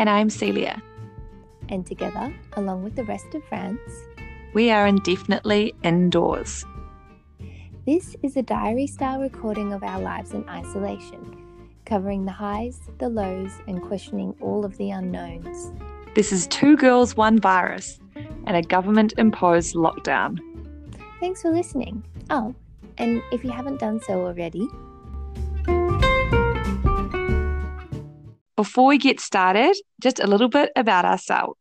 And 0.00 0.08
I'm 0.08 0.30
Celia. 0.30 0.82
And 1.68 1.84
together, 1.84 2.34
along 2.54 2.84
with 2.84 2.96
the 2.96 3.04
rest 3.04 3.34
of 3.34 3.44
France, 3.44 3.78
we 4.54 4.70
are 4.70 4.86
indefinitely 4.86 5.74
indoors. 5.84 6.64
This 7.84 8.16
is 8.22 8.34
a 8.38 8.42
diary 8.42 8.86
style 8.86 9.20
recording 9.20 9.74
of 9.74 9.82
our 9.82 10.00
lives 10.00 10.32
in 10.32 10.48
isolation, 10.48 11.36
covering 11.84 12.24
the 12.24 12.32
highs, 12.32 12.80
the 12.96 13.10
lows, 13.10 13.52
and 13.66 13.82
questioning 13.82 14.34
all 14.40 14.64
of 14.64 14.74
the 14.78 14.90
unknowns. 14.90 15.70
This 16.14 16.32
is 16.32 16.46
Two 16.46 16.78
Girls, 16.78 17.14
One 17.14 17.38
Virus 17.38 18.00
and 18.46 18.56
a 18.56 18.62
government 18.62 19.12
imposed 19.18 19.74
lockdown. 19.74 20.38
Thanks 21.20 21.42
for 21.42 21.50
listening. 21.50 22.02
Oh, 22.30 22.54
and 22.96 23.22
if 23.32 23.44
you 23.44 23.50
haven't 23.50 23.80
done 23.80 24.00
so 24.00 24.26
already, 24.26 24.66
Before 28.60 28.88
we 28.88 28.98
get 28.98 29.20
started, 29.20 29.74
just 30.02 30.20
a 30.20 30.26
little 30.26 30.50
bit 30.50 30.70
about 30.76 31.06
ourselves. 31.06 31.58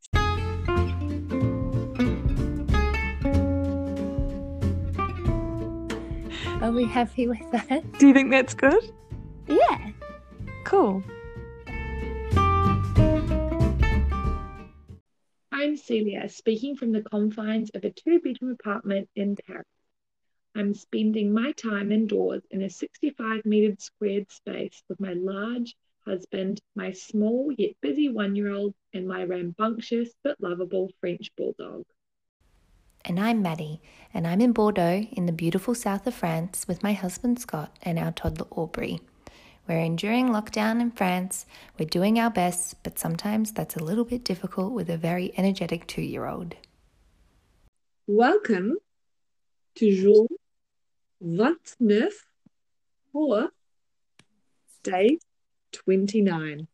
Are 6.62 6.74
we 6.74 6.84
happy 6.84 7.30
with 7.30 7.40
that? 7.54 7.84
Do 8.00 8.08
you 8.10 8.14
think 8.14 8.32
that's 8.32 8.54
good? 8.54 8.84
Yeah. 9.48 9.92
Cool. 10.66 11.02
I'm 15.54 15.78
Celia, 15.78 16.28
speaking 16.28 16.76
from 16.76 16.92
the 16.92 17.02
confines 17.10 17.70
of 17.70 17.86
a 17.86 17.92
two 17.92 18.20
bedroom 18.20 18.58
apartment 18.60 19.08
in 19.16 19.38
Paris. 19.48 19.64
I'm 20.54 20.74
spending 20.74 21.32
my 21.32 21.54
time 21.54 21.94
indoors 21.94 22.44
in 22.52 22.62
a 22.62 22.70
65 22.70 23.46
metre 23.46 23.78
squared 23.80 24.30
space 24.34 24.84
with 24.90 25.00
my 25.00 25.14
large 25.14 25.78
husband, 26.10 26.60
my 26.76 26.92
small 26.92 27.54
yet 27.58 27.72
busy 27.82 28.10
one 28.10 28.36
year 28.36 28.52
old, 28.52 28.74
and 28.94 29.08
my 29.08 29.24
rambunctious 29.24 30.10
but 30.24 30.42
lovable 30.42 30.90
French 31.00 31.30
bulldog. 31.38 31.84
And 33.06 33.20
I'm 33.20 33.42
Maddie, 33.42 33.82
and 34.14 34.26
I'm 34.26 34.42
in 34.42 34.52
Bordeaux 34.52 35.08
in 35.12 35.26
the 35.28 35.32
beautiful 35.32 35.76
south 35.76 36.08
of 36.08 36.16
France 36.16 36.68
with 36.68 36.84
my 36.84 36.94
husband 36.94 37.40
Scott 37.40 37.78
and 37.84 38.00
our 38.00 38.12
toddler 38.12 38.48
Aubrey. 38.52 39.02
We're 39.68 39.80
enduring 39.80 40.30
lockdown 40.30 40.82
in 40.82 40.90
France. 40.92 41.46
We're 41.78 41.86
doing 41.86 42.20
our 42.20 42.32
best, 42.32 42.82
but 42.82 42.98
sometimes 42.98 43.52
that's 43.52 43.76
a 43.76 43.84
little 43.84 44.04
bit 44.04 44.24
difficult 44.24 44.74
with 44.74 44.90
a 44.90 44.98
very 44.98 45.32
energetic 45.38 45.86
two 45.86 46.02
year 46.02 46.26
old. 46.26 46.56
Welcome 48.08 48.78
to 49.76 50.02
jour 50.02 50.26
29 51.22 52.10
for 53.14 53.50
day 54.84 55.20
29. 55.72 56.68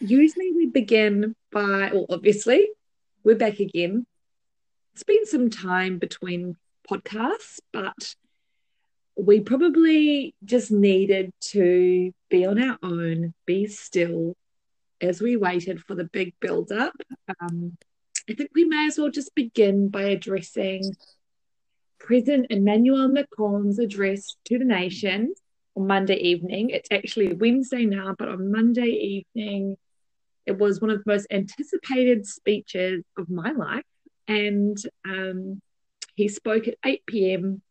Usually 0.00 0.52
we 0.52 0.66
begin 0.66 1.34
by, 1.50 1.90
well, 1.92 2.06
obviously, 2.08 2.68
we're 3.24 3.36
back 3.36 3.58
again. 3.58 4.06
It's 4.94 5.02
been 5.02 5.26
some 5.26 5.50
time 5.50 5.98
between 5.98 6.56
podcasts, 6.88 7.60
but 7.72 8.14
we 9.16 9.40
probably 9.40 10.34
just 10.44 10.70
needed 10.70 11.32
to 11.40 12.12
be 12.30 12.46
on 12.46 12.62
our 12.62 12.78
own, 12.82 13.34
be 13.46 13.66
still 13.66 14.36
as 15.00 15.20
we 15.20 15.36
waited 15.36 15.80
for 15.80 15.94
the 15.94 16.04
big 16.04 16.34
build 16.40 16.70
up. 16.72 16.94
Um, 17.40 17.76
I 18.28 18.34
think 18.34 18.50
we 18.54 18.64
may 18.64 18.86
as 18.86 18.98
well 18.98 19.10
just 19.10 19.34
begin 19.34 19.88
by 19.88 20.02
addressing 20.02 20.82
President 21.98 22.46
Emmanuel 22.50 23.08
Macron's 23.08 23.78
address 23.78 24.36
to 24.44 24.58
the 24.58 24.64
nation 24.64 25.34
on 25.78 25.86
Monday 25.86 26.16
evening. 26.16 26.70
It's 26.70 26.88
actually 26.90 27.32
Wednesday 27.34 27.86
now, 27.86 28.14
but 28.18 28.28
on 28.28 28.50
Monday 28.50 29.24
evening, 29.36 29.76
it 30.46 30.58
was 30.58 30.80
one 30.80 30.90
of 30.90 30.98
the 30.98 31.10
most 31.10 31.26
anticipated 31.30 32.26
speeches 32.26 33.04
of 33.16 33.30
my 33.30 33.52
life. 33.52 33.84
And 34.26 34.76
um, 35.06 35.60
he 36.14 36.28
spoke 36.28 36.68
at 36.68 36.74
8 36.84 37.06
p.m. 37.06 37.62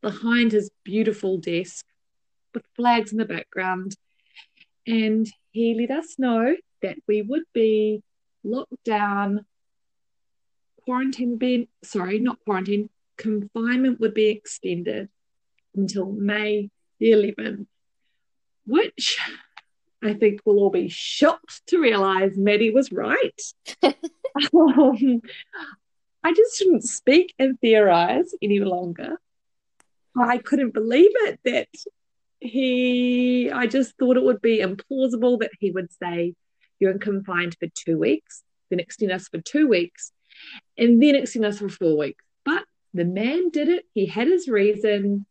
behind 0.00 0.52
his 0.52 0.70
beautiful 0.84 1.38
desk 1.38 1.84
with 2.54 2.64
flags 2.76 3.12
in 3.12 3.18
the 3.18 3.24
background. 3.24 3.96
And 4.86 5.26
he 5.50 5.74
let 5.74 5.90
us 5.90 6.18
know 6.18 6.56
that 6.82 6.96
we 7.06 7.22
would 7.22 7.44
be 7.52 8.02
locked 8.44 8.84
down, 8.84 9.44
quarantine 10.84 11.30
would 11.30 11.38
be, 11.38 11.68
sorry, 11.84 12.18
not 12.18 12.38
quarantine, 12.44 12.90
confinement 13.16 14.00
would 14.00 14.14
be 14.14 14.28
extended 14.28 15.08
until 15.74 16.06
May 16.06 16.70
the 17.02 17.10
11th, 17.10 17.66
which 18.64 19.18
I 20.02 20.14
think 20.14 20.40
we'll 20.44 20.60
all 20.60 20.70
be 20.70 20.88
shocked 20.88 21.62
to 21.66 21.80
realize 21.80 22.36
Maddie 22.36 22.70
was 22.70 22.92
right. 22.92 23.40
um, 23.82 25.22
I 26.22 26.32
just 26.32 26.56
shouldn't 26.56 26.84
speak 26.84 27.34
and 27.40 27.60
theorize 27.60 28.32
any 28.40 28.60
longer. 28.60 29.20
I 30.16 30.38
couldn't 30.38 30.74
believe 30.74 31.10
it 31.12 31.40
that 31.44 31.68
he, 32.38 33.50
I 33.50 33.66
just 33.66 33.96
thought 33.98 34.16
it 34.16 34.22
would 34.22 34.40
be 34.40 34.58
implausible 34.58 35.40
that 35.40 35.50
he 35.58 35.72
would 35.72 35.92
say, 35.92 36.34
You're 36.78 36.98
confined 36.98 37.56
for 37.58 37.66
two 37.74 37.98
weeks, 37.98 38.44
then 38.70 38.78
extend 38.78 39.10
us 39.10 39.26
for 39.26 39.40
two 39.40 39.66
weeks, 39.66 40.12
and 40.78 41.02
then 41.02 41.16
extend 41.16 41.46
us 41.46 41.58
for 41.58 41.68
four 41.68 41.98
weeks. 41.98 42.24
But 42.44 42.64
the 42.94 43.04
man 43.04 43.50
did 43.50 43.68
it. 43.68 43.86
He 43.92 44.06
had 44.06 44.28
his 44.28 44.46
reason. 44.46 45.26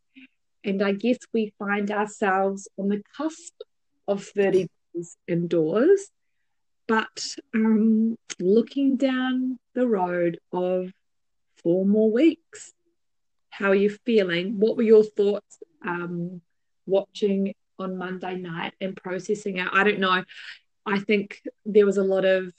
And 0.64 0.82
I 0.82 0.94
guess 0.94 1.18
we 1.34 1.54
find 1.58 1.90
ourselves 1.92 2.68
on 2.78 2.90
the 2.90 3.02
cusp 3.18 3.54
of 4.08 4.24
30 4.24 4.68
days 4.94 5.18
indoors, 5.28 6.10
but 6.88 7.36
um, 7.56 8.18
looking 8.40 8.98
down 8.98 9.58
the 9.74 9.88
road 9.88 10.40
of 10.52 10.92
four 11.64 11.86
more 11.86 12.12
weeks. 12.12 12.74
How 13.50 13.70
are 13.70 13.76
you 13.76 13.90
feeling? 14.06 14.60
What 14.60 14.78
were 14.78 14.84
your 14.84 15.04
thoughts 15.04 15.58
um, 15.86 16.42
watching 16.86 17.54
on 17.78 17.98
Monday 17.98 18.36
night 18.36 18.74
and 18.80 18.96
processing 18.96 19.58
it? 19.58 19.68
I 19.72 19.84
don't 19.84 20.00
know. 20.00 20.24
I 20.86 21.00
think 21.00 21.42
there 21.66 21.86
was 21.86 21.98
a 21.98 22.04
lot 22.04 22.26
of 22.26 22.54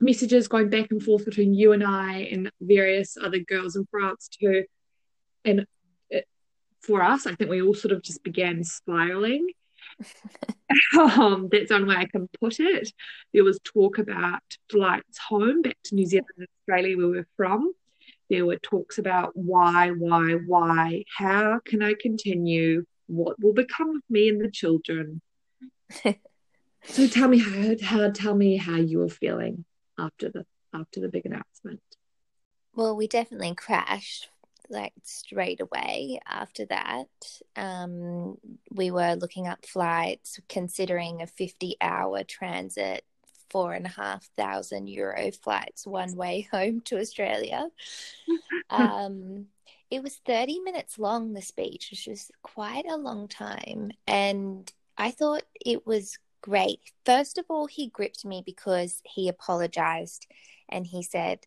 messages 0.00 0.48
going 0.48 0.68
back 0.68 0.90
and 0.90 1.02
forth 1.02 1.24
between 1.24 1.54
you 1.54 1.72
and 1.72 1.84
I 1.84 2.28
and 2.32 2.50
various 2.60 3.16
other 3.16 3.38
girls 3.38 3.76
in 3.76 3.86
France 3.90 4.28
too. 4.28 4.64
And 5.44 5.66
for 6.86 7.02
us, 7.02 7.26
I 7.26 7.34
think 7.34 7.50
we 7.50 7.62
all 7.62 7.74
sort 7.74 7.92
of 7.92 8.02
just 8.02 8.22
began 8.22 8.62
spiraling. 8.64 9.48
um, 10.98 11.48
that's 11.50 11.70
one 11.70 11.86
way 11.86 11.96
I 11.96 12.06
can 12.06 12.28
put 12.40 12.60
it. 12.60 12.92
There 13.32 13.44
was 13.44 13.58
talk 13.64 13.98
about 13.98 14.42
flights 14.70 15.18
home 15.18 15.62
back 15.62 15.76
to 15.84 15.94
New 15.94 16.06
Zealand 16.06 16.28
and 16.38 16.48
Australia 16.60 16.96
where 16.96 17.08
we're 17.08 17.28
from. 17.36 17.72
There 18.28 18.46
were 18.46 18.56
talks 18.56 18.98
about 18.98 19.32
why, 19.34 19.90
why, 19.90 20.32
why, 20.46 21.04
how 21.16 21.60
can 21.64 21.82
I 21.82 21.94
continue? 22.00 22.84
What 23.06 23.40
will 23.40 23.54
become 23.54 23.96
of 23.96 24.02
me 24.10 24.28
and 24.28 24.40
the 24.40 24.50
children? 24.50 25.20
so 26.84 27.06
tell 27.06 27.28
me 27.28 27.38
how, 27.38 27.74
how 27.82 28.10
tell 28.10 28.34
me 28.34 28.56
how 28.56 28.76
you 28.76 28.98
were 28.98 29.08
feeling 29.08 29.64
after 29.98 30.28
the 30.28 30.44
after 30.74 31.00
the 31.00 31.08
big 31.08 31.24
announcement. 31.24 31.80
Well, 32.74 32.96
we 32.96 33.06
definitely 33.06 33.54
crashed 33.54 34.28
like 34.70 34.92
straight 35.02 35.60
away 35.60 36.20
after 36.26 36.66
that. 36.66 37.06
Um, 37.54 38.38
we 38.70 38.90
were 38.90 39.14
looking 39.14 39.46
up 39.46 39.64
flights, 39.66 40.40
considering 40.48 41.22
a 41.22 41.26
50 41.26 41.76
hour 41.80 42.22
transit, 42.24 43.04
four 43.50 43.72
and 43.72 43.86
a 43.86 43.90
half 43.90 44.28
thousand 44.36 44.88
euro 44.88 45.30
flights 45.30 45.86
one 45.86 46.14
way 46.16 46.48
home 46.52 46.80
to 46.82 46.98
Australia. 46.98 47.68
um, 48.70 49.46
it 49.90 50.02
was 50.02 50.20
30 50.26 50.60
minutes 50.60 50.98
long, 50.98 51.32
the 51.32 51.42
speech, 51.42 51.88
which 51.90 52.06
was 52.06 52.30
quite 52.42 52.86
a 52.86 52.96
long 52.96 53.28
time. 53.28 53.92
And 54.06 54.70
I 54.98 55.10
thought 55.12 55.44
it 55.64 55.86
was 55.86 56.18
great. 56.42 56.80
First 57.04 57.38
of 57.38 57.44
all, 57.48 57.66
he 57.66 57.88
gripped 57.88 58.24
me 58.24 58.42
because 58.44 59.00
he 59.04 59.28
apologized 59.28 60.26
and 60.68 60.86
he 60.86 61.02
said, 61.02 61.46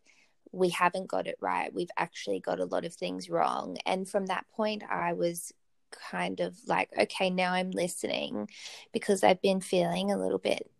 we 0.52 0.70
haven't 0.70 1.08
got 1.08 1.26
it 1.26 1.36
right. 1.40 1.72
We've 1.72 1.90
actually 1.96 2.40
got 2.40 2.60
a 2.60 2.64
lot 2.64 2.84
of 2.84 2.94
things 2.94 3.30
wrong. 3.30 3.76
And 3.86 4.08
from 4.08 4.26
that 4.26 4.46
point, 4.54 4.82
I 4.88 5.12
was 5.12 5.52
kind 5.90 6.40
of 6.40 6.56
like, 6.66 6.90
okay, 6.98 7.30
now 7.30 7.52
I'm 7.52 7.70
listening 7.70 8.48
because 8.92 9.22
I've 9.22 9.42
been 9.42 9.60
feeling 9.60 10.10
a 10.10 10.18
little 10.18 10.38
bit, 10.38 10.70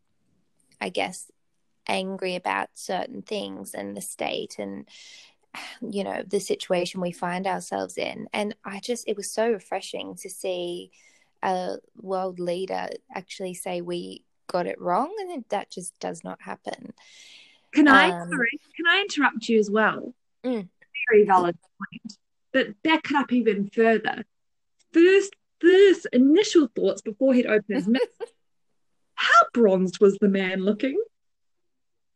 I 0.81 0.89
guess, 0.89 1.31
angry 1.87 2.37
about 2.37 2.71
certain 2.75 3.23
things 3.23 3.75
and 3.75 3.97
the 3.97 4.01
state 4.01 4.57
and, 4.59 4.89
you 5.81 6.05
know, 6.05 6.23
the 6.27 6.41
situation 6.41 7.01
we 7.01 7.13
find 7.13 7.47
ourselves 7.47 7.97
in. 7.97 8.29
And 8.33 8.55
I 8.65 8.81
just, 8.81 9.05
it 9.07 9.17
was 9.17 9.31
so 9.31 9.51
refreshing 9.51 10.17
to 10.17 10.31
see 10.31 10.91
a 11.43 11.77
world 11.97 12.39
leader 12.39 12.89
actually 13.15 13.55
say 13.55 13.81
we 13.81 14.25
got 14.47 14.67
it 14.67 14.81
wrong 14.81 15.15
and 15.21 15.45
that 15.49 15.71
just 15.71 15.99
does 16.01 16.25
not 16.25 16.43
happen 16.43 16.93
can 17.73 17.89
I 17.89 18.11
um, 18.11 18.29
sorry, 18.29 18.51
can 18.77 18.87
I 18.87 19.01
interrupt 19.01 19.49
you 19.49 19.59
as 19.59 19.71
well? 19.71 20.15
Mm. 20.45 20.69
Very 21.11 21.25
valid 21.25 21.57
point. 21.79 22.17
But 22.53 22.83
back 22.83 23.11
it 23.11 23.17
up 23.17 23.33
even 23.33 23.71
further. 23.73 24.25
First, 24.93 25.35
first 25.61 26.07
initial 26.13 26.69
thoughts 26.75 27.03
before 27.03 27.35
he'd 27.35 27.47
open 27.47 27.77
his 27.77 27.87
mouth. 27.87 28.01
How 29.15 29.47
bronzed 29.53 30.01
was 30.01 30.19
the 30.19 30.29
man 30.29 30.65
looking. 30.65 31.01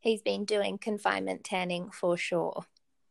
He's 0.00 0.22
been 0.22 0.44
doing 0.44 0.78
confinement 0.78 1.44
tanning 1.44 1.90
for 1.90 2.16
sure. 2.16 2.64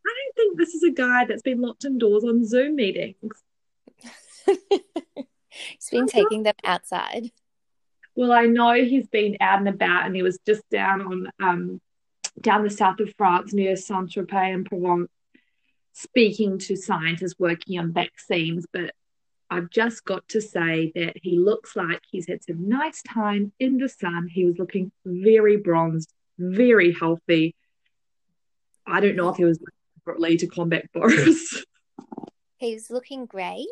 I 0.06 0.10
don't 0.10 0.36
think 0.36 0.58
this 0.58 0.74
is 0.74 0.84
a 0.84 0.92
guy 0.92 1.26
that's 1.26 1.42
been 1.42 1.62
locked 1.62 1.86
indoors 1.86 2.24
on 2.24 2.46
Zoom 2.46 2.76
meetings. 2.76 3.42
He's 5.50 5.90
been 5.92 6.08
taking 6.08 6.44
them 6.44 6.56
outside. 6.64 7.32
Well, 8.16 8.32
I 8.32 8.46
know 8.46 8.74
he's 8.74 9.08
been 9.08 9.38
out 9.40 9.60
and 9.60 9.68
about, 9.68 10.06
and 10.06 10.16
he 10.16 10.22
was 10.22 10.38
just 10.46 10.62
down 10.70 11.02
on 11.02 11.32
um, 11.42 11.82
down 12.40 12.64
the 12.64 12.70
south 12.70 13.00
of 13.00 13.14
France 13.18 13.54
near 13.54 13.76
Saint 13.76 14.10
Tropez 14.10 14.54
and 14.54 14.66
Provence, 14.66 15.10
speaking 15.94 16.58
to 16.60 16.76
scientists 16.76 17.36
working 17.40 17.80
on 17.80 17.94
vaccines. 17.94 18.66
But 18.72 18.92
I've 19.50 19.70
just 19.70 20.04
got 20.04 20.28
to 20.30 20.42
say 20.42 20.92
that 20.96 21.14
he 21.22 21.38
looks 21.38 21.76
like 21.76 22.02
he's 22.10 22.28
had 22.28 22.44
some 22.44 22.68
nice 22.68 23.02
time 23.04 23.52
in 23.60 23.78
the 23.78 23.90
sun. 23.90 24.28
He 24.28 24.46
was 24.46 24.58
looking 24.58 24.92
very 25.06 25.58
bronzed, 25.58 26.12
very 26.40 26.92
healthy. 26.92 27.56
I 28.86 29.00
don't 29.00 29.16
know 29.16 29.30
if 29.30 29.38
he 29.38 29.46
was 29.46 29.60
deliberately 30.06 30.38
to 30.38 30.48
combat 30.48 30.86
Boris. 30.94 31.64
He's 32.58 32.90
looking 32.90 33.26
great. 33.26 33.68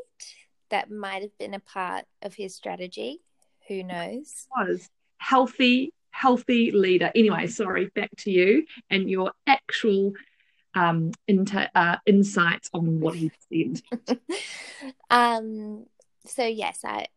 That 0.70 0.92
might 0.92 1.22
have 1.22 1.38
been 1.38 1.54
a 1.54 1.60
part 1.60 2.06
of 2.22 2.36
his 2.36 2.56
strategy. 2.56 3.20
Who 3.68 3.84
knows? 3.84 4.48
was 4.56 4.90
healthy, 5.18 5.94
healthy 6.12 6.72
leader. 6.72 7.12
Anyway, 7.16 7.48
sorry, 7.48 7.88
back 7.96 8.12
to 8.18 8.32
you 8.32 8.66
and 8.90 9.10
your 9.10 9.32
actual 9.48 10.14
um, 10.76 11.12
inter, 11.28 11.68
uh, 11.76 11.98
insights 12.06 12.70
on 12.74 13.00
what 13.00 13.16
he 13.16 13.32
said. 13.52 13.82
um, 15.10 15.86
so 16.26 16.46
yes, 16.46 16.82
I 16.84 17.08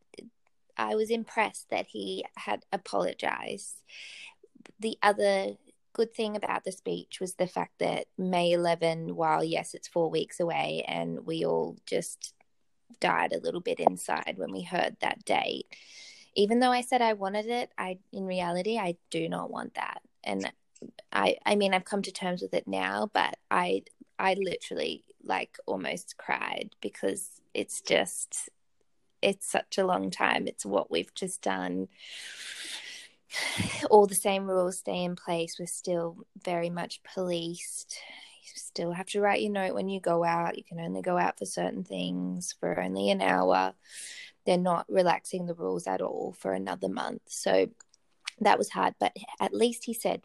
I 0.76 0.94
was 0.94 1.10
impressed 1.10 1.70
that 1.70 1.86
he 1.86 2.24
had 2.36 2.64
apologized. 2.72 3.76
The 4.80 4.98
other 5.02 5.56
good 5.92 6.12
thing 6.12 6.36
about 6.36 6.64
the 6.64 6.72
speech 6.72 7.20
was 7.20 7.34
the 7.34 7.46
fact 7.46 7.78
that 7.78 8.06
May 8.18 8.52
11, 8.52 9.14
while 9.14 9.44
yes, 9.44 9.74
it's 9.74 9.86
four 9.86 10.10
weeks 10.10 10.40
away, 10.40 10.84
and 10.88 11.24
we 11.24 11.44
all 11.44 11.76
just 11.86 12.34
died 13.00 13.32
a 13.32 13.40
little 13.40 13.60
bit 13.60 13.80
inside 13.80 14.34
when 14.36 14.52
we 14.52 14.62
heard 14.62 14.96
that 15.00 15.24
date. 15.24 15.66
Even 16.36 16.60
though 16.60 16.72
I 16.72 16.80
said 16.80 17.02
I 17.02 17.12
wanted 17.12 17.46
it, 17.46 17.70
I 17.78 17.98
in 18.12 18.24
reality 18.24 18.78
I 18.78 18.96
do 19.10 19.28
not 19.28 19.50
want 19.50 19.74
that. 19.74 20.02
And 20.22 20.50
I 21.12 21.36
I 21.44 21.56
mean 21.56 21.74
I've 21.74 21.84
come 21.84 22.02
to 22.02 22.12
terms 22.12 22.42
with 22.42 22.54
it 22.54 22.66
now, 22.66 23.10
but 23.12 23.36
I 23.50 23.84
I 24.18 24.34
literally 24.34 25.04
like 25.22 25.58
almost 25.66 26.16
cried 26.18 26.70
because 26.80 27.40
it's 27.54 27.80
just 27.80 28.50
it's 29.22 29.50
such 29.50 29.78
a 29.78 29.86
long 29.86 30.10
time. 30.10 30.46
It's 30.46 30.66
what 30.66 30.90
we've 30.90 31.14
just 31.14 31.42
done. 31.42 31.88
All 33.90 34.06
the 34.06 34.14
same 34.14 34.46
rules 34.46 34.78
stay 34.78 35.02
in 35.02 35.16
place. 35.16 35.56
We're 35.58 35.66
still 35.66 36.18
very 36.44 36.70
much 36.70 37.02
policed. 37.02 37.98
You 38.42 38.50
still 38.54 38.92
have 38.92 39.06
to 39.08 39.20
write 39.20 39.40
your 39.40 39.52
note 39.52 39.74
when 39.74 39.88
you 39.88 40.00
go 40.00 40.24
out. 40.24 40.58
You 40.58 40.64
can 40.64 40.78
only 40.78 41.00
go 41.00 41.16
out 41.16 41.38
for 41.38 41.46
certain 41.46 41.84
things 41.84 42.54
for 42.60 42.78
only 42.78 43.10
an 43.10 43.22
hour. 43.22 43.74
They're 44.46 44.58
not 44.58 44.86
relaxing 44.88 45.46
the 45.46 45.54
rules 45.54 45.86
at 45.86 46.00
all 46.00 46.34
for 46.38 46.52
another 46.52 46.88
month. 46.88 47.22
So 47.26 47.68
that 48.40 48.58
was 48.58 48.70
hard. 48.70 48.94
But 48.98 49.16
at 49.40 49.54
least 49.54 49.84
he 49.84 49.94
said, 49.94 50.22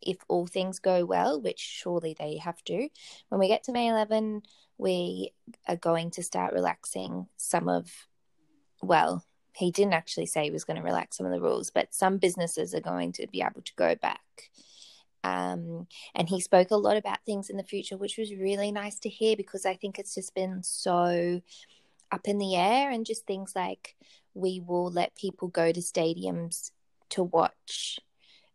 if 0.00 0.18
all 0.28 0.46
things 0.46 0.78
go 0.78 1.04
well, 1.04 1.40
which 1.40 1.60
surely 1.60 2.16
they 2.18 2.38
have 2.38 2.62
to, 2.64 2.88
when 3.28 3.38
we 3.38 3.48
get 3.48 3.64
to 3.64 3.72
May 3.72 3.88
11, 3.88 4.42
we 4.78 5.32
are 5.68 5.76
going 5.76 6.10
to 6.12 6.22
start 6.22 6.52
relaxing 6.52 7.26
some 7.36 7.68
of, 7.68 7.88
well, 8.82 9.24
he 9.54 9.70
didn't 9.70 9.92
actually 9.92 10.26
say 10.26 10.44
he 10.44 10.50
was 10.50 10.64
going 10.64 10.78
to 10.78 10.82
relax 10.82 11.16
some 11.16 11.26
of 11.26 11.32
the 11.32 11.40
rules, 11.40 11.70
but 11.70 11.94
some 11.94 12.18
businesses 12.18 12.74
are 12.74 12.80
going 12.80 13.12
to 13.12 13.26
be 13.28 13.42
able 13.42 13.62
to 13.62 13.74
go 13.76 13.94
back. 13.94 14.20
Um, 15.24 15.86
and 16.14 16.28
he 16.28 16.40
spoke 16.40 16.70
a 16.70 16.76
lot 16.76 16.96
about 16.96 17.24
things 17.24 17.48
in 17.48 17.56
the 17.56 17.62
future, 17.62 17.96
which 17.96 18.18
was 18.18 18.34
really 18.34 18.72
nice 18.72 18.98
to 19.00 19.08
hear 19.08 19.36
because 19.36 19.64
I 19.64 19.74
think 19.74 19.98
it's 19.98 20.14
just 20.14 20.34
been 20.34 20.62
so 20.62 21.40
up 22.12 22.28
in 22.28 22.38
the 22.38 22.54
air 22.56 22.90
and 22.90 23.06
just 23.06 23.26
things 23.26 23.52
like 23.56 23.96
we 24.34 24.60
will 24.60 24.90
let 24.90 25.16
people 25.16 25.48
go 25.48 25.72
to 25.72 25.80
stadiums 25.80 26.70
to 27.10 27.22
watch 27.22 27.98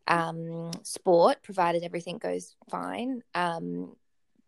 um, 0.07 0.71
sport, 0.83 1.43
provided 1.43 1.83
everything 1.83 2.17
goes 2.17 2.55
fine, 2.69 3.23
um, 3.35 3.95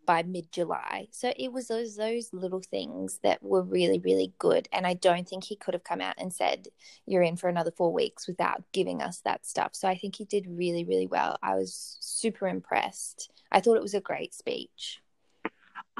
by 0.05 0.23
mid 0.23 0.51
July. 0.51 1.07
So 1.11 1.31
it 1.37 1.51
was 1.51 1.67
those 1.67 1.95
those 1.95 2.33
little 2.33 2.61
things 2.61 3.19
that 3.21 3.43
were 3.43 3.61
really 3.61 3.99
really 3.99 4.33
good, 4.39 4.67
and 4.71 4.87
I 4.87 4.95
don't 4.95 5.27
think 5.27 5.43
he 5.43 5.55
could 5.55 5.75
have 5.75 5.83
come 5.83 6.01
out 6.01 6.15
and 6.17 6.33
said 6.33 6.67
you're 7.05 7.21
in 7.21 7.35
for 7.35 7.47
another 7.47 7.71
four 7.71 7.93
weeks 7.93 8.27
without 8.27 8.63
giving 8.71 9.03
us 9.03 9.21
that 9.21 9.45
stuff. 9.45 9.75
So 9.75 9.87
I 9.87 9.95
think 9.95 10.15
he 10.15 10.25
did 10.25 10.47
really 10.47 10.83
really 10.83 11.05
well. 11.05 11.37
I 11.43 11.55
was 11.55 11.97
super 11.99 12.47
impressed. 12.47 13.29
I 13.51 13.59
thought 13.59 13.77
it 13.77 13.83
was 13.83 13.93
a 13.93 14.01
great 14.01 14.33
speech. 14.33 14.99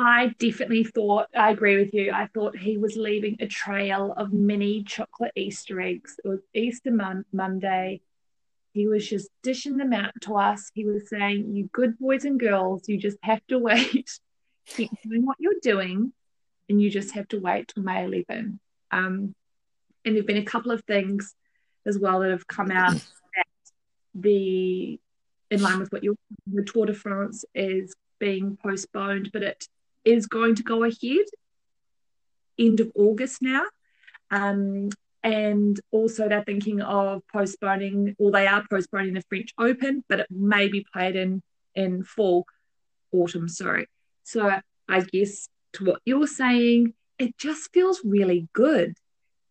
I 0.01 0.34
definitely 0.40 0.86
thought, 0.86 1.28
I 1.36 1.51
agree 1.51 1.78
with 1.78 1.94
you. 1.94 2.13
I 2.13 2.28
thought 2.28 2.57
he 2.57 2.78
was 2.78 2.96
leaving 2.96 3.36
a 3.42 3.48
trail 3.48 4.13
of 4.16 4.31
mini 4.31 4.81
chocolate 4.84 5.34
Easter 5.36 5.81
eggs. 5.81 6.18
It 6.24 6.28
was 6.28 6.40
Easter 6.54 6.90
mon- 6.90 7.25
Monday. 7.34 8.00
He 8.72 8.88
was 8.88 9.07
just 9.07 9.28
dishing 9.44 9.75
them 9.75 9.92
out 9.92 10.13
to 10.22 10.38
us. 10.38 10.72
He 10.74 10.86
was 10.86 11.10
saying, 11.10 11.54
You 11.54 11.69
good 11.74 12.00
boys 12.00 12.24
and 12.24 12.40
girls, 12.40 12.88
you 12.88 12.98
just 12.98 13.18
have 13.24 13.46
to 13.48 13.60
wait. 13.60 14.10
Keep 14.68 14.92
doing 15.04 15.25
what 15.25 15.36
you're 15.38 15.60
doing, 15.62 16.13
and 16.69 16.81
you 16.81 16.90
just 16.90 17.16
have 17.16 17.28
to 17.30 17.40
wait 17.40 17.68
till 17.68 17.84
May 17.84 18.06
11. 18.06 18.57
Um, 18.92 19.36
and 20.06 20.16
there 20.16 20.22
have 20.22 20.28
been 20.28 20.38
a 20.38 20.45
couple 20.45 20.72
of 20.72 20.81
things 20.86 21.36
as 21.86 22.00
well 22.00 22.22
that 22.22 22.31
have 22.31 22.48
come 22.48 22.72
out 22.72 22.94
that 22.94 23.72
the, 24.16 24.98
in 25.52 25.62
line 25.62 25.80
with 25.80 25.92
what 25.92 26.06
you're, 26.06 26.16
the 26.48 26.63
Tour 26.63 26.86
de 26.86 26.94
France 26.94 27.44
is 27.54 27.94
being 28.18 28.57
postponed, 28.63 29.31
but 29.34 29.44
it 29.44 29.68
is 30.06 30.28
going 30.28 30.56
to 30.56 30.63
go 30.63 30.84
ahead 30.84 31.25
end 32.60 32.80
of 32.80 32.92
August 32.96 33.42
now. 33.42 33.63
Um, 34.30 34.90
and 35.24 35.80
also 35.92 36.30
they're 36.30 36.44
thinking 36.44 36.81
of 36.81 37.24
postponing, 37.31 38.16
or 38.19 38.31
they 38.31 38.48
are 38.48 38.66
postponing 38.69 39.13
the 39.13 39.24
French 39.28 39.54
Open, 39.57 40.04
but 40.07 40.19
it 40.22 40.28
may 40.30 40.68
be 40.68 40.86
played 40.94 41.16
in 41.16 41.42
in 41.75 42.04
fall, 42.04 42.46
autumn. 43.12 43.48
Sorry. 43.48 43.88
So 44.24 44.60
I 44.88 45.01
guess 45.01 45.50
to 45.74 45.86
what 45.86 46.02
you're 46.06 46.28
saying, 46.28 46.94
it 47.18 47.38
just 47.38 47.72
feels 47.74 48.02
really 48.04 48.48
good 48.54 48.95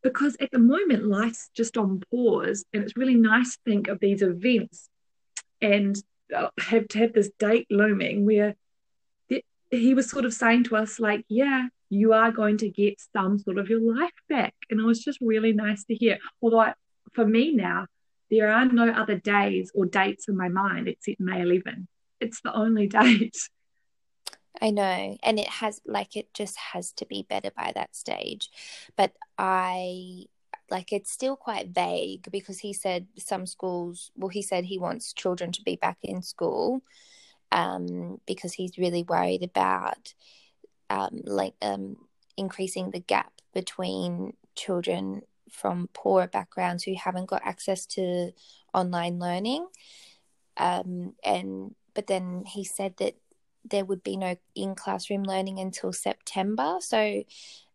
because 0.02 0.36
at 0.40 0.50
the 0.50 0.58
moment 0.58 1.04
life's 1.04 1.50
just 1.54 1.76
on 1.76 2.02
pause, 2.10 2.64
and 2.72 2.82
it's 2.82 2.96
really 2.96 3.16
nice 3.16 3.52
to 3.56 3.58
think 3.66 3.88
of 3.88 4.00
these 4.00 4.22
events 4.22 4.88
and 5.60 5.96
uh, 6.34 6.48
have 6.58 6.88
to 6.88 6.98
have 6.98 7.12
this 7.12 7.30
date 7.38 7.66
looming 7.70 8.24
where 8.24 8.54
he 9.70 9.94
was 9.94 10.10
sort 10.10 10.24
of 10.24 10.32
saying 10.32 10.64
to 10.64 10.76
us 10.76 10.98
like, 10.98 11.24
yeah, 11.28 11.68
you 11.90 12.12
are 12.12 12.30
going 12.30 12.58
to 12.58 12.68
get 12.68 13.00
some 13.12 13.38
sort 13.38 13.58
of 13.58 13.68
your 13.68 13.80
life 13.80 14.12
back. 14.28 14.54
And 14.70 14.80
it 14.80 14.84
was 14.84 15.02
just 15.02 15.18
really 15.20 15.52
nice 15.52 15.84
to 15.84 15.94
hear. 15.94 16.18
Although 16.42 16.60
I, 16.60 16.74
for 17.12 17.26
me 17.26 17.52
now, 17.52 17.86
there 18.30 18.50
are 18.50 18.66
no 18.66 18.90
other 18.90 19.16
days 19.16 19.70
or 19.74 19.86
dates 19.86 20.28
in 20.28 20.36
my 20.36 20.48
mind 20.48 20.88
except 20.88 21.20
May 21.20 21.40
11. 21.40 21.88
It's 22.20 22.40
the 22.40 22.54
only 22.54 22.86
date. 22.88 23.36
I 24.60 24.70
know. 24.70 25.16
And 25.22 25.38
it 25.38 25.48
has, 25.48 25.80
like, 25.86 26.16
it 26.16 26.34
just 26.34 26.56
has 26.56 26.92
to 26.92 27.06
be 27.06 27.26
better 27.28 27.50
by 27.56 27.72
that 27.74 27.94
stage. 27.94 28.50
But 28.96 29.12
I, 29.38 30.24
like, 30.70 30.92
it's 30.92 31.12
still 31.12 31.36
quite 31.36 31.68
vague 31.68 32.30
because 32.30 32.58
he 32.58 32.72
said 32.72 33.06
some 33.18 33.46
schools, 33.46 34.10
well, 34.16 34.28
he 34.28 34.42
said 34.42 34.64
he 34.64 34.78
wants 34.78 35.12
children 35.12 35.52
to 35.52 35.62
be 35.62 35.76
back 35.76 35.98
in 36.02 36.22
school 36.22 36.82
um, 37.52 38.20
because 38.26 38.52
he's 38.52 38.78
really 38.78 39.02
worried 39.02 39.42
about 39.42 40.14
um, 40.90 41.20
like 41.24 41.54
um, 41.62 41.96
increasing 42.36 42.90
the 42.90 43.00
gap 43.00 43.32
between 43.54 44.34
children 44.54 45.22
from 45.50 45.88
poorer 45.92 46.26
backgrounds 46.26 46.84
who 46.84 46.94
haven't 46.94 47.26
got 47.26 47.42
access 47.44 47.86
to 47.86 48.32
online 48.74 49.18
learning. 49.18 49.66
Um, 50.56 51.14
and 51.24 51.74
but 51.94 52.06
then 52.06 52.44
he 52.46 52.64
said 52.64 52.94
that 52.98 53.16
there 53.64 53.84
would 53.84 54.02
be 54.02 54.16
no 54.16 54.36
in 54.54 54.74
classroom 54.74 55.24
learning 55.24 55.58
until 55.58 55.92
September. 55.92 56.76
So 56.80 57.24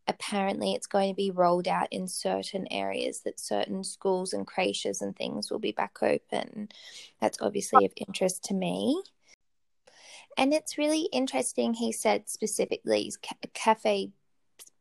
apparently 0.07 0.73
it's 0.73 0.87
going 0.87 1.09
to 1.09 1.15
be 1.15 1.31
rolled 1.31 1.67
out 1.67 1.87
in 1.91 2.07
certain 2.07 2.67
areas 2.71 3.21
that 3.21 3.39
certain 3.39 3.83
schools 3.83 4.33
and 4.33 4.45
creches 4.45 5.01
and 5.01 5.15
things 5.15 5.49
will 5.49 5.59
be 5.59 5.71
back 5.71 5.97
open. 6.01 6.69
That's 7.21 7.41
obviously 7.41 7.85
of 7.85 7.93
interest 7.95 8.43
to 8.45 8.53
me. 8.53 9.01
And 10.37 10.53
it's 10.53 10.77
really 10.77 11.09
interesting, 11.11 11.73
he 11.73 11.91
said 11.91 12.29
specifically, 12.29 13.11
ca- 13.21 13.35
cafe, 13.53 14.11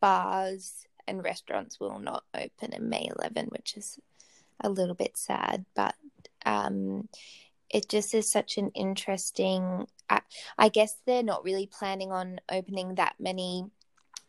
bars, 0.00 0.86
and 1.06 1.24
restaurants 1.24 1.80
will 1.80 1.98
not 1.98 2.24
open 2.34 2.72
in 2.72 2.88
May 2.88 3.08
11, 3.18 3.46
which 3.46 3.76
is 3.76 3.98
a 4.60 4.68
little 4.68 4.94
bit 4.94 5.16
sad, 5.16 5.64
but 5.74 5.94
um, 6.46 7.08
it 7.70 7.88
just 7.88 8.14
is 8.14 8.30
such 8.30 8.58
an 8.58 8.70
interesting. 8.74 9.86
I, 10.08 10.20
I 10.58 10.68
guess 10.68 10.96
they're 11.04 11.22
not 11.22 11.44
really 11.44 11.66
planning 11.66 12.12
on 12.12 12.40
opening 12.50 12.94
that 12.96 13.14
many 13.18 13.64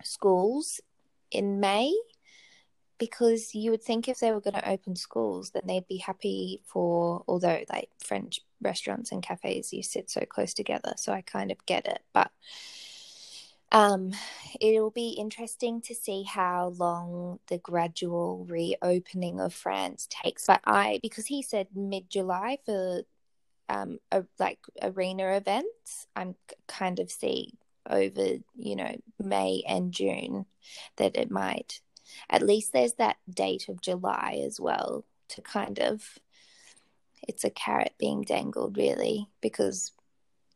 schools 0.03 0.81
in 1.31 1.59
May 1.59 1.93
because 3.03 3.53
you 3.53 3.69
would 3.69 3.83
think 3.83 4.07
if 4.07 4.21
they 4.21 4.31
were 4.31 4.39
going 4.39 4.53
to 4.53 4.69
open 4.69 4.95
schools, 4.95 5.51
then 5.51 5.63
they'd 5.65 5.87
be 5.89 5.97
happy 5.97 6.61
for, 6.63 7.21
although 7.27 7.59
like 7.69 7.89
French 8.01 8.39
restaurants 8.61 9.11
and 9.11 9.21
cafes, 9.21 9.73
you 9.73 9.83
sit 9.83 10.09
so 10.09 10.21
close 10.21 10.53
together. 10.53 10.93
So 10.95 11.11
I 11.11 11.19
kind 11.19 11.51
of 11.51 11.65
get 11.65 11.85
it. 11.85 11.99
But 12.13 12.31
um, 13.73 14.13
it'll 14.61 14.89
be 14.89 15.09
interesting 15.09 15.81
to 15.81 15.93
see 15.93 16.23
how 16.23 16.69
long 16.77 17.39
the 17.47 17.57
gradual 17.57 18.45
reopening 18.47 19.41
of 19.41 19.53
France 19.53 20.07
takes. 20.09 20.45
But 20.45 20.61
I, 20.65 21.01
because 21.01 21.25
he 21.25 21.41
said 21.41 21.67
mid 21.75 22.09
July 22.09 22.59
for 22.65 23.01
um, 23.67 23.99
a, 24.13 24.23
like 24.39 24.59
arena 24.81 25.35
events, 25.35 26.07
I'm 26.15 26.35
kind 26.69 26.99
of 26.99 27.11
see 27.11 27.55
over, 27.89 28.37
you 28.55 28.77
know, 28.77 28.95
May 29.19 29.61
and 29.67 29.91
June 29.91 30.45
that 30.95 31.17
it 31.17 31.29
might. 31.29 31.81
At 32.29 32.41
least 32.41 32.73
there's 32.73 32.93
that 32.93 33.17
date 33.29 33.69
of 33.69 33.81
July 33.81 34.41
as 34.45 34.59
well 34.59 35.05
to 35.29 35.41
kind 35.41 35.79
of, 35.79 36.19
it's 37.27 37.43
a 37.43 37.49
carrot 37.49 37.93
being 37.97 38.21
dangled 38.21 38.77
really, 38.77 39.27
because 39.41 39.91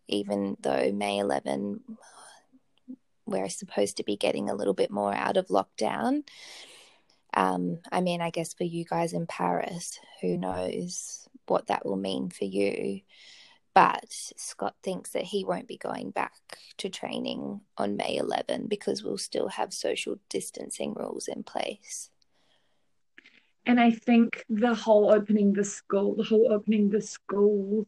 even 0.08 0.58
though 0.62 0.92
May 0.92 1.20
11 1.20 1.82
we're 3.28 3.50
supposed 3.50 3.98
to 3.98 4.04
be 4.04 4.16
getting 4.16 4.50
a 4.50 4.56
little 4.56 4.74
bit 4.74 4.90
more 4.90 5.14
out 5.14 5.38
of 5.38 5.48
lockdown. 5.48 6.24
Um, 7.34 7.80
I 7.92 8.02
mean, 8.02 8.22
I 8.22 8.30
guess 8.30 8.54
for 8.54 8.64
you 8.64 8.86
guys 8.86 9.14
in 9.14 9.28
Paris, 9.28 10.00
who 10.22 10.38
knows 10.38 11.28
what 11.46 11.68
that 11.68 11.86
will 11.86 11.98
mean 11.98 12.30
for 12.30 12.46
you. 12.46 13.02
But 13.78 14.06
Scott 14.10 14.74
thinks 14.82 15.12
that 15.12 15.26
he 15.26 15.46
won't 15.46 15.68
be 15.68 15.78
going 15.78 16.10
back 16.10 16.34
to 16.78 16.90
training 16.90 17.62
on 17.78 17.96
May 17.96 18.16
11 18.16 18.66
because 18.68 19.04
we'll 19.04 19.20
still 19.20 19.50
have 19.50 19.72
social 19.72 20.18
distancing 20.30 20.96
rules 20.96 21.28
in 21.28 21.44
place. 21.44 22.10
And 23.68 23.80
I 23.80 23.92
think 23.92 24.44
the 24.50 24.74
whole 24.74 25.12
opening 25.12 25.54
the 25.54 25.64
school, 25.64 26.16
the 26.16 26.24
whole 26.24 26.52
opening 26.52 26.90
the 26.90 27.04
schools, 27.04 27.86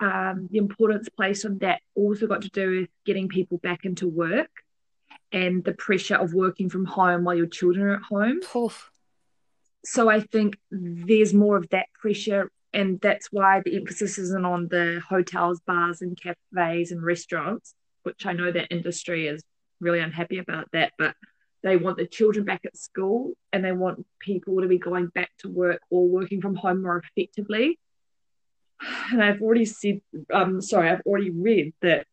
um, 0.00 0.48
the 0.50 0.58
importance 0.58 1.08
placed 1.08 1.44
on 1.44 1.58
that 1.58 1.80
also 1.94 2.26
got 2.26 2.42
to 2.42 2.48
do 2.48 2.80
with 2.80 2.88
getting 3.06 3.28
people 3.28 3.58
back 3.58 3.84
into 3.84 4.08
work 4.08 4.50
and 5.30 5.62
the 5.62 5.74
pressure 5.74 6.16
of 6.16 6.34
working 6.34 6.68
from 6.68 6.86
home 6.86 7.22
while 7.22 7.36
your 7.36 7.46
children 7.46 7.86
are 7.86 7.94
at 7.94 8.02
home. 8.02 8.40
Oof. 8.56 8.90
So 9.84 10.08
I 10.08 10.22
think 10.22 10.58
there's 10.72 11.32
more 11.32 11.56
of 11.56 11.68
that 11.68 11.86
pressure, 11.94 12.50
and 12.72 13.00
that's 13.00 13.28
why 13.32 13.60
the 13.64 13.76
emphasis 13.76 14.18
isn't 14.18 14.44
on 14.44 14.68
the 14.68 15.02
hotels, 15.08 15.60
bars, 15.66 16.02
and 16.02 16.18
cafes 16.20 16.92
and 16.92 17.02
restaurants, 17.02 17.74
which 18.04 18.26
I 18.26 18.32
know 18.32 18.50
that 18.50 18.70
industry 18.70 19.26
is 19.26 19.42
really 19.80 20.00
unhappy 20.00 20.38
about 20.38 20.70
that, 20.72 20.92
but 20.98 21.14
they 21.62 21.76
want 21.76 21.98
the 21.98 22.06
children 22.06 22.44
back 22.44 22.62
at 22.64 22.76
school 22.76 23.32
and 23.52 23.64
they 23.64 23.72
want 23.72 24.06
people 24.20 24.60
to 24.60 24.68
be 24.68 24.78
going 24.78 25.08
back 25.08 25.30
to 25.38 25.48
work 25.48 25.80
or 25.90 26.08
working 26.08 26.40
from 26.40 26.54
home 26.54 26.82
more 26.82 27.02
effectively. 27.16 27.78
And 29.12 29.22
I've 29.22 29.42
already 29.42 29.66
said, 29.66 30.00
um, 30.32 30.62
sorry, 30.62 30.88
I've 30.88 31.02
already 31.02 31.30
read 31.30 31.74
that 31.82 32.06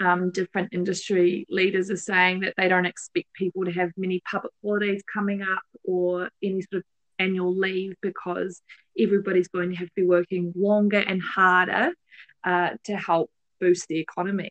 um, 0.00 0.30
different 0.30 0.70
industry 0.72 1.46
leaders 1.50 1.90
are 1.90 1.96
saying 1.96 2.40
that 2.40 2.54
they 2.56 2.68
don't 2.68 2.86
expect 2.86 3.32
people 3.34 3.64
to 3.64 3.72
have 3.72 3.90
many 3.96 4.22
public 4.30 4.52
holidays 4.62 5.02
coming 5.12 5.42
up 5.42 5.62
or 5.84 6.30
any 6.42 6.62
sort 6.62 6.80
of 6.80 6.84
annual 7.18 7.54
leave 7.54 7.94
because 8.00 8.62
everybody's 8.98 9.48
going 9.48 9.70
to 9.70 9.76
have 9.76 9.88
to 9.88 9.94
be 9.96 10.06
working 10.06 10.52
longer 10.56 10.98
and 10.98 11.22
harder 11.22 11.92
uh, 12.44 12.70
to 12.84 12.96
help 12.96 13.30
boost 13.60 13.88
the 13.88 13.98
economy. 13.98 14.50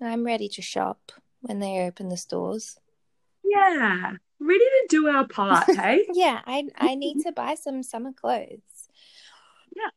I'm 0.00 0.24
ready 0.24 0.48
to 0.50 0.62
shop 0.62 1.12
when 1.40 1.58
they 1.58 1.80
open 1.80 2.08
the 2.08 2.16
stores. 2.16 2.78
Yeah, 3.44 4.12
ready 4.40 4.64
to 4.64 4.86
do 4.88 5.08
our 5.08 5.26
part, 5.26 5.64
hey? 5.76 6.06
yeah, 6.12 6.40
I 6.46 6.64
I 6.76 6.94
need 6.94 7.22
to 7.22 7.32
buy 7.32 7.54
some 7.54 7.82
summer 7.82 8.12
clothes. 8.12 8.88
Yeah. 9.74 9.90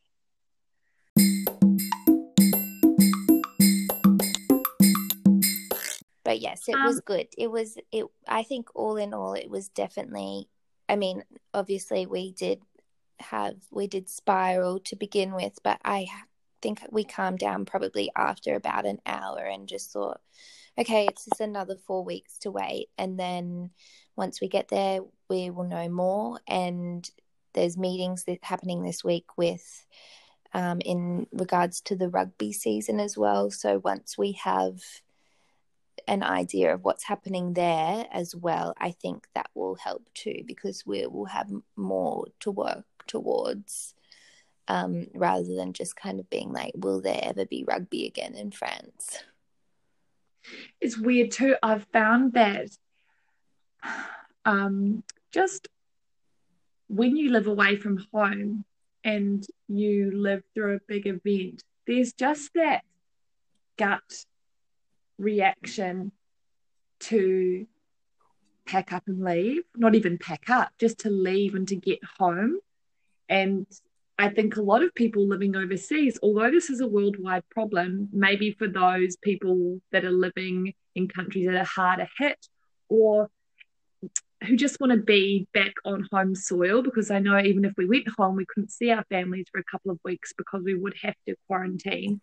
but 6.29 6.39
yes 6.39 6.67
it 6.67 6.75
um, 6.75 6.85
was 6.85 7.01
good 7.01 7.27
it 7.39 7.49
was 7.49 7.75
it 7.91 8.05
i 8.27 8.43
think 8.43 8.69
all 8.75 8.97
in 8.97 9.15
all 9.15 9.33
it 9.33 9.49
was 9.49 9.67
definitely 9.69 10.47
i 10.87 10.95
mean 10.95 11.23
obviously 11.55 12.05
we 12.05 12.31
did 12.31 12.61
have 13.21 13.55
we 13.71 13.87
did 13.87 14.09
spiral 14.09 14.79
to 14.79 14.95
begin 14.95 15.33
with 15.33 15.59
but 15.63 15.79
i 15.85 16.07
think 16.61 16.81
we 16.91 17.03
calmed 17.03 17.39
down 17.39 17.65
probably 17.65 18.11
after 18.15 18.55
about 18.55 18.85
an 18.85 18.99
hour 19.05 19.39
and 19.39 19.67
just 19.67 19.91
thought 19.91 20.19
okay 20.77 21.05
it's 21.07 21.25
just 21.25 21.41
another 21.41 21.75
four 21.75 22.03
weeks 22.03 22.37
to 22.39 22.51
wait. 22.51 22.87
And 22.97 23.19
then 23.19 23.71
once 24.15 24.39
we 24.41 24.47
get 24.47 24.69
there 24.69 25.01
we 25.29 25.49
will 25.49 25.65
know 25.65 25.87
more. 25.89 26.39
And 26.47 27.09
there's 27.53 27.77
meetings 27.77 28.25
that 28.25 28.43
happening 28.43 28.83
this 28.83 29.03
week 29.03 29.25
with 29.37 29.85
um, 30.53 30.81
in 30.81 31.27
regards 31.31 31.81
to 31.81 31.95
the 31.95 32.09
rugby 32.09 32.51
season 32.51 32.99
as 32.99 33.17
well. 33.17 33.51
So 33.51 33.79
once 33.79 34.17
we 34.17 34.33
have 34.43 34.79
an 36.07 36.23
idea 36.23 36.73
of 36.73 36.83
what's 36.83 37.03
happening 37.03 37.53
there 37.53 38.05
as 38.11 38.35
well, 38.35 38.73
I 38.77 38.91
think 38.91 39.27
that 39.35 39.49
will 39.53 39.75
help 39.75 40.07
too 40.13 40.43
because 40.45 40.85
we 40.85 41.05
will 41.07 41.25
have 41.25 41.49
more 41.75 42.25
to 42.41 42.51
work 42.51 42.85
towards 43.07 43.93
um, 44.67 45.07
rather 45.13 45.55
than 45.55 45.73
just 45.73 45.95
kind 45.95 46.19
of 46.19 46.29
being 46.29 46.51
like, 46.53 46.73
will 46.75 47.01
there 47.01 47.19
ever 47.21 47.45
be 47.45 47.65
rugby 47.67 48.05
again 48.05 48.35
in 48.35 48.51
France? 48.51 49.23
It's 50.79 50.97
weird 50.97 51.31
too. 51.31 51.55
I've 51.61 51.85
found 51.91 52.33
that 52.33 52.69
um, 54.45 55.03
just 55.31 55.67
when 56.87 57.15
you 57.15 57.31
live 57.31 57.47
away 57.47 57.77
from 57.77 58.05
home 58.13 58.65
and 59.03 59.45
you 59.67 60.11
live 60.11 60.43
through 60.53 60.75
a 60.75 60.79
big 60.87 61.07
event, 61.07 61.63
there's 61.87 62.13
just 62.13 62.51
that 62.53 62.83
gut 63.77 64.25
reaction 65.19 66.11
to 67.01 67.67
pack 68.65 68.93
up 68.93 69.03
and 69.07 69.23
leave, 69.23 69.63
not 69.75 69.95
even 69.95 70.17
pack 70.17 70.49
up, 70.49 70.69
just 70.79 70.99
to 70.99 71.09
leave 71.09 71.55
and 71.55 71.67
to 71.67 71.75
get 71.75 71.99
home. 72.17 72.59
And 73.27 73.65
I 74.17 74.29
think 74.29 74.57
a 74.57 74.61
lot 74.61 74.83
of 74.83 74.93
people 74.93 75.27
living 75.27 75.55
overseas, 75.55 76.19
although 76.21 76.51
this 76.51 76.69
is 76.69 76.81
a 76.81 76.87
worldwide 76.87 77.47
problem, 77.49 78.09
maybe 78.11 78.51
for 78.51 78.67
those 78.67 79.15
people 79.17 79.79
that 79.91 80.03
are 80.03 80.11
living 80.11 80.73
in 80.95 81.07
countries 81.07 81.47
that 81.47 81.55
are 81.55 81.63
harder 81.63 82.07
hit 82.17 82.47
or 82.89 83.29
who 84.45 84.55
just 84.55 84.79
want 84.79 84.91
to 84.91 84.97
be 84.97 85.47
back 85.53 85.73
on 85.83 86.07
home 86.11 86.33
soil 86.33 86.81
because 86.81 87.11
I 87.11 87.19
know 87.19 87.39
even 87.39 87.65
if 87.65 87.73
we 87.77 87.85
went 87.85 88.07
home, 88.17 88.35
we 88.35 88.45
couldn't 88.45 88.71
see 88.71 88.89
our 88.91 89.03
families 89.09 89.47
for 89.51 89.59
a 89.59 89.65
couple 89.65 89.91
of 89.91 89.99
weeks 90.05 90.33
because 90.37 90.63
we 90.63 90.75
would 90.75 90.95
have 91.01 91.15
to 91.27 91.35
quarantine. 91.47 92.21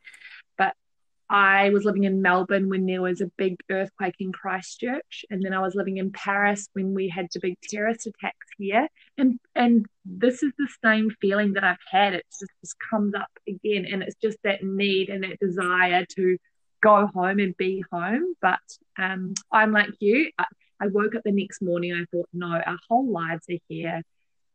I 1.29 1.71
was 1.71 1.85
living 1.85 2.05
in 2.05 2.23
Melbourne 2.23 2.69
when 2.69 2.87
there 2.87 3.03
was 3.03 3.21
a 3.21 3.31
big 3.37 3.57
earthquake 3.71 4.15
in 4.21 4.33
Christchurch, 4.33 5.25
and 5.29 5.43
then 5.43 5.53
I 5.53 5.61
was 5.61 5.75
living 5.75 5.97
in 5.97 6.13
Paris 6.13 6.69
when 6.73 6.95
we 6.95 7.09
had 7.09 7.27
the 7.33 7.41
big 7.41 7.57
terrorist 7.63 8.07
attacks 8.07 8.47
here. 8.59 8.89
And 9.19 9.41
and 9.55 9.87
this 10.05 10.43
is 10.43 10.53
the 10.57 10.69
same 10.85 11.11
feeling 11.21 11.55
that 11.55 11.65
I've 11.65 11.79
had. 11.91 12.15
It 12.15 12.25
just, 12.31 12.53
just 12.63 12.77
comes 12.91 13.15
up 13.15 13.31
again, 13.49 13.87
and 13.91 14.03
it's 14.03 14.17
just 14.23 14.39
that 14.45 14.63
need 14.63 15.09
and 15.09 15.25
that 15.25 15.41
desire 15.41 16.05
to 16.17 16.39
go 16.81 17.09
home 17.09 17.41
and 17.41 17.57
be 17.57 17.83
home. 17.91 18.35
But 18.41 18.61
um, 18.97 19.35
I'm 19.51 19.73
like 19.73 19.91
you. 19.99 20.31
I, 20.39 20.45
I 20.81 20.87
woke 20.89 21.17
up 21.17 21.23
the 21.25 21.33
next 21.33 21.61
morning. 21.61 21.93
I 21.93 22.05
thought, 22.15 22.29
no, 22.33 22.61
our 22.65 22.79
whole 22.89 23.11
lives 23.11 23.47
are 23.51 23.59
here. 23.69 24.03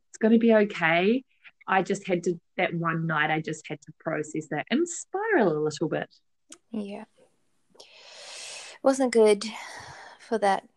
It's 0.09 0.17
going 0.19 0.33
to 0.33 0.39
be 0.39 0.53
okay. 0.53 1.23
I 1.67 1.83
just 1.83 2.07
had 2.07 2.23
to 2.23 2.39
that 2.57 2.73
one 2.73 3.07
night. 3.07 3.31
I 3.31 3.41
just 3.41 3.67
had 3.67 3.81
to 3.81 3.93
process 3.99 4.47
that 4.51 4.67
and 4.69 4.87
spiral 4.87 5.57
a 5.57 5.59
little 5.59 5.89
bit. 5.89 6.09
Yeah. 6.72 7.05
Wasn't 8.84 9.13
good 9.13 9.46
for 10.20 10.38
that 10.38 10.67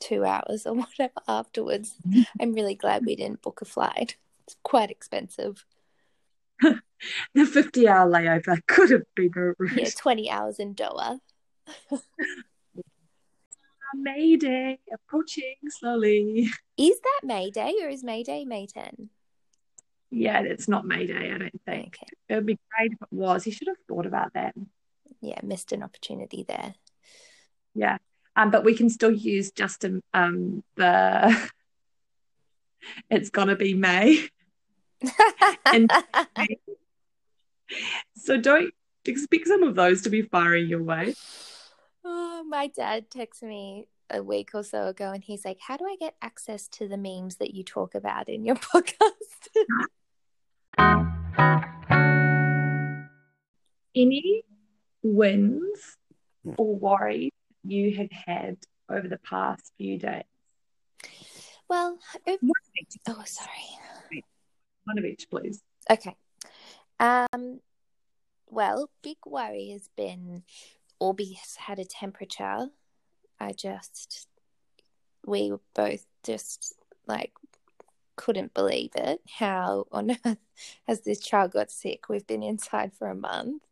two 0.00 0.24
hours 0.24 0.66
or 0.66 0.74
whatever 0.74 1.20
afterwards. 1.28 1.94
I'm 2.40 2.52
really 2.52 2.74
glad 2.74 3.06
we 3.06 3.16
didn't 3.16 3.42
book 3.42 3.60
a 3.62 3.64
flight. 3.64 4.16
It's 4.44 4.56
quite 4.62 4.90
expensive. 4.90 5.64
the 6.60 7.46
50 7.46 7.88
hour 7.88 8.10
layover 8.10 8.64
could 8.66 8.90
have 8.90 9.02
been 9.14 9.32
a 9.36 9.52
route. 9.58 9.72
Yeah, 9.76 9.90
20 9.96 10.30
hours 10.30 10.58
in 10.58 10.74
Doha. 10.74 11.20
Mayday 13.94 14.78
approaching 14.92 15.56
slowly. 15.68 16.50
Is 16.76 17.00
that 17.00 17.20
Mayday 17.22 17.74
or 17.82 17.88
is 17.88 18.04
Mayday 18.04 18.44
May 18.44 18.66
10? 18.66 19.10
Yeah, 20.10 20.40
it's 20.40 20.68
not 20.68 20.86
Mayday, 20.86 21.32
I 21.32 21.38
don't 21.38 21.62
think. 21.64 21.96
Okay. 21.96 22.06
It 22.28 22.34
would 22.36 22.46
be 22.46 22.58
great 22.76 22.92
if 22.92 23.02
it 23.02 23.08
was. 23.10 23.44
He 23.44 23.50
should 23.50 23.68
have 23.68 23.76
thought 23.88 24.06
about 24.06 24.32
that 24.34 24.54
yeah 25.20 25.38
missed 25.42 25.72
an 25.72 25.82
opportunity 25.82 26.44
there 26.46 26.74
yeah 27.74 27.98
um 28.36 28.50
but 28.50 28.64
we 28.64 28.74
can 28.74 28.90
still 28.90 29.10
use 29.10 29.50
just 29.50 29.84
um 30.14 30.62
the 30.76 31.50
it's 33.10 33.30
gonna 33.30 33.56
be 33.56 33.74
may 33.74 34.28
and 35.66 35.90
so 38.16 38.36
don't 38.36 38.72
expect 39.04 39.46
some 39.46 39.62
of 39.62 39.74
those 39.74 40.02
to 40.02 40.10
be 40.10 40.22
firing 40.22 40.68
your 40.68 40.82
way 40.82 41.14
oh 42.04 42.44
my 42.48 42.66
dad 42.68 43.10
texted 43.10 43.44
me 43.44 43.88
a 44.08 44.22
week 44.22 44.50
or 44.54 44.62
so 44.62 44.86
ago, 44.86 45.10
and 45.10 45.24
he's 45.24 45.44
like, 45.44 45.58
"How 45.60 45.76
do 45.76 45.84
I 45.84 45.96
get 45.98 46.14
access 46.22 46.68
to 46.68 46.86
the 46.86 46.96
memes 46.96 47.38
that 47.38 47.54
you 47.54 47.64
talk 47.64 47.92
about 47.92 48.28
in 48.28 48.44
your 48.44 48.54
podcast?" 48.74 49.48
Any 53.94 54.44
wins 55.02 55.96
or 56.56 56.76
worries 56.76 57.32
you 57.64 57.96
have 57.96 58.10
had 58.10 58.58
over 58.88 59.08
the 59.08 59.18
past 59.18 59.72
few 59.78 59.98
days? 59.98 60.24
well, 61.68 61.98
each, 62.26 62.96
oh, 63.08 63.22
sorry. 63.24 64.22
one 64.84 64.98
of 64.98 65.04
each 65.04 65.28
please. 65.30 65.62
Okay. 65.90 66.16
Um. 67.00 67.60
Well, 68.48 68.90
big 69.02 69.16
worry 69.26 69.70
has 69.70 69.88
been 69.96 70.44
has 71.34 71.56
had 71.56 71.78
a 71.78 71.84
temperature. 71.84 72.68
I 73.38 73.52
just, 73.52 74.28
we 75.26 75.50
were 75.50 75.60
both 75.74 76.06
just 76.24 76.74
like 77.06 77.32
couldn't 78.16 78.54
believe 78.54 78.90
it. 78.94 79.20
How 79.38 79.86
on 79.92 80.16
earth 80.24 80.38
has 80.86 81.02
this 81.02 81.20
child 81.20 81.52
got 81.52 81.70
sick? 81.70 82.08
We've 82.08 82.26
been 82.26 82.42
inside 82.42 82.92
for 82.94 83.08
a 83.08 83.14
month. 83.14 83.62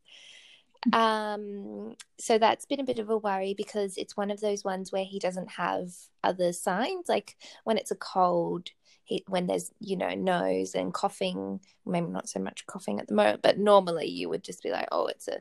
Um, 0.92 1.96
so 2.18 2.38
that's 2.38 2.66
been 2.66 2.80
a 2.80 2.84
bit 2.84 2.98
of 2.98 3.08
a 3.08 3.16
worry 3.16 3.54
because 3.56 3.96
it's 3.96 4.16
one 4.16 4.30
of 4.30 4.40
those 4.40 4.64
ones 4.64 4.92
where 4.92 5.04
he 5.04 5.18
doesn't 5.18 5.52
have 5.52 5.90
other 6.22 6.52
signs. 6.52 7.08
Like 7.08 7.36
when 7.64 7.78
it's 7.78 7.90
a 7.90 7.96
cold, 7.96 8.70
he, 9.04 9.24
when 9.28 9.46
there's 9.46 9.70
you 9.80 9.96
know 9.96 10.14
nose 10.14 10.74
and 10.74 10.92
coughing, 10.92 11.60
maybe 11.86 12.08
not 12.08 12.28
so 12.28 12.40
much 12.40 12.66
coughing 12.66 13.00
at 13.00 13.08
the 13.08 13.14
moment, 13.14 13.42
but 13.42 13.58
normally 13.58 14.08
you 14.08 14.28
would 14.28 14.44
just 14.44 14.62
be 14.62 14.70
like, 14.70 14.88
oh, 14.92 15.06
it's 15.06 15.28
a, 15.28 15.38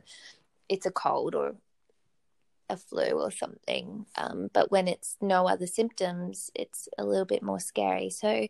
it's 0.68 0.86
a 0.86 0.90
cold 0.90 1.34
or 1.34 1.54
a 2.70 2.76
flu 2.76 3.10
or 3.10 3.30
something. 3.30 4.06
Um, 4.16 4.48
but 4.52 4.70
when 4.70 4.88
it's 4.88 5.16
no 5.20 5.46
other 5.46 5.66
symptoms, 5.66 6.50
it's 6.54 6.88
a 6.98 7.04
little 7.04 7.26
bit 7.26 7.42
more 7.42 7.60
scary. 7.60 8.10
So 8.10 8.48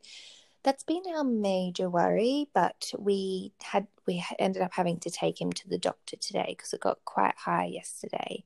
that's 0.64 0.82
been 0.82 1.02
our 1.14 1.24
major 1.24 1.88
worry. 1.88 2.48
But 2.54 2.92
we 2.98 3.52
had 3.62 3.86
we 4.06 4.24
ended 4.38 4.62
up 4.62 4.72
having 4.74 4.98
to 5.00 5.10
take 5.10 5.40
him 5.40 5.52
to 5.52 5.68
the 5.68 5.78
doctor 5.78 6.16
today 6.16 6.54
because 6.56 6.72
it 6.72 6.80
got 6.80 7.04
quite 7.04 7.36
high 7.36 7.66
yesterday, 7.66 8.44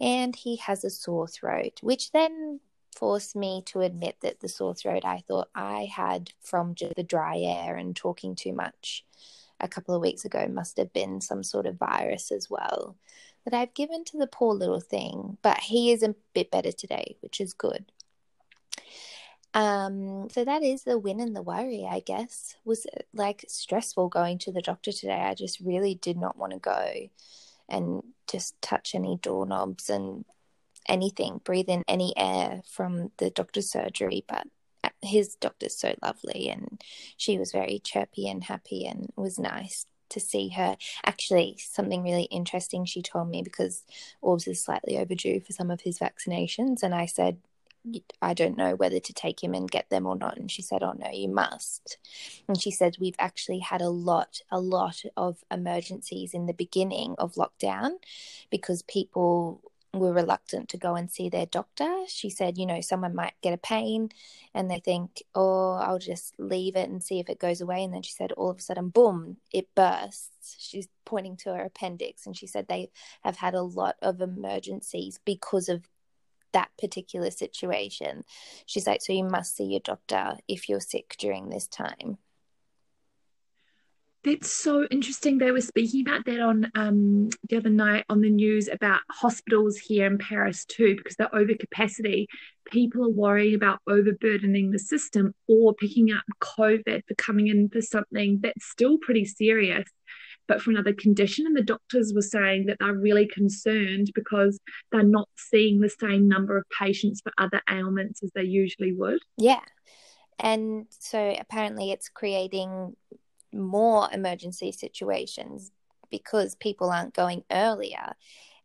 and 0.00 0.34
he 0.34 0.56
has 0.56 0.84
a 0.84 0.90
sore 0.90 1.28
throat, 1.28 1.80
which 1.82 2.12
then 2.12 2.60
forced 2.96 3.36
me 3.36 3.62
to 3.66 3.80
admit 3.80 4.16
that 4.22 4.40
the 4.40 4.48
sore 4.48 4.74
throat 4.74 5.04
I 5.04 5.22
thought 5.28 5.48
I 5.54 5.88
had 5.94 6.32
from 6.42 6.74
just 6.74 6.96
the 6.96 7.02
dry 7.02 7.38
air 7.38 7.76
and 7.76 7.94
talking 7.94 8.34
too 8.34 8.52
much 8.52 9.04
a 9.60 9.68
couple 9.68 9.94
of 9.94 10.00
weeks 10.00 10.24
ago 10.24 10.48
must 10.48 10.76
have 10.78 10.92
been 10.92 11.20
some 11.20 11.42
sort 11.42 11.66
of 11.66 11.78
virus 11.78 12.32
as 12.32 12.48
well 12.50 12.96
that 13.44 13.54
I've 13.54 13.74
given 13.74 14.04
to 14.04 14.18
the 14.18 14.26
poor 14.26 14.54
little 14.54 14.80
thing. 14.80 15.38
But 15.42 15.58
he 15.58 15.92
is 15.92 16.02
a 16.02 16.14
bit 16.34 16.50
better 16.50 16.72
today, 16.72 17.16
which 17.20 17.40
is 17.40 17.52
good. 17.52 17.92
Um, 19.52 20.28
so 20.30 20.44
that 20.44 20.62
is 20.62 20.84
the 20.84 20.98
win 20.98 21.20
and 21.20 21.34
the 21.34 21.42
worry, 21.42 21.86
I 21.90 22.00
guess. 22.00 22.54
Was 22.64 22.86
like 23.12 23.44
stressful 23.48 24.08
going 24.08 24.38
to 24.38 24.52
the 24.52 24.62
doctor 24.62 24.92
today. 24.92 25.20
I 25.20 25.34
just 25.34 25.60
really 25.60 25.94
did 25.94 26.16
not 26.16 26.36
want 26.36 26.52
to 26.52 26.58
go 26.58 26.92
and 27.68 28.02
just 28.30 28.60
touch 28.62 28.94
any 28.94 29.18
doorknobs 29.20 29.90
and 29.90 30.24
anything, 30.86 31.40
breathe 31.44 31.68
in 31.68 31.84
any 31.88 32.12
air 32.16 32.62
from 32.70 33.10
the 33.18 33.30
doctor's 33.30 33.70
surgery. 33.70 34.24
But 34.28 34.46
his 35.02 35.34
doctor's 35.36 35.76
so 35.76 35.94
lovely, 36.02 36.48
and 36.48 36.80
she 37.16 37.38
was 37.38 37.52
very 37.52 37.80
chirpy 37.82 38.28
and 38.28 38.44
happy, 38.44 38.86
and 38.86 39.10
was 39.16 39.38
nice 39.38 39.86
to 40.10 40.20
see 40.20 40.48
her. 40.50 40.76
Actually, 41.04 41.56
something 41.58 42.02
really 42.02 42.24
interesting 42.24 42.84
she 42.84 43.02
told 43.02 43.28
me 43.28 43.42
because 43.42 43.84
Orbs 44.20 44.46
is 44.46 44.62
slightly 44.62 44.98
overdue 44.98 45.40
for 45.40 45.52
some 45.52 45.70
of 45.70 45.80
his 45.82 45.98
vaccinations, 45.98 46.82
and 46.82 46.94
I 46.94 47.06
said, 47.06 47.38
I 48.20 48.34
don't 48.34 48.58
know 48.58 48.74
whether 48.74 49.00
to 49.00 49.12
take 49.12 49.42
him 49.42 49.54
and 49.54 49.70
get 49.70 49.88
them 49.88 50.06
or 50.06 50.16
not. 50.16 50.36
And 50.36 50.50
she 50.50 50.62
said, 50.62 50.82
Oh, 50.82 50.92
no, 50.92 51.10
you 51.10 51.28
must. 51.28 51.98
And 52.46 52.60
she 52.60 52.70
said, 52.70 52.96
We've 53.00 53.16
actually 53.18 53.60
had 53.60 53.80
a 53.80 53.88
lot, 53.88 54.40
a 54.50 54.60
lot 54.60 55.02
of 55.16 55.42
emergencies 55.50 56.34
in 56.34 56.46
the 56.46 56.52
beginning 56.52 57.14
of 57.18 57.34
lockdown 57.34 57.92
because 58.50 58.82
people 58.82 59.62
were 59.92 60.12
reluctant 60.12 60.68
to 60.68 60.76
go 60.76 60.94
and 60.94 61.10
see 61.10 61.28
their 61.28 61.46
doctor. 61.46 62.04
She 62.06 62.30
said, 62.30 62.58
You 62.58 62.66
know, 62.66 62.80
someone 62.80 63.14
might 63.14 63.34
get 63.42 63.54
a 63.54 63.58
pain 63.58 64.10
and 64.54 64.70
they 64.70 64.80
think, 64.80 65.22
Oh, 65.34 65.72
I'll 65.72 65.98
just 65.98 66.34
leave 66.38 66.76
it 66.76 66.88
and 66.88 67.02
see 67.02 67.18
if 67.18 67.28
it 67.28 67.40
goes 67.40 67.60
away. 67.60 67.82
And 67.82 67.94
then 67.94 68.02
she 68.02 68.12
said, 68.12 68.32
All 68.32 68.50
of 68.50 68.58
a 68.58 68.62
sudden, 68.62 68.90
boom, 68.90 69.38
it 69.52 69.74
bursts. 69.74 70.56
She's 70.58 70.88
pointing 71.04 71.36
to 71.38 71.54
her 71.54 71.64
appendix. 71.64 72.26
And 72.26 72.36
she 72.36 72.46
said, 72.46 72.68
They 72.68 72.90
have 73.22 73.36
had 73.36 73.54
a 73.54 73.62
lot 73.62 73.96
of 74.02 74.20
emergencies 74.20 75.18
because 75.24 75.68
of 75.68 75.88
that 76.52 76.70
particular 76.78 77.30
situation. 77.30 78.24
She's 78.66 78.86
like, 78.86 79.02
so 79.02 79.12
you 79.12 79.24
must 79.24 79.56
see 79.56 79.64
your 79.64 79.80
doctor 79.80 80.38
if 80.48 80.68
you're 80.68 80.80
sick 80.80 81.16
during 81.18 81.48
this 81.48 81.66
time. 81.66 82.18
That's 84.22 84.52
so 84.52 84.84
interesting. 84.90 85.38
They 85.38 85.50
were 85.50 85.62
speaking 85.62 86.06
about 86.06 86.26
that 86.26 86.40
on 86.40 86.70
um, 86.74 87.30
the 87.48 87.56
other 87.56 87.70
night 87.70 88.04
on 88.10 88.20
the 88.20 88.28
news 88.28 88.68
about 88.68 89.00
hospitals 89.10 89.78
here 89.78 90.06
in 90.06 90.18
Paris 90.18 90.66
too, 90.66 90.94
because 90.94 91.16
they're 91.16 91.34
over 91.34 91.54
capacity. 91.54 92.28
People 92.70 93.06
are 93.06 93.10
worrying 93.10 93.54
about 93.54 93.80
overburdening 93.86 94.72
the 94.72 94.78
system 94.78 95.34
or 95.48 95.74
picking 95.74 96.12
up 96.12 96.24
COVID 96.38 97.02
for 97.08 97.14
coming 97.14 97.46
in 97.46 97.70
for 97.70 97.80
something 97.80 98.40
that's 98.42 98.66
still 98.66 98.98
pretty 98.98 99.24
serious, 99.24 99.88
but 100.50 100.60
for 100.60 100.72
another 100.72 100.92
condition. 100.92 101.46
And 101.46 101.56
the 101.56 101.62
doctors 101.62 102.12
were 102.12 102.22
saying 102.22 102.66
that 102.66 102.78
they're 102.80 102.92
really 102.92 103.28
concerned 103.28 104.10
because 104.16 104.58
they're 104.90 105.04
not 105.04 105.28
seeing 105.36 105.78
the 105.80 105.88
same 105.88 106.26
number 106.26 106.56
of 106.56 106.64
patients 106.76 107.20
for 107.20 107.30
other 107.38 107.62
ailments 107.70 108.20
as 108.24 108.32
they 108.34 108.42
usually 108.42 108.92
would. 108.92 109.20
Yeah. 109.38 109.62
And 110.40 110.86
so 110.90 111.36
apparently 111.38 111.92
it's 111.92 112.08
creating 112.08 112.96
more 113.52 114.08
emergency 114.12 114.72
situations 114.72 115.70
because 116.10 116.56
people 116.56 116.90
aren't 116.90 117.14
going 117.14 117.44
earlier. 117.52 118.14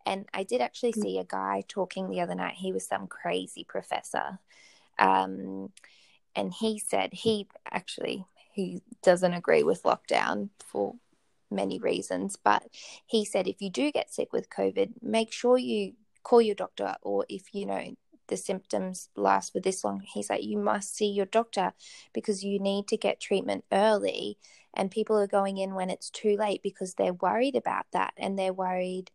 And 0.07 0.25
I 0.33 0.41
did 0.41 0.61
actually 0.61 0.93
see 0.93 1.19
a 1.19 1.23
guy 1.23 1.61
talking 1.67 2.09
the 2.09 2.21
other 2.21 2.33
night. 2.33 2.55
He 2.55 2.73
was 2.73 2.87
some 2.87 3.05
crazy 3.05 3.63
professor. 3.63 4.39
Um, 4.97 5.69
and 6.35 6.51
he 6.51 6.79
said 6.79 7.13
he 7.13 7.47
actually 7.69 8.25
he 8.53 8.81
doesn't 9.03 9.33
agree 9.33 9.63
with 9.63 9.83
lockdown 9.83 10.49
for 10.59 10.95
many 11.51 11.79
reasons, 11.79 12.35
but 12.35 12.63
he 13.05 13.25
said 13.25 13.47
if 13.47 13.61
you 13.61 13.69
do 13.69 13.91
get 13.91 14.13
sick 14.13 14.33
with 14.33 14.49
COVID, 14.49 14.93
make 15.01 15.31
sure 15.31 15.57
you 15.57 15.93
call 16.23 16.41
your 16.41 16.55
doctor 16.55 16.95
or 17.01 17.25
if 17.29 17.53
you 17.53 17.65
know 17.65 17.95
the 18.27 18.37
symptoms 18.37 19.09
last 19.15 19.53
for 19.53 19.59
this 19.59 19.83
long, 19.83 20.01
he's 20.13 20.29
like, 20.29 20.43
you 20.43 20.57
must 20.57 20.95
see 20.95 21.07
your 21.07 21.27
doctor 21.27 21.73
because 22.13 22.43
you 22.43 22.59
need 22.59 22.87
to 22.87 22.97
get 22.97 23.19
treatment 23.19 23.63
early. 23.71 24.37
And 24.73 24.91
people 24.91 25.17
are 25.17 25.27
going 25.27 25.57
in 25.57 25.73
when 25.73 25.89
it's 25.89 26.09
too 26.09 26.35
late 26.35 26.61
because 26.61 26.95
they're 26.95 27.13
worried 27.13 27.55
about 27.55 27.85
that 27.93 28.13
and 28.17 28.37
they're 28.37 28.53
worried 28.53 29.11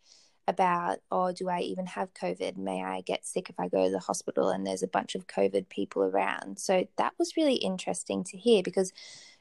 about, 0.48 0.98
oh, 1.10 1.32
do 1.32 1.48
I 1.48 1.60
even 1.60 1.86
have 1.86 2.14
COVID? 2.14 2.56
May 2.56 2.82
I 2.82 3.02
get 3.02 3.26
sick 3.26 3.50
if 3.50 3.60
I 3.60 3.68
go 3.68 3.84
to 3.84 3.90
the 3.90 3.98
hospital 3.98 4.48
and 4.48 4.66
there's 4.66 4.82
a 4.82 4.88
bunch 4.88 5.14
of 5.14 5.26
COVID 5.26 5.68
people 5.68 6.02
around? 6.02 6.58
So 6.58 6.86
that 6.96 7.12
was 7.18 7.36
really 7.36 7.56
interesting 7.56 8.24
to 8.24 8.36
hear 8.36 8.62
because 8.62 8.92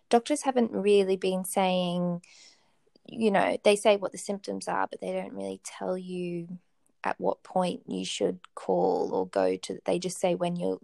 doctors 0.09 0.43
haven't 0.43 0.71
really 0.71 1.17
been 1.17 1.45
saying, 1.45 2.21
you 3.11 3.31
know, 3.31 3.57
they 3.63 3.75
say 3.75 3.97
what 3.97 4.11
the 4.11 4.17
symptoms 4.17 4.67
are, 4.67 4.87
but 4.87 5.01
they 5.01 5.11
don't 5.13 5.33
really 5.33 5.61
tell 5.63 5.97
you 5.97 6.47
at 7.03 7.19
what 7.19 7.43
point 7.43 7.81
you 7.87 8.03
should 8.05 8.39
call 8.55 9.11
or 9.13 9.27
go 9.27 9.55
to. 9.55 9.79
They 9.85 9.99
just 9.99 10.19
say 10.19 10.35
when 10.35 10.55
you 10.55 10.79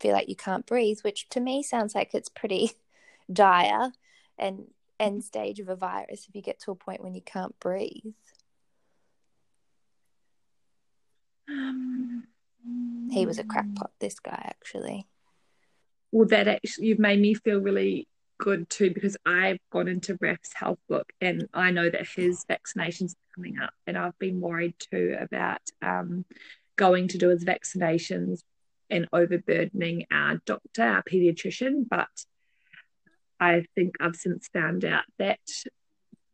feel 0.00 0.12
like 0.12 0.28
you 0.28 0.36
can't 0.36 0.66
breathe, 0.66 0.98
which 1.02 1.28
to 1.30 1.40
me 1.40 1.62
sounds 1.62 1.94
like 1.94 2.14
it's 2.14 2.28
pretty 2.28 2.72
dire 3.32 3.92
and 4.38 4.66
end 4.98 5.24
stage 5.24 5.58
of 5.60 5.68
a 5.68 5.76
virus 5.76 6.26
if 6.28 6.34
you 6.34 6.42
get 6.42 6.60
to 6.60 6.70
a 6.70 6.76
point 6.76 7.02
when 7.02 7.14
you 7.14 7.22
can't 7.22 7.58
breathe. 7.60 8.14
Um, 11.48 12.24
He 13.10 13.26
was 13.26 13.38
a 13.38 13.44
crackpot, 13.44 13.90
this 13.98 14.18
guy 14.20 14.40
actually. 14.44 15.06
well, 16.12 16.28
that 16.28 16.46
actually 16.48 16.86
you've 16.88 16.98
made 16.98 17.20
me 17.20 17.34
feel 17.34 17.58
really 17.60 18.06
good 18.42 18.68
too 18.68 18.90
because 18.92 19.16
I've 19.24 19.60
gone 19.70 19.86
into 19.86 20.18
Raf's 20.20 20.52
health 20.52 20.80
book 20.88 21.12
and 21.20 21.48
I 21.54 21.70
know 21.70 21.88
that 21.88 22.08
his 22.08 22.44
vaccinations 22.50 23.12
are 23.12 23.34
coming 23.36 23.60
up, 23.62 23.72
and 23.86 23.96
I've 23.96 24.18
been 24.18 24.40
worried 24.40 24.74
too 24.90 25.16
about 25.18 25.60
um, 25.80 26.24
going 26.76 27.06
to 27.08 27.18
do 27.18 27.28
his 27.28 27.44
vaccinations 27.44 28.40
and 28.90 29.06
overburdening 29.12 30.06
our 30.12 30.40
doctor, 30.44 30.82
our 30.82 31.04
pediatrician. 31.04 31.84
But 31.88 32.08
I 33.38 33.64
think 33.76 33.94
I've 34.00 34.16
since 34.16 34.48
found 34.52 34.84
out 34.84 35.04
that 35.20 35.38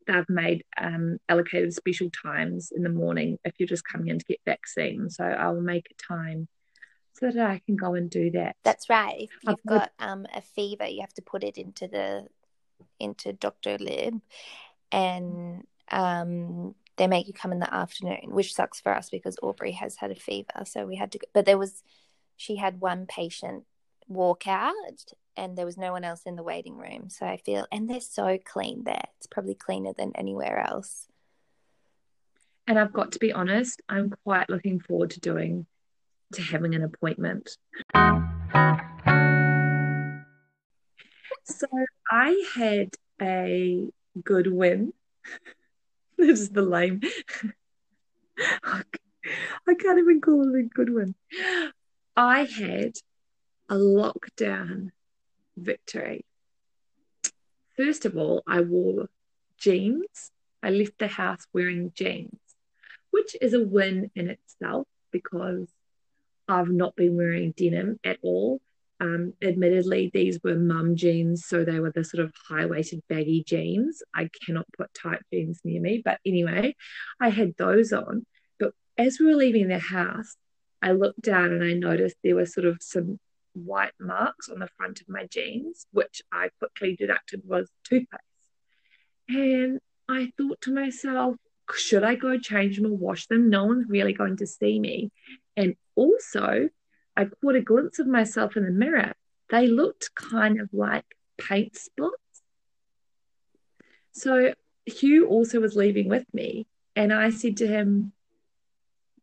they've 0.07 0.31
made 0.31 0.65
um, 0.81 1.19
allocated 1.29 1.75
special 1.75 2.09
times 2.11 2.73
in 2.75 2.85
the 2.85 2.89
morning 2.89 3.39
if 3.45 3.53
you're 3.59 3.69
just 3.69 3.85
coming 3.85 4.09
in 4.09 4.19
to 4.19 4.25
get 4.25 4.41
vaccine. 4.47 5.11
So 5.11 5.25
I 5.25 5.51
will 5.51 5.61
make 5.61 5.89
a 5.91 6.15
time 6.15 6.49
so 7.19 7.31
that 7.31 7.51
I 7.51 7.61
can 7.67 7.77
go 7.77 7.95
and 7.95 8.09
do 8.09 8.31
that. 8.33 8.57
That's 8.65 8.89
right. 8.89 9.23
If 9.23 9.31
I've 9.47 9.53
you've 9.53 9.67
got 9.67 9.93
um, 9.99 10.27
a 10.35 10.41
fever, 10.41 10.87
you 10.87 11.01
have 11.01 11.15
to 11.15 11.23
put 11.23 11.45
it 11.45 11.59
into 11.59 11.89
the 11.89 12.27
into 13.01 13.33
Doctolib, 13.33 14.21
and 14.93 15.67
um, 15.91 16.75
they 16.97 17.07
make 17.07 17.27
you 17.27 17.33
come 17.33 17.53
in 17.53 17.61
the 17.61 17.73
afternoon, 17.73 18.31
which 18.31 18.55
sucks 18.55 18.81
for 18.81 18.95
us 18.95 19.11
because 19.11 19.37
Aubrey 19.43 19.73
has 19.73 19.97
had 19.97 20.11
a 20.11 20.17
fever. 20.17 20.65
So 20.65 20.87
we 20.87 20.97
had 20.97 21.13
to, 21.13 21.19
go, 21.19 21.27
but 21.33 21.47
there 21.47 21.59
was 21.59 21.83
she 22.37 22.57
had 22.57 22.81
one 22.81 23.07
patient 23.07 23.65
walk 24.09 24.47
out 24.47 25.13
and 25.37 25.57
there 25.57 25.67
was 25.67 25.77
no 25.77 25.93
one 25.93 26.05
else 26.05 26.23
in 26.25 26.37
the 26.37 26.43
waiting 26.43 26.77
room. 26.77 27.09
So 27.09 27.25
I 27.27 27.37
feel, 27.37 27.67
and 27.71 27.89
they're 27.89 28.01
so 28.01 28.39
clean 28.45 28.85
there. 28.85 29.05
It's 29.17 29.27
probably 29.27 29.55
cleaner 29.55 29.93
than 29.97 30.13
anywhere 30.17 30.59
else. 30.59 31.07
And 32.67 32.79
I've 32.79 32.93
got 32.93 33.13
to 33.13 33.19
be 33.19 33.33
honest, 33.33 33.81
I'm 33.89 34.13
quite 34.25 34.51
looking 34.51 34.81
forward 34.81 35.11
to 35.11 35.21
doing, 35.21 35.67
to 36.33 36.43
having 36.43 36.75
an 36.75 36.83
appointment. 36.83 37.57
So 41.45 41.67
I 42.11 42.45
had 42.55 42.91
a 43.21 43.89
good 44.23 44.53
win. 44.53 44.93
this 46.19 46.41
is 46.41 46.51
the 46.51 46.63
lame. 46.63 47.01
I 48.65 49.75
can't 49.75 49.99
even 49.99 50.21
call 50.21 50.55
it 50.55 50.59
a 50.59 50.63
good 50.63 50.93
win. 50.93 51.15
I 52.17 52.45
had 52.45 52.93
a 53.69 53.75
lockdown 53.75 54.91
victory. 55.57 56.25
First 57.77 58.05
of 58.05 58.17
all, 58.17 58.43
I 58.47 58.61
wore 58.61 59.09
jeans. 59.59 60.31
I 60.63 60.71
left 60.71 60.99
the 60.99 61.09
house 61.09 61.47
wearing 61.53 61.93
jeans, 61.95 62.39
which 63.11 63.37
is 63.41 63.55
a 63.55 63.63
win 63.63 64.11
in 64.15 64.29
itself 64.29 64.87
because 65.13 65.69
I've 66.49 66.71
not 66.71 66.97
been 66.97 67.17
wearing 67.17 67.53
denim 67.57 67.99
at 68.05 68.19
all. 68.23 68.61
Um, 69.01 69.35
admittedly, 69.43 70.11
these 70.13 70.41
were 70.43 70.57
mum 70.57 70.97
jeans, 70.97 71.47
so 71.47 71.65
they 71.65 71.79
were 71.79 71.93
the 71.93 72.03
sort 72.03 72.25
of 72.25 72.33
high 72.49 72.67
waisted 72.67 73.03
baggy 73.09 73.45
jeans. 73.45 74.03
I 74.15 74.29
cannot 74.45 74.67
put 74.77 74.93
tight 74.93 75.21
jeans 75.33 75.61
near 75.65 75.81
me, 75.81 76.03
but 76.05 76.19
anyway, 76.27 76.75
I 77.21 77.29
had 77.29 77.55
those 77.57 77.93
on. 77.93 78.27
But 78.59 78.73
as 78.97 79.19
we 79.21 79.27
were 79.27 79.37
leaving 79.37 79.69
the 79.69 79.79
house, 79.79 80.37
I 80.83 80.93
looked 80.93 81.23
down 81.23 81.53
and 81.53 81.63
I 81.63 81.75
noticed 81.75 82.17
there 82.23 82.35
were 82.35 82.47
sort 82.47 82.67
of 82.67 82.79
some 82.81 83.21
white 83.55 83.93
marks 84.01 84.49
on 84.49 84.59
the 84.59 84.69
front 84.77 85.01
of 85.01 85.09
my 85.09 85.27
jeans, 85.27 85.87
which 85.93 86.23
I 86.33 86.51
quickly 86.59 86.97
deducted 86.97 87.43
was 87.45 87.71
toothpaste. 87.85 88.23
And 89.29 89.81
I 90.09 90.33
thought 90.37 90.61
to 90.63 90.73
myself, 90.73 91.37
should 91.77 92.03
I 92.03 92.15
go 92.15 92.39
change 92.39 92.77
them 92.77 92.87
or 92.87 92.97
wash 92.97 93.27
them? 93.27 93.51
No 93.51 93.65
one's 93.65 93.89
really 93.89 94.13
going 94.15 94.39
to 94.39 94.47
see 94.47 94.81
me. 94.81 95.11
And 95.57 95.77
also, 95.99 96.69
I 97.17 97.25
caught 97.25 97.57
a 97.57 97.61
glimpse 97.61 97.99
of 97.99 98.07
myself 98.07 98.57
in 98.57 98.65
the 98.65 98.71
mirror. 98.71 99.15
They 99.51 99.67
looked 99.67 100.15
kind 100.15 100.61
of 100.61 100.69
like 100.73 101.05
paint 101.37 101.77
spots. 101.77 102.15
So 104.13 104.55
Hugh 104.87 105.27
also 105.27 105.59
was 105.61 105.75
leaving 105.75 106.09
with 106.09 106.27
me. 106.33 106.69
And 106.95 107.13
I 107.13 107.31
said 107.31 107.57
to 107.59 107.67
him, 107.67 108.13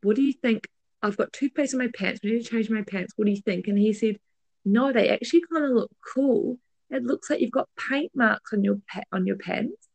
What 0.04 0.18
do 0.18 0.22
you 0.22 0.34
think? 0.34 0.68
I've 1.02 1.18
got 1.18 1.32
toothpaste 1.32 1.74
in 1.74 1.80
my 1.80 1.90
pants. 1.96 2.20
I 2.24 2.28
need 2.28 2.44
to 2.44 2.50
change 2.50 2.70
my 2.70 2.82
pants. 2.82 3.14
What 3.16 3.26
do 3.26 3.32
you 3.32 3.42
think? 3.42 3.68
And 3.68 3.78
he 3.78 3.94
said, 3.94 4.18
No, 4.66 4.92
they 4.92 5.10
actually 5.10 5.44
kind 5.52 5.66
of 5.66 5.72
look 5.72 5.92
cool. 6.14 6.58
It 6.90 7.04
looks 7.04 7.30
like 7.30 7.40
you've 7.40 7.52
got 7.52 7.70
paint 7.90 8.12
marks 8.14 8.52
on 8.54 8.64
your 8.64 8.80
on 9.12 9.26
your 9.26 9.38
pants. 9.38 9.88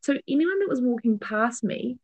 So 0.00 0.18
anyone 0.28 0.60
that 0.60 0.68
was 0.68 0.80
walking 0.80 1.18
past 1.18 1.64
me 1.64 1.98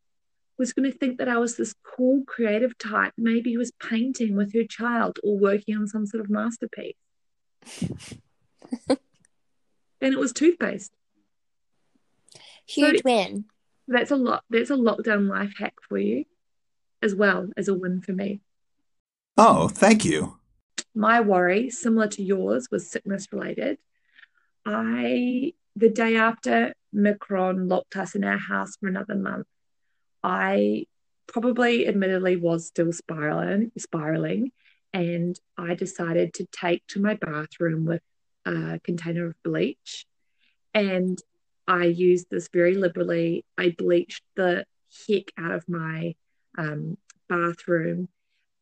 was 0.59 0.73
going 0.73 0.91
to 0.91 0.97
think 0.97 1.19
that 1.19 1.29
I 1.29 1.39
was 1.39 1.57
this 1.57 1.75
cool 1.85 2.25
creative 2.27 2.77
type, 2.79 3.13
maybe 3.17 3.53
who 3.53 3.59
was 3.59 3.73
painting 3.81 4.37
with 4.37 4.53
her 4.55 4.65
child 4.65 5.19
or 5.23 5.39
working 5.39 5.77
on 5.77 5.87
some 5.87 6.05
sort 6.05 6.25
of 6.25 6.31
masterpiece. 6.31 6.95
and 8.89 8.99
it 10.01 10.19
was 10.19 10.33
toothpaste. 10.33 10.93
Huge 12.67 12.99
so 12.99 13.03
win. 13.05 13.45
That's 13.87 14.11
a 14.11 14.17
lot. 14.17 14.45
That's 14.51 14.71
a 14.71 14.75
lockdown 14.75 15.29
life 15.29 15.55
hack 15.59 15.75
for 15.89 15.97
you, 15.97 16.25
as 17.03 17.15
well 17.15 17.49
as 17.57 17.69
a 17.69 17.75
win 17.75 18.03
for 18.03 18.13
me. 18.13 18.41
Oh, 19.37 19.69
thank 19.69 20.05
you. 20.05 20.39
My 20.95 21.21
worry, 21.21 21.71
similar 21.71 22.09
to 22.09 22.23
yours, 22.23 22.69
was 22.71 22.91
sickness 22.91 23.29
related. 23.33 23.79
I 24.67 25.55
the 25.77 25.89
day 25.89 26.17
after 26.17 26.75
Macron 26.93 27.69
locked 27.69 27.97
us 27.97 28.15
in 28.15 28.25
our 28.25 28.39
house 28.39 28.77
for 28.77 28.89
another 28.89 29.15
month, 29.15 29.47
I 30.23 30.87
probably 31.27 31.87
admittedly 31.87 32.37
was 32.37 32.67
still 32.67 32.93
spiraling 32.93 33.71
spiraling 33.79 34.51
and 34.93 35.39
I 35.57 35.75
decided 35.75 36.33
to 36.35 36.47
take 36.47 36.87
to 36.89 37.01
my 37.01 37.15
bathroom 37.15 37.85
with 37.85 38.03
a 38.47 38.81
container 38.83 39.27
of 39.27 39.43
bleach 39.43 40.07
and 40.75 41.19
I 41.69 41.85
used 41.85 42.29
this 42.31 42.49
very 42.51 42.75
liberally. 42.75 43.45
I 43.59 43.75
bleached 43.77 44.23
the 44.37 44.65
heck 45.07 45.33
out 45.39 45.53
of 45.53 45.69
my 45.69 46.15
um, 46.57 46.97
bathroom, 47.29 48.09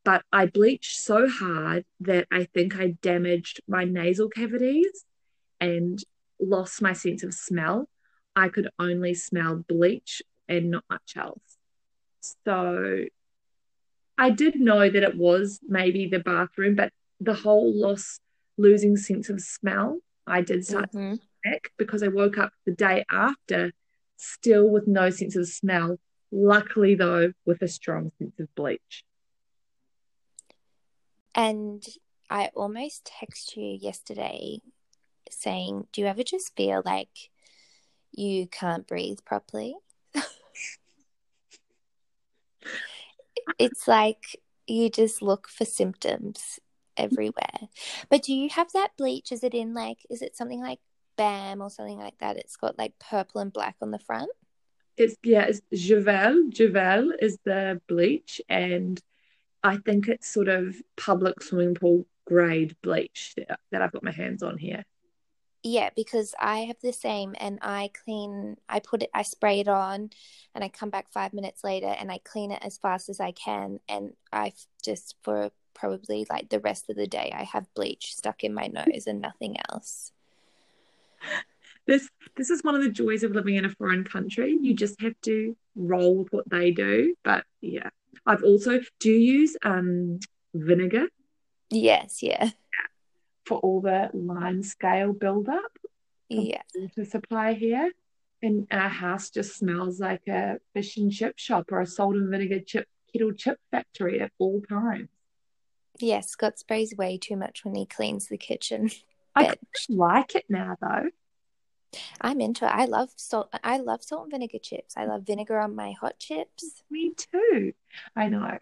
but 0.05 0.25
I 0.33 0.47
bleached 0.47 0.99
so 0.99 1.29
hard 1.29 1.85
that 2.01 2.27
I 2.33 2.49
think 2.53 2.77
I 2.77 2.97
damaged 3.03 3.61
my 3.69 3.85
nasal 3.85 4.29
cavities 4.29 5.05
and 5.61 6.03
lost 6.41 6.83
my 6.83 6.95
sense 6.95 7.23
of 7.23 7.33
smell. 7.33 7.89
I 8.35 8.49
could 8.49 8.69
only 8.79 9.15
smell 9.15 9.65
bleach 9.69 10.21
and 10.49 10.73
not 10.73 10.85
much 10.91 11.17
else. 11.17 11.46
So 12.45 13.05
I 14.19 14.31
did 14.31 14.59
know 14.61 14.89
that 14.89 15.03
it 15.03 15.17
was 15.17 15.61
maybe 15.67 16.09
the 16.09 16.19
bathroom, 16.19 16.75
but 16.75 16.93
the 17.21 17.35
whole 17.35 17.73
loss, 17.75 18.19
losing 18.57 18.97
sense 18.97 19.29
of 19.29 19.41
smell, 19.41 19.99
I 20.27 20.41
did 20.43 20.67
start 20.67 20.91
mm-hmm. 20.93 21.17
back 21.45 21.71
because 21.77 22.03
I 22.03 22.09
woke 22.09 22.39
up 22.39 22.53
the 22.65 22.73
day 22.73 23.05
after 23.11 23.73
still 24.17 24.69
with 24.69 24.87
no 24.87 25.11
sense 25.11 25.37
of 25.37 25.47
smell. 25.47 25.99
Luckily, 26.33 26.95
though, 26.95 27.33
with 27.45 27.63
a 27.63 27.69
strong 27.69 28.11
sense 28.19 28.39
of 28.41 28.53
bleach. 28.55 29.05
And 31.35 31.87
I 32.29 32.51
almost 32.57 33.11
texted 33.21 33.57
you 33.57 33.79
yesterday 33.81 34.59
saying, 35.31 35.87
Do 35.93 36.01
you 36.01 36.07
ever 36.07 36.23
just 36.23 36.57
feel 36.57 36.83
like 36.85 37.31
you 38.13 38.49
can't 38.49 38.87
breathe 38.87 39.19
properly? 39.25 39.77
It's 43.59 43.87
like 43.87 44.41
you 44.67 44.91
just 44.91 45.23
look 45.23 45.49
for 45.49 45.65
symptoms 45.65 46.59
everywhere. 46.97 47.69
But 48.09 48.23
do 48.23 48.35
you 48.35 48.49
have 48.51 48.73
that 48.73 48.97
bleach? 48.97 49.33
Is 49.33 49.45
it 49.45 49.55
in 49.55 49.75
like, 49.75 49.99
is 50.11 50.23
it 50.23 50.37
something 50.37 50.61
like 50.61 50.81
BAM 51.17 51.61
or 51.63 51.71
something 51.71 51.99
like 51.99 52.19
that? 52.19 52.37
It's 52.37 52.57
got 52.57 52.79
like 52.79 52.95
purple 52.99 53.41
and 53.41 53.53
black 53.53 53.77
on 53.81 53.91
the 53.91 53.99
front. 53.99 54.31
It's 54.97 55.15
yeah, 55.23 55.45
it's 55.45 55.61
Javel. 55.75 56.49
Javel 56.49 57.13
is 57.21 57.39
the 57.45 57.83
bleach, 57.87 58.41
and 58.49 58.99
I 59.63 59.77
think 59.77 60.09
it's 60.09 60.27
sort 60.27 60.49
of 60.49 60.75
public 60.97 61.43
swimming 61.43 61.75
pool 61.75 62.07
grade 62.25 62.75
bleach 62.83 63.35
that, 63.37 63.61
that 63.73 63.83
I've 63.83 63.93
got 63.93 64.03
my 64.03 64.11
hands 64.11 64.43
on 64.43 64.57
here. 64.57 64.85
Yeah, 65.69 65.91
because 65.97 66.33
I 66.39 66.59
have 66.59 66.77
the 66.81 66.93
same 66.93 67.35
and 67.41 67.59
I 67.61 67.91
clean, 68.05 68.57
I 68.69 68.79
put 68.79 69.03
it, 69.03 69.11
I 69.13 69.23
spray 69.23 69.59
it 69.59 69.67
on 69.67 70.11
and 70.55 70.63
I 70.63 70.69
come 70.69 70.91
back 70.91 71.11
five 71.11 71.33
minutes 71.33 71.65
later 71.65 71.89
and 71.89 72.09
I 72.09 72.19
clean 72.19 72.53
it 72.53 72.61
as 72.63 72.79
fast 72.79 73.09
as 73.09 73.19
I 73.19 73.33
can. 73.33 73.81
And 73.89 74.13
I 74.33 74.53
just, 74.85 75.17
for 75.25 75.51
probably 75.75 76.25
like 76.31 76.51
the 76.51 76.61
rest 76.61 76.89
of 76.89 76.95
the 76.95 77.09
day, 77.09 77.35
I 77.37 77.43
have 77.43 77.67
bleach 77.75 78.15
stuck 78.15 78.45
in 78.45 78.55
my 78.55 78.69
nose 78.69 79.09
and 79.09 79.21
nothing 79.21 79.57
else. 79.69 80.13
This 81.87 82.09
this 82.37 82.51
is 82.51 82.65
one 82.65 82.75
of 82.75 82.83
the 82.83 82.91
joys 82.91 83.23
of 83.23 83.31
living 83.31 83.55
in 83.55 83.65
a 83.65 83.71
foreign 83.71 84.03
country. 84.03 84.59
You 84.61 84.75
just 84.75 85.01
have 85.01 85.15
to 85.23 85.57
roll 85.77 86.17
with 86.17 86.33
what 86.33 86.51
they 86.51 86.73
do. 86.73 87.15
But 87.23 87.45
yeah, 87.61 87.91
I've 88.27 88.43
also 88.43 88.81
do 88.99 89.09
you 89.09 89.39
use 89.39 89.57
um 89.63 90.19
vinegar? 90.53 91.07
Yes, 91.71 92.25
yeah 92.25 92.51
for 93.47 93.59
all 93.59 93.81
the 93.81 94.11
lime 94.13 94.63
scale 94.63 95.13
buildup. 95.13 95.79
Yeah. 96.29 96.63
To 96.97 97.05
supply 97.05 97.55
here. 97.55 97.93
And 98.43 98.67
our 98.71 98.89
house 98.89 99.31
just 99.31 99.57
smells 99.57 99.99
like 99.99 100.27
a 100.29 100.59
fish 100.75 100.97
and 100.99 101.11
chip 101.11 101.39
shop 101.39 101.73
or 101.73 101.81
a 101.81 101.87
salt 101.87 102.17
and 102.17 102.31
vinegar 102.31 102.61
chip 102.61 102.87
kettle 103.13 103.33
chip 103.33 103.59
factory 103.71 104.21
at 104.21 104.33
all 104.39 104.61
times. 104.69 105.09
Yeah, 105.99 106.21
Scott 106.21 106.59
sprays 106.59 106.95
way 106.97 107.17
too 107.17 107.37
much 107.37 107.65
when 107.65 107.75
he 107.75 107.87
cleans 107.87 108.27
the 108.27 108.37
kitchen. 108.37 108.91
I 109.35 109.55
like 109.89 110.35
it 110.35 110.45
now 110.49 110.77
though. 110.81 111.11
I'm 112.21 112.41
into 112.41 112.67
it. 112.67 112.69
I 112.69 112.85
love 112.85 113.11
salt. 113.17 113.49
I 113.65 113.79
love 113.79 114.03
salt 114.03 114.25
and 114.25 114.33
vinegar 114.33 114.59
chips. 114.59 114.95
I 114.97 115.07
love 115.07 115.23
vinegar 115.23 115.59
on 115.59 115.75
my 115.75 115.93
hot 115.93 116.19
chips. 116.19 116.83
Me 116.91 117.15
too. 117.15 117.73
I 118.15 118.29
know. 118.29 118.59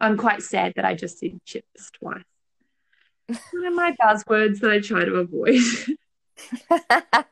I'm 0.00 0.16
quite 0.16 0.42
sad 0.42 0.74
that 0.76 0.84
I 0.84 0.94
just 0.94 1.20
did 1.20 1.42
chips 1.44 1.90
twice. 1.92 2.24
One 3.26 3.64
of 3.66 3.74
my 3.74 3.94
buzzwords 4.00 4.60
that 4.60 4.70
I 4.70 4.80
try 4.80 5.04
to 5.04 5.14
avoid. 5.14 5.60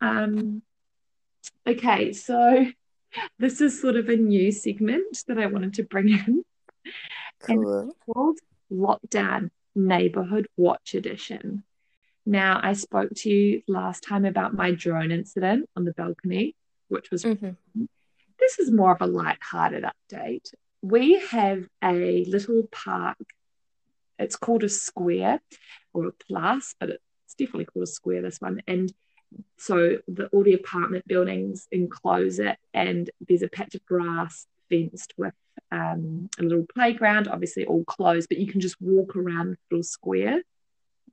um, 0.00 0.62
okay, 1.66 2.12
so 2.12 2.66
this 3.38 3.60
is 3.60 3.80
sort 3.80 3.96
of 3.96 4.08
a 4.08 4.16
new 4.16 4.52
segment 4.52 5.24
that 5.28 5.38
I 5.38 5.46
wanted 5.46 5.74
to 5.74 5.82
bring 5.82 6.08
in. 6.08 6.44
Cool. 7.42 7.78
And 7.78 7.90
it's 7.90 7.98
called 8.12 8.38
Lockdown 8.70 9.50
Neighborhood 9.74 10.48
Watch 10.56 10.94
Edition. 10.94 11.64
Now, 12.24 12.60
I 12.62 12.72
spoke 12.72 13.10
to 13.16 13.30
you 13.30 13.62
last 13.68 14.02
time 14.02 14.24
about 14.24 14.54
my 14.54 14.72
drone 14.72 15.12
incident 15.12 15.68
on 15.76 15.84
the 15.84 15.92
balcony, 15.92 16.56
which 16.88 17.10
was. 17.10 17.24
Mm-hmm. 17.24 17.84
This 18.38 18.58
is 18.58 18.70
more 18.70 18.92
of 18.92 19.00
a 19.00 19.06
light-hearted 19.06 19.84
update 19.84 20.50
we 20.82 21.18
have 21.30 21.66
a 21.82 22.24
little 22.26 22.68
park. 22.70 23.18
It's 24.18 24.36
called 24.36 24.64
a 24.64 24.68
square 24.68 25.40
or 25.92 26.06
a 26.06 26.12
plus, 26.12 26.74
but 26.78 26.90
it's 26.90 27.34
definitely 27.38 27.66
called 27.66 27.84
a 27.84 27.86
square, 27.86 28.22
this 28.22 28.40
one. 28.40 28.62
And 28.66 28.92
so 29.58 29.98
the, 30.08 30.26
all 30.28 30.44
the 30.44 30.54
apartment 30.54 31.06
buildings 31.06 31.66
enclose 31.70 32.38
it, 32.38 32.56
and 32.72 33.10
there's 33.26 33.42
a 33.42 33.48
patch 33.48 33.74
of 33.74 33.84
grass 33.84 34.46
fenced 34.68 35.14
with 35.16 35.34
um, 35.72 36.28
a 36.38 36.42
little 36.42 36.66
playground, 36.74 37.28
obviously 37.28 37.64
all 37.66 37.84
closed, 37.84 38.28
but 38.28 38.38
you 38.38 38.46
can 38.46 38.60
just 38.60 38.80
walk 38.80 39.16
around 39.16 39.50
the 39.50 39.56
little 39.70 39.82
square. 39.82 40.34
I'm 40.34 40.42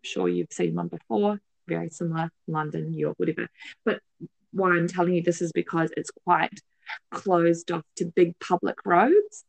sure 0.04 0.30
you've 0.30 0.52
seen 0.52 0.76
one 0.76 0.88
before, 0.88 1.40
very 1.68 1.90
similar, 1.90 2.30
London, 2.48 2.92
New 2.92 3.00
York, 3.00 3.16
whatever. 3.18 3.48
But 3.86 4.00
why 4.52 4.72
I'm 4.72 4.88
telling 4.88 5.16
you 5.16 5.24
this 5.24 5.42
is 5.42 5.52
because 5.52 5.92
it's 5.98 6.12
quite 6.26 6.60
closed 7.12 7.72
off 7.72 7.84
to 7.98 8.06
big 8.06 8.38
public 8.40 8.86
roads. 8.86 9.46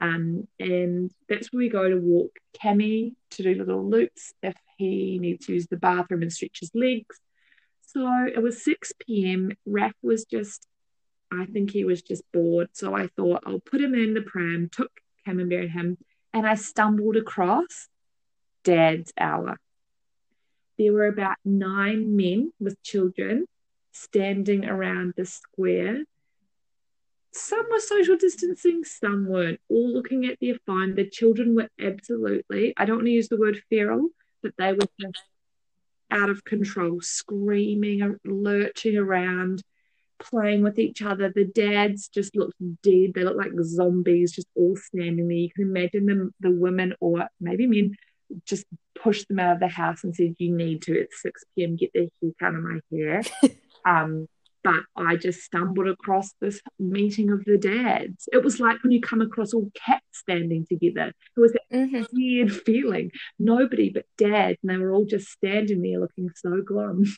Um, 0.00 0.48
and 0.58 1.10
that's 1.28 1.52
where 1.52 1.58
we 1.58 1.68
go 1.68 1.88
to 1.88 1.96
walk 1.96 2.38
Cammy 2.60 3.14
to 3.30 3.42
do 3.42 3.54
little 3.54 3.88
loops 3.88 4.34
if 4.42 4.56
he 4.76 5.18
needs 5.18 5.46
to 5.46 5.54
use 5.54 5.66
the 5.66 5.76
bathroom 5.76 6.22
and 6.22 6.32
stretch 6.32 6.60
his 6.60 6.70
legs. 6.74 7.20
So 7.86 8.06
it 8.26 8.42
was 8.42 8.64
6 8.64 8.92
p.m. 9.06 9.52
Raf 9.66 9.94
was 10.02 10.24
just, 10.24 10.66
I 11.32 11.46
think 11.46 11.70
he 11.70 11.84
was 11.84 12.02
just 12.02 12.22
bored. 12.32 12.68
So 12.72 12.94
I 12.94 13.08
thought 13.08 13.44
I'll 13.46 13.60
put 13.60 13.80
him 13.80 13.94
in 13.94 14.14
the 14.14 14.22
pram, 14.22 14.68
took 14.70 14.92
Camembert 15.26 15.62
and 15.62 15.70
him, 15.70 15.98
and 16.32 16.46
I 16.46 16.54
stumbled 16.54 17.16
across 17.16 17.88
Dad's 18.64 19.12
Hour. 19.18 19.58
There 20.78 20.92
were 20.92 21.06
about 21.06 21.36
nine 21.44 22.16
men 22.16 22.52
with 22.60 22.82
children 22.82 23.46
standing 23.92 24.64
around 24.64 25.14
the 25.16 25.24
square 25.24 26.04
some 27.32 27.66
were 27.70 27.80
social 27.80 28.16
distancing, 28.16 28.84
some 28.84 29.26
weren't, 29.26 29.60
all 29.68 29.92
looking 29.92 30.26
at 30.26 30.38
their 30.40 30.56
phone. 30.66 30.94
The 30.94 31.08
children 31.08 31.54
were 31.54 31.68
absolutely, 31.80 32.74
I 32.76 32.84
don't 32.84 32.96
want 32.96 33.06
to 33.06 33.12
use 33.12 33.28
the 33.28 33.38
word 33.38 33.62
feral, 33.68 34.08
but 34.42 34.52
they 34.58 34.72
were 34.72 34.88
just 35.00 35.22
out 36.10 36.30
of 36.30 36.44
control, 36.44 37.00
screaming, 37.00 38.16
lurching 38.24 38.96
around, 38.96 39.62
playing 40.18 40.62
with 40.62 40.78
each 40.78 41.02
other. 41.02 41.30
The 41.34 41.44
dads 41.44 42.08
just 42.08 42.34
looked 42.36 42.56
dead. 42.82 43.12
They 43.14 43.24
looked 43.24 43.36
like 43.38 43.52
zombies, 43.62 44.32
just 44.32 44.48
all 44.54 44.76
standing 44.76 45.28
there. 45.28 45.36
You 45.36 45.50
can 45.54 45.68
imagine 45.68 46.06
them, 46.06 46.34
the 46.40 46.50
women 46.50 46.94
or 47.00 47.28
maybe 47.40 47.66
men 47.66 47.94
just 48.44 48.64
pushed 49.00 49.28
them 49.28 49.38
out 49.38 49.54
of 49.54 49.60
the 49.60 49.68
house 49.68 50.04
and 50.04 50.14
said, 50.14 50.34
You 50.38 50.54
need 50.54 50.82
to, 50.82 50.98
it's 50.98 51.22
6 51.22 51.44
p.m., 51.54 51.76
get 51.76 51.92
the 51.92 52.10
heck 52.22 52.32
out 52.42 52.54
of 52.54 52.62
my 52.62 52.80
hair. 52.90 53.22
um, 53.86 54.28
but 54.68 54.84
I 55.02 55.16
just 55.16 55.40
stumbled 55.40 55.88
across 55.88 56.34
this 56.42 56.60
meeting 56.78 57.30
of 57.30 57.42
the 57.46 57.56
dads. 57.56 58.28
It 58.30 58.44
was 58.44 58.60
like 58.60 58.82
when 58.82 58.92
you 58.92 59.00
come 59.00 59.22
across 59.22 59.54
all 59.54 59.70
cats 59.74 60.04
standing 60.12 60.66
together. 60.68 61.10
It 61.36 61.40
was 61.40 61.52
that 61.52 61.62
mm-hmm. 61.72 62.02
weird 62.12 62.52
feeling. 62.52 63.10
Nobody 63.38 63.88
but 63.88 64.04
dad, 64.18 64.56
and 64.62 64.70
they 64.70 64.76
were 64.76 64.92
all 64.92 65.06
just 65.06 65.28
standing 65.28 65.80
there 65.80 66.00
looking 66.00 66.30
so 66.34 66.60
glum. 66.60 67.04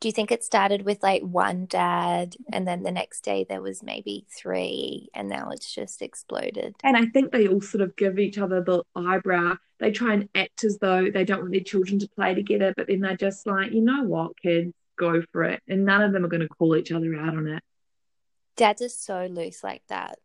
Do 0.00 0.08
you 0.08 0.12
think 0.12 0.32
it 0.32 0.42
started 0.42 0.82
with 0.82 1.04
like 1.04 1.22
one 1.22 1.66
dad, 1.66 2.34
and 2.52 2.66
then 2.66 2.82
the 2.82 2.90
next 2.90 3.20
day 3.20 3.46
there 3.48 3.62
was 3.62 3.82
maybe 3.82 4.26
three, 4.36 5.08
and 5.14 5.28
now 5.28 5.50
it's 5.50 5.72
just 5.72 6.02
exploded? 6.02 6.74
And 6.82 6.96
I 6.96 7.04
think 7.06 7.30
they 7.30 7.46
all 7.46 7.60
sort 7.60 7.82
of 7.82 7.94
give 7.94 8.18
each 8.18 8.38
other 8.38 8.60
the 8.60 8.82
eyebrow. 8.96 9.56
They 9.78 9.92
try 9.92 10.14
and 10.14 10.28
act 10.34 10.64
as 10.64 10.78
though 10.78 11.10
they 11.10 11.24
don't 11.24 11.42
want 11.42 11.52
their 11.52 11.60
children 11.60 12.00
to 12.00 12.08
play 12.08 12.34
together, 12.34 12.74
but 12.76 12.88
then 12.88 13.00
they're 13.00 13.16
just 13.16 13.46
like, 13.46 13.70
you 13.70 13.82
know 13.82 14.02
what, 14.02 14.32
kids, 14.40 14.72
go 14.96 15.22
for 15.32 15.44
it. 15.44 15.62
And 15.68 15.84
none 15.84 16.02
of 16.02 16.12
them 16.12 16.24
are 16.24 16.28
going 16.28 16.40
to 16.40 16.48
call 16.48 16.76
each 16.76 16.92
other 16.92 17.14
out 17.14 17.36
on 17.36 17.46
it. 17.46 17.62
Dads 18.56 18.82
are 18.82 18.88
so 18.88 19.26
loose 19.26 19.62
like 19.62 19.82
that. 19.88 20.18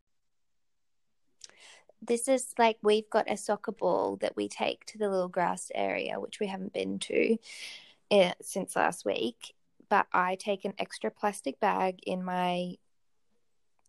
This 2.01 2.27
is 2.27 2.47
like 2.57 2.77
we've 2.81 3.10
got 3.10 3.29
a 3.29 3.38
soccer 3.38 3.71
ball 3.71 4.17
that 4.17 4.36
we 4.36 4.47
take 4.47 4.86
to 4.86 4.97
the 4.97 5.10
little 5.10 5.27
grass 5.27 5.71
area, 5.75 6.19
which 6.19 6.39
we 6.39 6.47
haven't 6.47 6.73
been 6.73 6.97
to 6.99 7.38
uh, 8.10 8.31
since 8.41 8.75
last 8.75 9.05
week. 9.05 9.53
But 9.89 10.07
I 10.12 10.36
take 10.36 10.65
an 10.65 10.73
extra 10.79 11.12
plastic 11.12 11.60
bag 11.60 11.99
in 12.07 12.23
my 12.23 12.75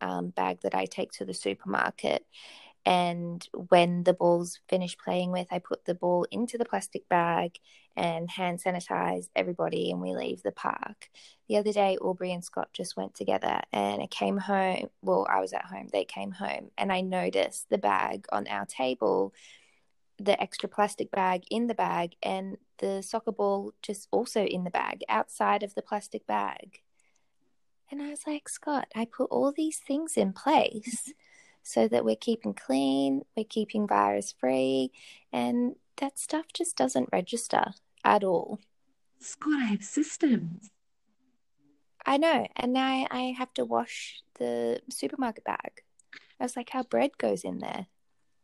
um, 0.00 0.30
bag 0.30 0.58
that 0.62 0.74
I 0.74 0.84
take 0.84 1.12
to 1.12 1.24
the 1.24 1.32
supermarket. 1.32 2.26
And 2.84 3.46
when 3.68 4.02
the 4.02 4.12
ball's 4.12 4.58
finished 4.68 4.98
playing 4.98 5.30
with, 5.30 5.46
I 5.50 5.60
put 5.60 5.84
the 5.84 5.94
ball 5.94 6.26
into 6.30 6.58
the 6.58 6.64
plastic 6.64 7.08
bag 7.08 7.58
and 7.96 8.30
hand 8.30 8.60
sanitize 8.60 9.28
everybody 9.36 9.90
and 9.90 10.00
we 10.00 10.14
leave 10.14 10.42
the 10.42 10.50
park. 10.50 11.08
The 11.48 11.58
other 11.58 11.72
day, 11.72 11.96
Aubrey 11.98 12.32
and 12.32 12.44
Scott 12.44 12.70
just 12.72 12.96
went 12.96 13.14
together 13.14 13.60
and 13.72 14.02
I 14.02 14.06
came 14.06 14.36
home. 14.36 14.88
Well, 15.00 15.26
I 15.30 15.40
was 15.40 15.52
at 15.52 15.66
home, 15.66 15.88
they 15.92 16.04
came 16.04 16.32
home, 16.32 16.70
and 16.76 16.92
I 16.92 17.02
noticed 17.02 17.68
the 17.68 17.78
bag 17.78 18.26
on 18.32 18.48
our 18.48 18.66
table, 18.66 19.32
the 20.18 20.40
extra 20.42 20.68
plastic 20.68 21.10
bag 21.10 21.44
in 21.50 21.68
the 21.68 21.74
bag, 21.74 22.16
and 22.22 22.56
the 22.78 23.02
soccer 23.02 23.32
ball 23.32 23.74
just 23.82 24.08
also 24.10 24.44
in 24.44 24.64
the 24.64 24.70
bag 24.70 25.02
outside 25.08 25.62
of 25.62 25.74
the 25.74 25.82
plastic 25.82 26.26
bag. 26.26 26.80
And 27.92 28.02
I 28.02 28.08
was 28.08 28.26
like, 28.26 28.48
Scott, 28.48 28.88
I 28.96 29.04
put 29.04 29.30
all 29.30 29.52
these 29.52 29.78
things 29.78 30.16
in 30.16 30.32
place 30.32 31.12
so 31.62 31.88
that 31.88 32.04
we're 32.04 32.16
keeping 32.16 32.54
clean, 32.54 33.22
we're 33.36 33.44
keeping 33.44 33.86
virus 33.86 34.34
free, 34.38 34.90
and 35.32 35.76
that 35.98 36.18
stuff 36.18 36.46
just 36.52 36.76
doesn't 36.76 37.08
register 37.12 37.72
at 38.04 38.24
all. 38.24 38.58
Scott, 39.20 39.60
I 39.60 39.64
have 39.66 39.84
systems. 39.84 40.70
I 42.04 42.16
know, 42.16 42.48
and 42.56 42.72
now 42.72 43.06
I 43.10 43.34
have 43.38 43.54
to 43.54 43.64
wash 43.64 44.22
the 44.38 44.80
supermarket 44.90 45.44
bag. 45.44 45.82
I 46.40 46.44
was 46.44 46.56
like, 46.56 46.70
how 46.70 46.82
bread 46.82 47.16
goes 47.18 47.44
in 47.44 47.58
there. 47.58 47.86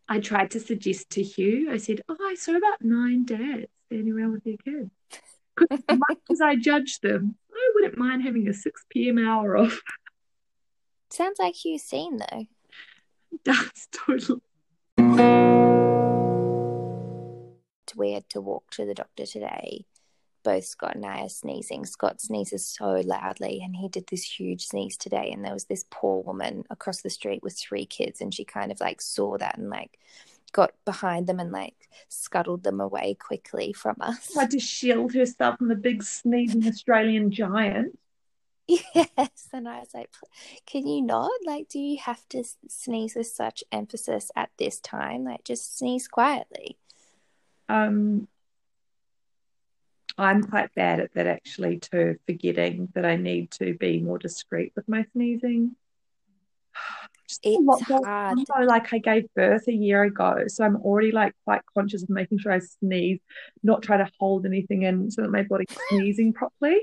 I 0.09 0.21
tried 0.21 0.53
to 0.53 0.61
suggest 0.61 1.11
to 1.11 1.23
Hugh, 1.23 1.71
I 1.71 1.77
said, 1.77 2.01
Oh, 2.09 2.17
I 2.21 2.35
saw 2.35 2.57
about 2.57 2.81
nine 2.81 3.25
dads 3.25 3.67
standing 3.87 4.13
around 4.13 4.33
with 4.33 4.45
their 4.45 4.57
kids. 4.57 4.91
Because 5.57 5.83
as 5.89 5.99
much 6.09 6.19
as 6.31 6.41
I 6.41 6.57
judge 6.57 7.01
them, 7.01 7.35
I 7.53 7.71
wouldn't 7.75 7.99
mind 7.99 8.23
having 8.23 8.49
a 8.49 8.55
6 8.55 8.87
p.m. 8.91 9.19
hour 9.19 9.57
off. 9.57 9.81
Sounds 11.11 11.39
like 11.39 11.55
Hugh's 11.57 11.83
seen, 11.83 12.19
though. 12.19 12.47
That's 13.45 13.89
totally 13.93 14.41
we 17.99 18.13
had 18.13 18.29
to 18.31 18.41
walk 18.41 18.71
to 18.71 18.87
the 18.87 18.95
doctor 18.95 19.27
today, 19.27 19.85
both 20.45 20.65
Scott 20.65 20.95
and 20.95 21.05
I 21.05 21.23
are 21.23 21.29
sneezing. 21.29 21.85
Scott 21.85 22.21
sneezes 22.21 22.65
so 22.65 23.03
loudly, 23.05 23.61
and 23.63 23.77
he 23.77 23.89
did 23.89 24.07
this 24.07 24.23
huge 24.23 24.67
sneeze 24.67 24.97
today. 24.97 25.31
And 25.33 25.45
there 25.45 25.53
was 25.53 25.65
this 25.65 25.85
poor 25.91 26.23
woman 26.23 26.65
across 26.71 27.03
the 27.03 27.11
street 27.11 27.43
with 27.43 27.59
three 27.59 27.85
kids, 27.85 28.21
and 28.21 28.33
she 28.33 28.45
kind 28.45 28.73
of 28.73 28.81
like 28.81 29.03
saw 29.03 29.37
that 29.39 29.59
and 29.59 29.69
like 29.69 29.99
got 30.53 30.73
behind 30.87 31.27
them 31.27 31.41
and 31.41 31.53
like 31.53 31.75
scuttled 32.09 32.63
them 32.63 32.81
away 32.81 33.15
quickly 33.15 33.73
from 33.73 33.97
us. 34.01 34.33
Tried 34.33 34.53
to 34.53 34.61
shield 34.61 35.13
herself 35.13 35.59
from 35.59 35.69
the 35.69 35.75
big 35.75 36.03
sneezing 36.03 36.67
Australian 36.67 37.31
giant. 37.31 37.99
Yes, 38.69 39.49
and 39.53 39.67
I 39.67 39.81
was 39.81 39.95
like, 39.95 40.11
"Can 40.67 40.87
you 40.87 41.01
not? 41.01 41.31
Like, 41.47 41.69
do 41.69 41.79
you 41.79 41.99
have 41.99 42.29
to 42.29 42.45
sneeze 42.69 43.15
with 43.17 43.27
such 43.27 43.65
emphasis 43.73 44.31
at 44.37 44.51
this 44.59 44.79
time? 44.79 45.25
Like, 45.25 45.45
just 45.45 45.79
sneeze 45.79 46.07
quietly." 46.07 46.77
um, 47.69 48.29
I'm 50.17 50.43
quite 50.43 50.75
bad 50.75 51.01
at 51.01 51.15
that 51.15 51.27
actually 51.27 51.79
too, 51.79 52.17
forgetting 52.27 52.89
that 52.95 53.05
I 53.05 53.17
need 53.17 53.51
to 53.53 53.75
be 53.75 54.01
more 54.01 54.19
discreet 54.19 54.73
with 54.75 54.89
my 54.89 55.05
sneezing. 55.13 55.77
it's 57.43 58.05
hard. 58.05 58.39
So, 58.39 58.63
like 58.65 58.93
I 58.93 58.99
gave 58.99 59.33
birth 59.35 59.69
a 59.69 59.73
year 59.73 60.03
ago, 60.03 60.45
so 60.49 60.65
I'm 60.65 60.77
already 60.77 61.13
like 61.13 61.35
quite 61.45 61.63
conscious 61.73 62.03
of 62.03 62.11
making 62.11 62.39
sure 62.39 62.53
I 62.53 62.59
sneeze, 62.59 63.21
not 63.63 63.83
try 63.83 63.99
to 63.99 64.11
hold 64.19 64.45
anything 64.45 64.83
in 64.83 65.11
so 65.11 65.23
that 65.23 65.31
my 65.31 65.43
body's 65.43 65.77
sneezing 65.89 66.33
properly. 66.33 66.81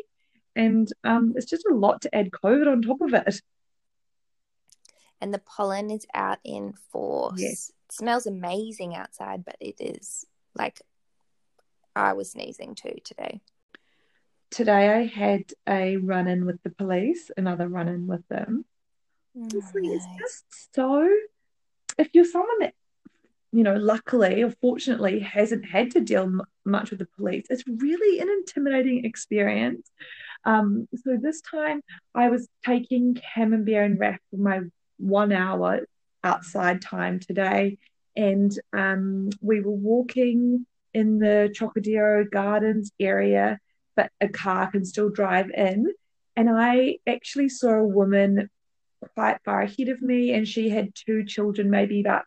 And 0.56 0.92
um, 1.04 1.34
it's 1.36 1.46
just 1.46 1.66
a 1.70 1.74
lot 1.74 2.02
to 2.04 2.16
add 2.16 2.32
COVID 2.32 2.72
on 2.72 2.82
top 2.82 3.02
of 3.02 3.14
it. 3.14 3.42
And 5.22 5.34
the 5.34 5.40
pollen 5.40 5.92
is 5.92 6.06
out 6.14 6.40
in 6.44 6.74
force. 6.92 7.42
Yes. 7.42 7.72
It 7.90 7.94
smells 7.94 8.26
amazing 8.26 8.96
outside, 8.96 9.46
but 9.46 9.58
it 9.60 9.76
is 9.80 10.26
like 10.56 10.82
I 11.96 12.14
was 12.14 12.32
sneezing 12.32 12.76
too 12.76 12.96
today. 13.04 13.42
Today 14.52 14.90
I 14.90 15.06
had 15.06 15.52
a 15.68 15.98
run 15.98 16.28
in 16.28 16.46
with 16.46 16.62
the 16.64 16.70
police, 16.70 17.32
another 17.36 17.68
run 17.68 17.88
in 17.88 18.08
with 18.08 18.28
them. 18.28 18.66
Oh, 19.38 19.50
it's 19.54 20.08
just 20.20 20.74
so, 20.74 21.10
if 21.98 22.10
you're 22.14 22.26
someone 22.26 22.60
that, 22.60 22.74
you 23.52 23.64
know, 23.64 23.76
luckily 23.76 24.44
or 24.44 24.52
fortunately 24.52 25.20
hasn't 25.20 25.66
had 25.66 25.92
to 25.92 26.02
deal 26.02 26.24
m- 26.24 26.42
much 26.64 26.90
with 26.90 27.00
the 27.00 27.08
police, 27.18 27.48
it's 27.50 27.64
really 27.68 28.20
an 28.20 28.30
intimidating 28.30 29.06
experience. 29.06 29.92
Um, 30.46 30.88
so 31.04 31.18
this 31.20 31.42
time 31.42 31.82
I 32.14 32.30
was 32.30 32.48
taking 32.66 33.16
Camembert 33.16 33.86
and 33.86 34.00
Raph 34.00 34.18
for 34.30 34.38
my 34.38 34.62
one 34.98 35.32
hour 35.32 35.82
outside 36.24 36.82
time 36.82 37.20
today 37.20 37.78
and 38.16 38.58
um, 38.74 39.30
we 39.42 39.62
were 39.62 39.72
walking 39.72 40.66
in 40.94 41.20
the 41.20 41.52
Trocadero 41.54 42.26
Gardens 42.26 42.92
area, 43.00 43.60
but 43.96 44.12
a 44.22 44.30
car 44.30 44.72
can 44.72 44.86
still 44.86 45.10
drive 45.10 45.50
in. 45.52 45.88
And 46.36 46.50
I 46.50 46.98
actually 47.08 47.50
saw 47.50 47.74
a 47.74 47.84
woman 47.84 48.50
quite 49.14 49.38
far 49.44 49.62
ahead 49.62 49.90
of 49.90 50.02
me, 50.02 50.34
and 50.34 50.48
she 50.48 50.70
had 50.70 50.96
two 50.96 51.26
children, 51.26 51.70
maybe 51.70 52.00
about 52.00 52.24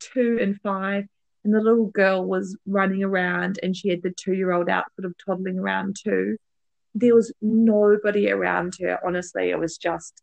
two 0.00 0.38
and 0.40 0.60
five. 0.60 1.06
And 1.44 1.54
the 1.54 1.60
little 1.60 1.86
girl 1.86 2.24
was 2.24 2.56
running 2.66 3.04
around, 3.04 3.60
and 3.62 3.76
she 3.76 3.88
had 3.88 4.02
the 4.02 4.10
two 4.10 4.32
year 4.32 4.52
old 4.52 4.68
out, 4.68 4.84
sort 4.96 5.06
of 5.06 5.14
toddling 5.24 5.58
around 5.58 5.96
too. 6.02 6.36
There 6.98 7.14
was 7.14 7.32
nobody 7.40 8.30
around 8.30 8.74
her. 8.80 8.98
Honestly, 9.06 9.50
it 9.50 9.58
was 9.58 9.78
just 9.78 10.22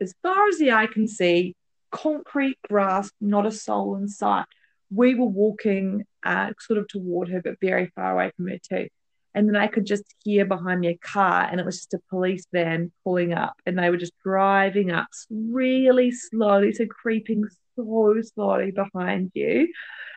as 0.00 0.14
far 0.22 0.48
as 0.48 0.58
the 0.58 0.72
eye 0.72 0.86
can 0.86 1.06
see, 1.06 1.54
concrete 1.90 2.58
grass, 2.68 3.10
not 3.20 3.46
a 3.46 3.52
soul 3.52 3.96
in 3.96 4.08
sight. 4.08 4.46
We 4.90 5.14
were 5.14 5.26
walking 5.26 6.04
uh, 6.24 6.52
sort 6.58 6.78
of 6.78 6.88
toward 6.88 7.28
her, 7.28 7.40
but 7.42 7.60
very 7.60 7.92
far 7.94 8.12
away 8.12 8.32
from 8.36 8.48
her 8.48 8.58
too. 8.58 8.88
And 9.34 9.48
then 9.48 9.56
I 9.56 9.66
could 9.66 9.86
just 9.86 10.04
hear 10.24 10.44
behind 10.44 10.80
me 10.80 10.88
a 10.88 10.98
car, 10.98 11.48
and 11.50 11.58
it 11.58 11.64
was 11.64 11.78
just 11.78 11.94
a 11.94 12.00
police 12.10 12.46
van 12.52 12.92
pulling 13.04 13.32
up, 13.32 13.54
and 13.64 13.78
they 13.78 13.88
were 13.88 13.96
just 13.96 14.12
driving 14.22 14.90
up 14.90 15.06
really 15.30 16.10
slowly, 16.10 16.72
so 16.72 16.86
creeping 16.86 17.44
so 17.76 18.14
slowly 18.34 18.72
behind 18.72 19.30
you. 19.34 19.72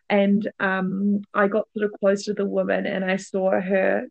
And 0.09 0.51
um, 0.59 1.21
I 1.33 1.47
got 1.47 1.67
sort 1.75 1.85
of 1.85 1.99
close 1.99 2.25
to 2.25 2.33
the 2.33 2.45
woman, 2.45 2.85
and 2.85 3.05
I 3.05 3.17
saw 3.17 3.51
her. 3.51 4.07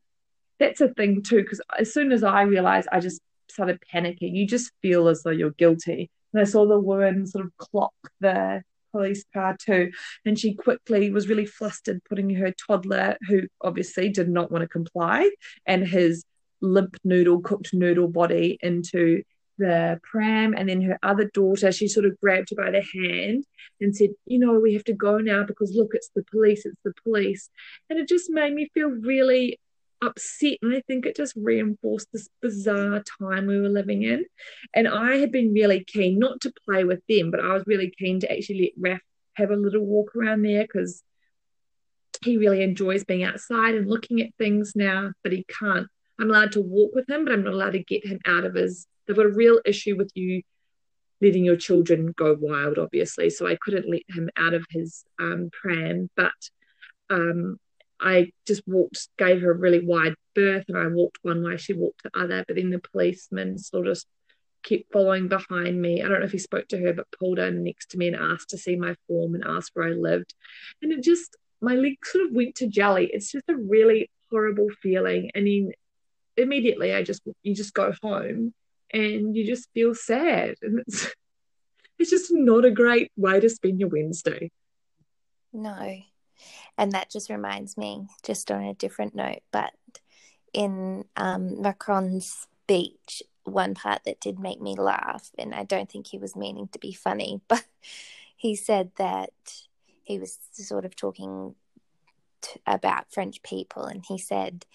That's 0.64 0.81
a 0.81 0.88
thing 0.88 1.22
too, 1.22 1.42
because 1.42 1.61
as 1.79 1.92
soon 1.92 2.11
as 2.11 2.24
I 2.24 2.42
realized, 2.42 2.88
I 2.90 3.00
just 3.00 3.20
started 3.50 3.83
panicking. 3.92 4.35
You 4.35 4.46
just 4.46 4.72
feel 4.81 5.09
as 5.09 5.22
though 5.22 5.31
you're 5.31 5.50
guilty. 5.50 6.11
And 6.33 6.40
I 6.40 6.44
saw 6.44 6.66
the 6.66 6.79
woman 6.79 7.27
sort 7.27 7.44
of 7.44 7.55
clock 7.59 7.92
the 8.20 8.62
police 8.90 9.27
car 9.35 9.57
too. 9.61 9.90
And 10.24 10.38
she 10.38 10.55
quickly 10.55 11.11
was 11.11 11.29
really 11.29 11.44
flustered, 11.44 12.00
putting 12.09 12.31
her 12.31 12.50
toddler, 12.66 13.18
who 13.29 13.42
obviously 13.61 14.09
did 14.09 14.31
not 14.31 14.50
want 14.50 14.62
to 14.62 14.68
comply, 14.68 15.31
and 15.66 15.87
his 15.87 16.24
limp 16.62 16.96
noodle, 17.05 17.42
cooked 17.42 17.74
noodle 17.74 18.09
body 18.09 18.59
into 18.62 19.22
the 19.59 20.00
pram. 20.03 20.55
And 20.57 20.70
then 20.70 20.81
her 20.81 20.98
other 21.03 21.31
daughter, 21.35 21.72
she 21.72 21.88
sort 21.88 22.07
of 22.07 22.18
grabbed 22.20 22.48
her 22.50 22.64
by 22.64 22.70
the 22.70 22.83
hand 22.83 23.44
and 23.83 23.94
said, 23.94 24.11
You 24.24 24.38
know, 24.38 24.59
we 24.59 24.72
have 24.72 24.85
to 24.85 24.94
go 24.94 25.18
now 25.18 25.44
because 25.44 25.74
look, 25.74 25.90
it's 25.92 26.11
the 26.14 26.24
police, 26.24 26.64
it's 26.64 26.81
the 26.87 26.94
police. 27.05 27.50
And 27.90 27.98
it 27.98 28.09
just 28.09 28.31
made 28.31 28.55
me 28.55 28.70
feel 28.72 28.88
really 28.88 29.59
upset 30.04 30.58
and 30.62 30.74
I 30.74 30.82
think 30.86 31.06
it 31.06 31.16
just 31.16 31.34
reinforced 31.36 32.08
this 32.12 32.28
bizarre 32.42 33.02
time 33.20 33.46
we 33.46 33.60
were 33.60 33.68
living 33.68 34.02
in. 34.02 34.24
And 34.74 34.88
I 34.88 35.16
had 35.16 35.32
been 35.32 35.52
really 35.52 35.84
keen 35.84 36.18
not 36.18 36.40
to 36.42 36.52
play 36.64 36.84
with 36.84 37.00
them, 37.08 37.30
but 37.30 37.40
I 37.40 37.52
was 37.52 37.64
really 37.66 37.92
keen 37.98 38.20
to 38.20 38.32
actually 38.32 38.72
let 38.76 38.92
Raph 38.92 39.00
have 39.34 39.50
a 39.50 39.56
little 39.56 39.84
walk 39.84 40.14
around 40.14 40.42
there 40.42 40.62
because 40.62 41.02
he 42.22 42.38
really 42.38 42.62
enjoys 42.62 43.04
being 43.04 43.24
outside 43.24 43.74
and 43.74 43.88
looking 43.88 44.20
at 44.20 44.34
things 44.38 44.72
now, 44.74 45.12
but 45.22 45.32
he 45.32 45.44
can't. 45.44 45.88
I'm 46.20 46.30
allowed 46.30 46.52
to 46.52 46.60
walk 46.60 46.94
with 46.94 47.08
him, 47.08 47.24
but 47.24 47.32
I'm 47.32 47.44
not 47.44 47.54
allowed 47.54 47.72
to 47.72 47.82
get 47.82 48.06
him 48.06 48.20
out 48.26 48.44
of 48.44 48.54
his. 48.54 48.86
They've 49.06 49.16
got 49.16 49.26
a 49.26 49.30
real 49.30 49.60
issue 49.64 49.96
with 49.96 50.10
you 50.14 50.42
letting 51.20 51.44
your 51.44 51.56
children 51.56 52.12
go 52.16 52.36
wild, 52.38 52.78
obviously. 52.78 53.30
So 53.30 53.46
I 53.46 53.56
couldn't 53.60 53.90
let 53.90 54.02
him 54.08 54.30
out 54.36 54.54
of 54.54 54.64
his 54.70 55.04
um, 55.20 55.50
pram, 55.52 56.10
but 56.16 56.32
um, 57.10 57.58
I 58.04 58.30
just 58.46 58.62
walked, 58.66 59.08
gave 59.16 59.40
her 59.40 59.50
a 59.50 59.56
really 59.56 59.84
wide 59.84 60.14
berth, 60.34 60.66
and 60.68 60.76
I 60.76 60.86
walked 60.88 61.18
one 61.22 61.42
way, 61.42 61.56
she 61.56 61.72
walked 61.72 62.02
the 62.02 62.10
other. 62.14 62.44
But 62.46 62.56
then 62.56 62.68
the 62.70 62.78
policeman 62.78 63.56
sort 63.58 63.86
of 63.88 63.98
kept 64.62 64.92
following 64.92 65.28
behind 65.28 65.80
me. 65.80 66.02
I 66.02 66.08
don't 66.08 66.20
know 66.20 66.26
if 66.26 66.32
he 66.32 66.38
spoke 66.38 66.68
to 66.68 66.78
her, 66.78 66.92
but 66.92 67.06
pulled 67.18 67.38
in 67.38 67.64
next 67.64 67.90
to 67.90 67.98
me 67.98 68.08
and 68.08 68.16
asked 68.16 68.50
to 68.50 68.58
see 68.58 68.76
my 68.76 68.94
form 69.08 69.34
and 69.34 69.44
asked 69.44 69.70
where 69.72 69.88
I 69.88 69.92
lived. 69.92 70.34
And 70.82 70.92
it 70.92 71.02
just, 71.02 71.36
my 71.62 71.74
leg 71.74 71.96
sort 72.04 72.26
of 72.26 72.32
went 72.32 72.56
to 72.56 72.66
jelly. 72.66 73.10
It's 73.12 73.32
just 73.32 73.48
a 73.48 73.56
really 73.56 74.10
horrible 74.30 74.68
feeling. 74.82 75.30
And 75.34 75.46
then 75.46 75.72
immediately, 76.36 76.92
I 76.94 77.02
just, 77.02 77.22
you 77.42 77.54
just 77.54 77.72
go 77.72 77.94
home 78.02 78.52
and 78.92 79.34
you 79.34 79.46
just 79.46 79.68
feel 79.72 79.94
sad. 79.94 80.56
And 80.60 80.80
it's, 80.80 81.06
it's 81.98 82.10
just 82.10 82.30
not 82.30 82.66
a 82.66 82.70
great 82.70 83.12
way 83.16 83.40
to 83.40 83.48
spend 83.48 83.80
your 83.80 83.88
Wednesday. 83.88 84.50
No, 85.54 86.02
and 86.76 86.92
that 86.92 87.10
just 87.10 87.30
reminds 87.30 87.76
me, 87.76 88.08
just 88.22 88.50
on 88.50 88.62
a 88.62 88.74
different 88.74 89.14
note, 89.14 89.42
but 89.52 89.72
in 90.52 91.04
um, 91.16 91.60
Macron's 91.60 92.48
speech, 92.64 93.22
one 93.44 93.74
part 93.74 94.02
that 94.04 94.20
did 94.20 94.38
make 94.38 94.60
me 94.60 94.74
laugh, 94.74 95.30
and 95.38 95.54
I 95.54 95.64
don't 95.64 95.90
think 95.90 96.06
he 96.06 96.18
was 96.18 96.37
meaning 96.37 96.68
to 96.68 96.78
be 96.78 96.92
funny, 96.92 97.40
but 97.48 97.64
he 98.37 98.54
said 98.54 98.90
that 98.96 99.30
he 100.02 100.18
was 100.18 100.38
sort 100.52 100.84
of 100.84 100.96
talking 100.96 101.54
to, 102.42 102.60
about 102.66 103.12
French 103.12 103.42
people, 103.42 103.84
and 103.84 104.04
he 104.06 104.18
said, 104.18 104.66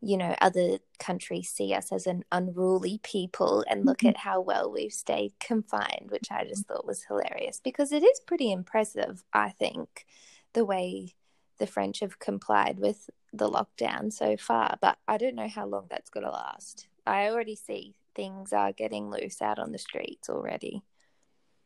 you 0.00 0.18
know, 0.18 0.34
other 0.40 0.78
countries 0.98 1.48
see 1.48 1.72
us 1.72 1.90
as 1.90 2.06
an 2.06 2.24
unruly 2.32 3.00
people, 3.02 3.64
and 3.68 3.86
look 3.86 3.98
mm-hmm. 3.98 4.08
at 4.08 4.18
how 4.18 4.40
well 4.40 4.70
we've 4.70 4.92
stayed 4.92 5.32
confined, 5.38 6.10
which 6.10 6.30
I 6.30 6.44
just 6.44 6.66
thought 6.66 6.86
was 6.86 7.04
hilarious 7.04 7.60
because 7.62 7.92
it 7.92 8.02
is 8.02 8.20
pretty 8.20 8.50
impressive, 8.50 9.24
I 9.32 9.50
think, 9.50 10.06
the 10.52 10.64
way 10.64 11.14
the 11.58 11.66
French 11.66 12.00
have 12.00 12.18
complied 12.18 12.78
with 12.78 13.10
the 13.32 13.50
lockdown 13.50 14.12
so 14.12 14.36
far, 14.36 14.78
but 14.80 14.98
I 15.08 15.18
don't 15.18 15.34
know 15.34 15.48
how 15.48 15.66
long 15.66 15.86
that's 15.90 16.10
going 16.10 16.24
to 16.24 16.30
last. 16.30 16.88
I 17.06 17.28
already 17.28 17.56
see 17.56 17.94
things 18.14 18.52
are 18.52 18.72
getting 18.72 19.10
loose 19.10 19.42
out 19.42 19.58
on 19.58 19.72
the 19.72 19.78
streets 19.78 20.28
already. 20.28 20.82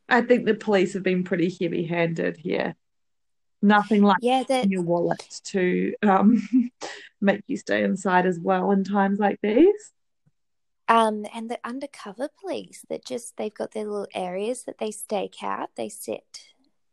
I 0.09 0.23
think 0.23 0.47
the 0.47 0.55
police 0.55 0.95
have 0.95 1.03
been 1.03 1.25
pretty 1.25 1.55
heavy 1.61 1.85
handed 1.85 2.39
here. 2.39 2.75
Nothing 3.61 4.03
like 4.03 4.19
yeah, 4.23 4.45
that... 4.49 4.71
your 4.71 4.83
wallet 4.83 5.41
to 5.45 5.95
um, 6.03 6.49
make 7.21 7.43
you 7.47 7.57
stay 7.57 7.83
inside 7.83 8.25
as 8.25 8.39
well 8.39 8.71
in 8.71 8.85
times 8.85 9.19
like 9.19 9.39
these. 9.43 9.93
Um, 10.89 11.27
and 11.35 11.51
the 11.51 11.59
undercover 11.65 12.29
police 12.41 12.85
that 12.89 13.05
just 13.05 13.37
they've 13.37 13.53
got 13.53 13.73
their 13.73 13.85
little 13.85 14.09
areas 14.15 14.63
that 14.65 14.79
they 14.79 14.91
stake 14.91 15.43
out. 15.43 15.71
They 15.77 15.91
sit 15.91 16.47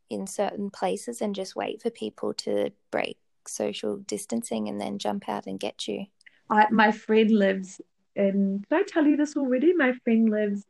in 0.10 0.28
certain 0.28 0.70
places 0.70 1.22
and 1.22 1.36
just 1.36 1.56
wait 1.56 1.82
for 1.82 1.90
people 1.90 2.34
to 2.34 2.72
break 2.92 3.18
social 3.48 3.98
distancing 3.98 4.68
and 4.68 4.80
then 4.80 5.00
jump 5.00 5.28
out 5.30 5.46
and 5.46 5.60
get 5.60 5.88
you. 5.88 6.06
I, 6.50 6.68
my 6.72 6.92
friend 6.92 7.32
lives 7.32 7.82
in, 8.16 8.66
did 8.70 8.80
I 8.80 8.84
tell 8.84 9.06
you 9.06 9.18
this 9.18 9.36
already? 9.36 9.74
My 9.74 9.94
friend 10.04 10.30
lives 10.30 10.64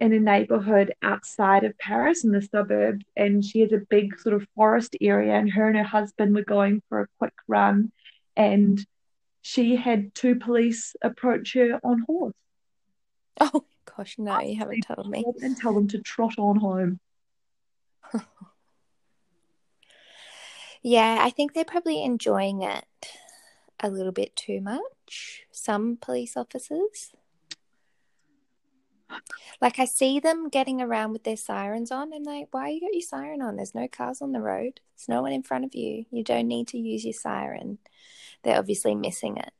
in 0.00 0.12
a 0.12 0.18
neighborhood 0.18 0.92
outside 1.02 1.62
of 1.62 1.78
Paris 1.78 2.24
in 2.24 2.32
the 2.32 2.42
suburbs, 2.42 3.04
and 3.16 3.44
she 3.44 3.60
has 3.60 3.72
a 3.72 3.78
big 3.88 4.18
sort 4.18 4.34
of 4.34 4.46
forest 4.56 4.96
area, 5.00 5.34
and 5.34 5.50
her 5.52 5.68
and 5.68 5.76
her 5.76 5.84
husband 5.84 6.34
were 6.34 6.42
going 6.42 6.82
for 6.88 7.02
a 7.02 7.06
quick 7.18 7.34
run, 7.46 7.92
and 8.36 8.84
she 9.42 9.76
had 9.76 10.12
two 10.14 10.36
police 10.36 10.96
approach 11.02 11.54
her 11.54 11.78
on 11.84 12.04
horse. 12.06 12.34
Oh 13.40 13.64
gosh, 13.96 14.16
no, 14.18 14.40
you 14.40 14.56
haven't 14.58 14.82
told 14.82 15.08
me. 15.08 15.24
And 15.40 15.56
tell 15.56 15.72
them 15.72 15.86
to 15.88 15.98
trot 16.00 16.34
on 16.36 16.56
home. 16.56 16.98
Yeah, 20.82 21.18
I 21.20 21.30
think 21.30 21.52
they're 21.52 21.64
probably 21.64 22.02
enjoying 22.02 22.62
it 22.62 22.84
a 23.80 23.88
little 23.88 24.12
bit 24.12 24.34
too 24.34 24.60
much. 24.60 25.44
Some 25.52 25.96
police 26.00 26.36
officers. 26.36 27.12
Like 29.60 29.78
I 29.78 29.84
see 29.84 30.18
them 30.18 30.48
getting 30.48 30.80
around 30.80 31.12
with 31.12 31.24
their 31.24 31.36
sirens 31.36 31.92
on 31.92 32.12
and 32.12 32.24
like, 32.24 32.48
why 32.50 32.70
you 32.70 32.80
got 32.80 32.94
your 32.94 33.02
siren 33.02 33.42
on? 33.42 33.56
There's 33.56 33.74
no 33.74 33.86
cars 33.86 34.22
on 34.22 34.32
the 34.32 34.40
road. 34.40 34.80
There's 34.96 35.08
no 35.08 35.22
one 35.22 35.32
in 35.32 35.42
front 35.42 35.64
of 35.64 35.74
you. 35.74 36.06
You 36.10 36.24
don't 36.24 36.48
need 36.48 36.68
to 36.68 36.78
use 36.78 37.04
your 37.04 37.12
siren. 37.12 37.78
They're 38.42 38.58
obviously 38.58 38.94
missing 38.94 39.36
it. 39.36 39.52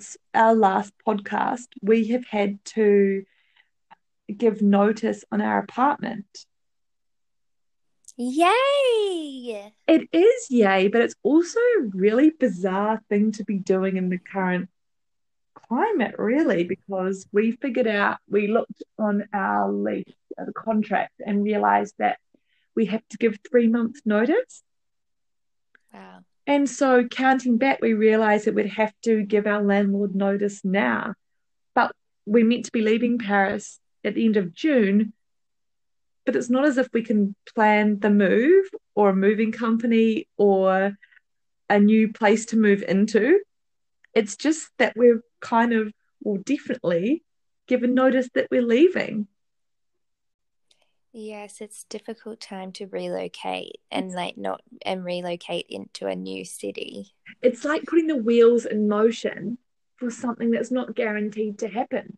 Since 0.00 0.16
our 0.34 0.54
last 0.54 0.92
podcast, 1.06 1.66
we 1.82 2.08
have 2.08 2.24
had 2.24 2.64
to 2.64 3.24
give 4.34 4.62
notice 4.62 5.24
on 5.30 5.40
our 5.40 5.58
apartment. 5.58 6.26
Yay! 8.16 9.72
It 9.86 10.08
is 10.12 10.46
yay, 10.50 10.88
but 10.88 11.02
it's 11.02 11.14
also 11.22 11.58
a 11.58 11.82
really 11.92 12.30
bizarre 12.30 13.00
thing 13.08 13.32
to 13.32 13.44
be 13.44 13.58
doing 13.58 13.96
in 13.96 14.08
the 14.08 14.18
current 14.18 14.68
climate, 15.54 16.14
really, 16.18 16.64
because 16.64 17.26
we 17.32 17.52
figured 17.52 17.86
out, 17.86 18.18
we 18.28 18.46
looked 18.46 18.82
on 18.98 19.24
our 19.34 19.70
lease, 19.70 20.14
uh, 20.38 20.44
the 20.46 20.52
contract, 20.52 21.20
and 21.24 21.44
realized 21.44 21.94
that 21.98 22.18
we 22.74 22.86
have 22.86 23.06
to 23.10 23.18
give 23.18 23.38
three 23.50 23.68
months' 23.68 24.02
notice. 24.04 24.62
Wow. 25.92 26.20
And 26.50 26.68
so, 26.68 27.04
counting 27.04 27.58
back, 27.58 27.78
we 27.80 27.92
realised 27.92 28.46
that 28.46 28.56
we'd 28.56 28.66
have 28.70 28.92
to 29.04 29.22
give 29.22 29.46
our 29.46 29.62
landlord 29.62 30.16
notice 30.16 30.64
now. 30.64 31.14
But 31.76 31.92
we're 32.26 32.44
meant 32.44 32.64
to 32.64 32.72
be 32.72 32.82
leaving 32.82 33.18
Paris 33.18 33.78
at 34.02 34.16
the 34.16 34.24
end 34.24 34.36
of 34.36 34.52
June. 34.52 35.12
But 36.26 36.34
it's 36.34 36.50
not 36.50 36.64
as 36.64 36.76
if 36.76 36.88
we 36.92 37.04
can 37.04 37.36
plan 37.54 38.00
the 38.00 38.10
move 38.10 38.64
or 38.96 39.10
a 39.10 39.14
moving 39.14 39.52
company 39.52 40.26
or 40.36 40.98
a 41.68 41.78
new 41.78 42.12
place 42.12 42.46
to 42.46 42.56
move 42.56 42.82
into. 42.82 43.38
It's 44.12 44.34
just 44.34 44.70
that 44.78 44.94
we're 44.96 45.22
kind 45.38 45.72
of, 45.72 45.92
well, 46.20 46.42
definitely 46.44 47.22
given 47.68 47.94
notice 47.94 48.28
that 48.34 48.48
we're 48.50 48.60
leaving. 48.60 49.28
Yes, 51.12 51.60
it's 51.60 51.84
difficult 51.84 52.40
time 52.40 52.70
to 52.72 52.86
relocate 52.86 53.80
and 53.90 54.12
like 54.12 54.36
not 54.36 54.62
and 54.86 55.04
relocate 55.04 55.66
into 55.68 56.06
a 56.06 56.14
new 56.14 56.44
city. 56.44 57.14
It's 57.42 57.64
like 57.64 57.82
putting 57.84 58.06
the 58.06 58.16
wheels 58.16 58.64
in 58.64 58.88
motion 58.88 59.58
for 59.96 60.10
something 60.10 60.50
that's 60.50 60.70
not 60.70 60.94
guaranteed 60.94 61.58
to 61.60 61.68
happen. 61.68 62.16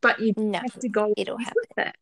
But 0.00 0.20
you 0.20 0.32
No, 0.38 0.60
have 0.60 0.78
to 0.80 0.88
go 0.88 1.12
it'll 1.16 1.36
with 1.36 1.44
happen. 1.44 1.62
it. 1.76 1.96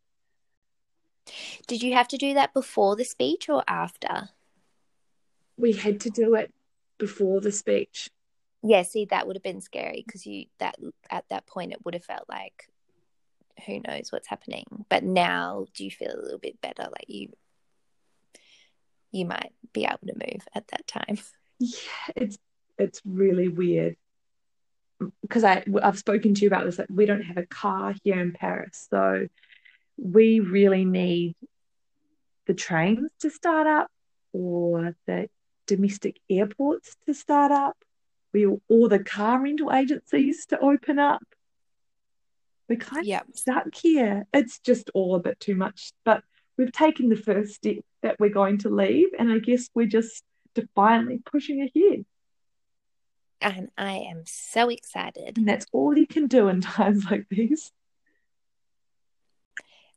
Did 1.67 1.83
you 1.83 1.95
have 1.95 2.09
to 2.09 2.17
do 2.17 2.35
that 2.35 2.55
before 2.55 2.95
the 2.95 3.05
speech 3.05 3.49
or 3.49 3.65
after? 3.67 4.31
We 5.57 5.73
had 5.73 6.01
to 6.01 6.11
do 6.11 6.37
it 6.37 6.55
before 6.99 7.41
the 7.41 7.51
speech. 7.51 8.11
Yeah, 8.63 8.83
see, 8.83 9.07
that 9.07 9.27
would 9.27 9.35
have 9.37 9.43
been 9.43 9.61
scary 9.61 10.05
because 10.07 10.25
you 10.25 10.47
that 10.59 10.77
at 11.11 11.25
that 11.31 11.47
point 11.47 11.73
it 11.73 11.85
would 11.85 11.95
have 11.95 12.05
felt 12.05 12.29
like 12.29 12.69
who 13.67 13.81
knows 13.87 14.11
what's 14.11 14.29
happening. 14.29 14.65
But 14.89 15.05
now 15.05 15.67
do 15.75 15.85
you 15.85 15.91
feel 15.91 16.13
a 16.15 16.21
little 16.23 16.39
bit 16.39 16.61
better 16.61 16.85
like 16.85 17.07
you 17.09 17.29
you 19.11 19.25
might 19.25 19.53
be 19.73 19.85
able 19.85 19.99
to 20.07 20.15
move 20.15 20.43
at 20.55 20.69
that 20.69 20.87
time? 20.87 21.19
Yeah, 21.61 22.13
it's 22.15 22.39
it's 22.79 23.03
really 23.05 23.49
weird 23.49 23.97
because 25.23 25.43
I 25.43 25.65
I've 25.83 25.99
spoken 25.99 26.35
to 26.35 26.43
you 26.43 26.47
about 26.47 26.67
this. 26.67 26.79
Like 26.79 26.87
we 26.89 27.05
don't 27.05 27.23
have 27.23 27.37
a 27.37 27.47
car 27.47 27.97
here 28.05 28.21
in 28.21 28.33
Paris, 28.33 28.87
so 28.89 29.27
we 29.97 30.39
really 30.39 30.85
need 30.85 31.35
the 32.47 32.55
trains 32.55 33.11
to 33.23 33.31
start 33.31 33.67
up 33.67 33.91
or 34.33 34.95
the 35.07 35.29
domestic 35.67 36.21
airports 36.31 36.97
to 37.07 37.15
start 37.15 37.51
up. 37.51 37.77
We 38.33 38.47
or 38.47 38.89
the 38.89 39.03
car 39.03 39.43
rental 39.43 39.73
agencies 39.73 40.47
to 40.47 40.61
open 40.61 40.99
up. 40.99 41.23
We're 42.69 42.77
kind 42.77 43.07
Yep. 43.07 43.29
of 43.29 43.37
stuck 43.37 43.75
here. 43.75 44.27
It's 44.33 44.59
just 44.59 44.91
all 44.95 45.15
a 45.15 45.21
bit 45.21 45.41
too 45.41 45.55
much, 45.55 45.93
but 46.05 46.23
we've 46.57 46.73
taken 46.73 47.09
the 47.09 47.17
first 47.17 47.55
step 47.55 47.77
that 48.03 48.21
we're 48.21 48.29
going 48.31 48.59
to 48.59 48.69
leave, 48.69 49.09
and 49.19 49.33
I 49.33 49.39
guess 49.39 49.69
we're 49.75 49.87
just 49.87 50.23
defiantly 50.55 51.23
pushing 51.25 51.63
ahead. 51.63 52.05
And 53.41 53.71
I 53.79 53.93
am 54.11 54.25
so 54.27 54.69
excited. 54.69 55.39
And 55.39 55.49
that's 55.49 55.67
all 55.73 55.97
you 55.97 56.07
can 56.07 56.27
do 56.27 56.49
in 56.49 56.61
times 56.63 57.05
like 57.11 57.27
these. 57.31 57.73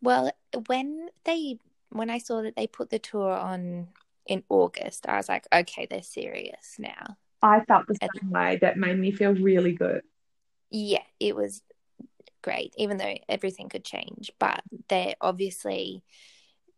Well, 0.02 0.32
when 0.68 1.10
they 1.26 1.58
when 1.90 2.10
I 2.10 2.20
saw 2.20 2.42
that 2.44 2.56
they 2.56 2.68
put 2.68 2.90
the 2.90 3.00
tour 3.00 3.32
on 3.32 3.90
in 4.26 4.44
August, 4.50 5.08
I 5.08 5.18
was 5.18 5.28
like, 5.28 5.46
okay, 5.54 5.88
they're 5.90 6.02
serious 6.04 6.76
now. 6.80 7.18
I 7.42 7.66
felt 7.66 7.88
the 7.88 7.96
same 7.96 8.30
way. 8.30 8.58
That 8.62 8.78
made 8.78 8.98
me 8.98 9.12
feel 9.12 9.34
really 9.34 9.74
good. 9.74 10.04
Yeah, 10.70 11.04
it 11.20 11.36
was 11.36 11.64
great, 12.42 12.74
even 12.78 12.98
though 12.98 13.16
everything 13.30 13.70
could 13.70 13.84
change. 13.84 14.32
But 14.40 14.62
they 14.88 15.16
obviously 15.22 16.04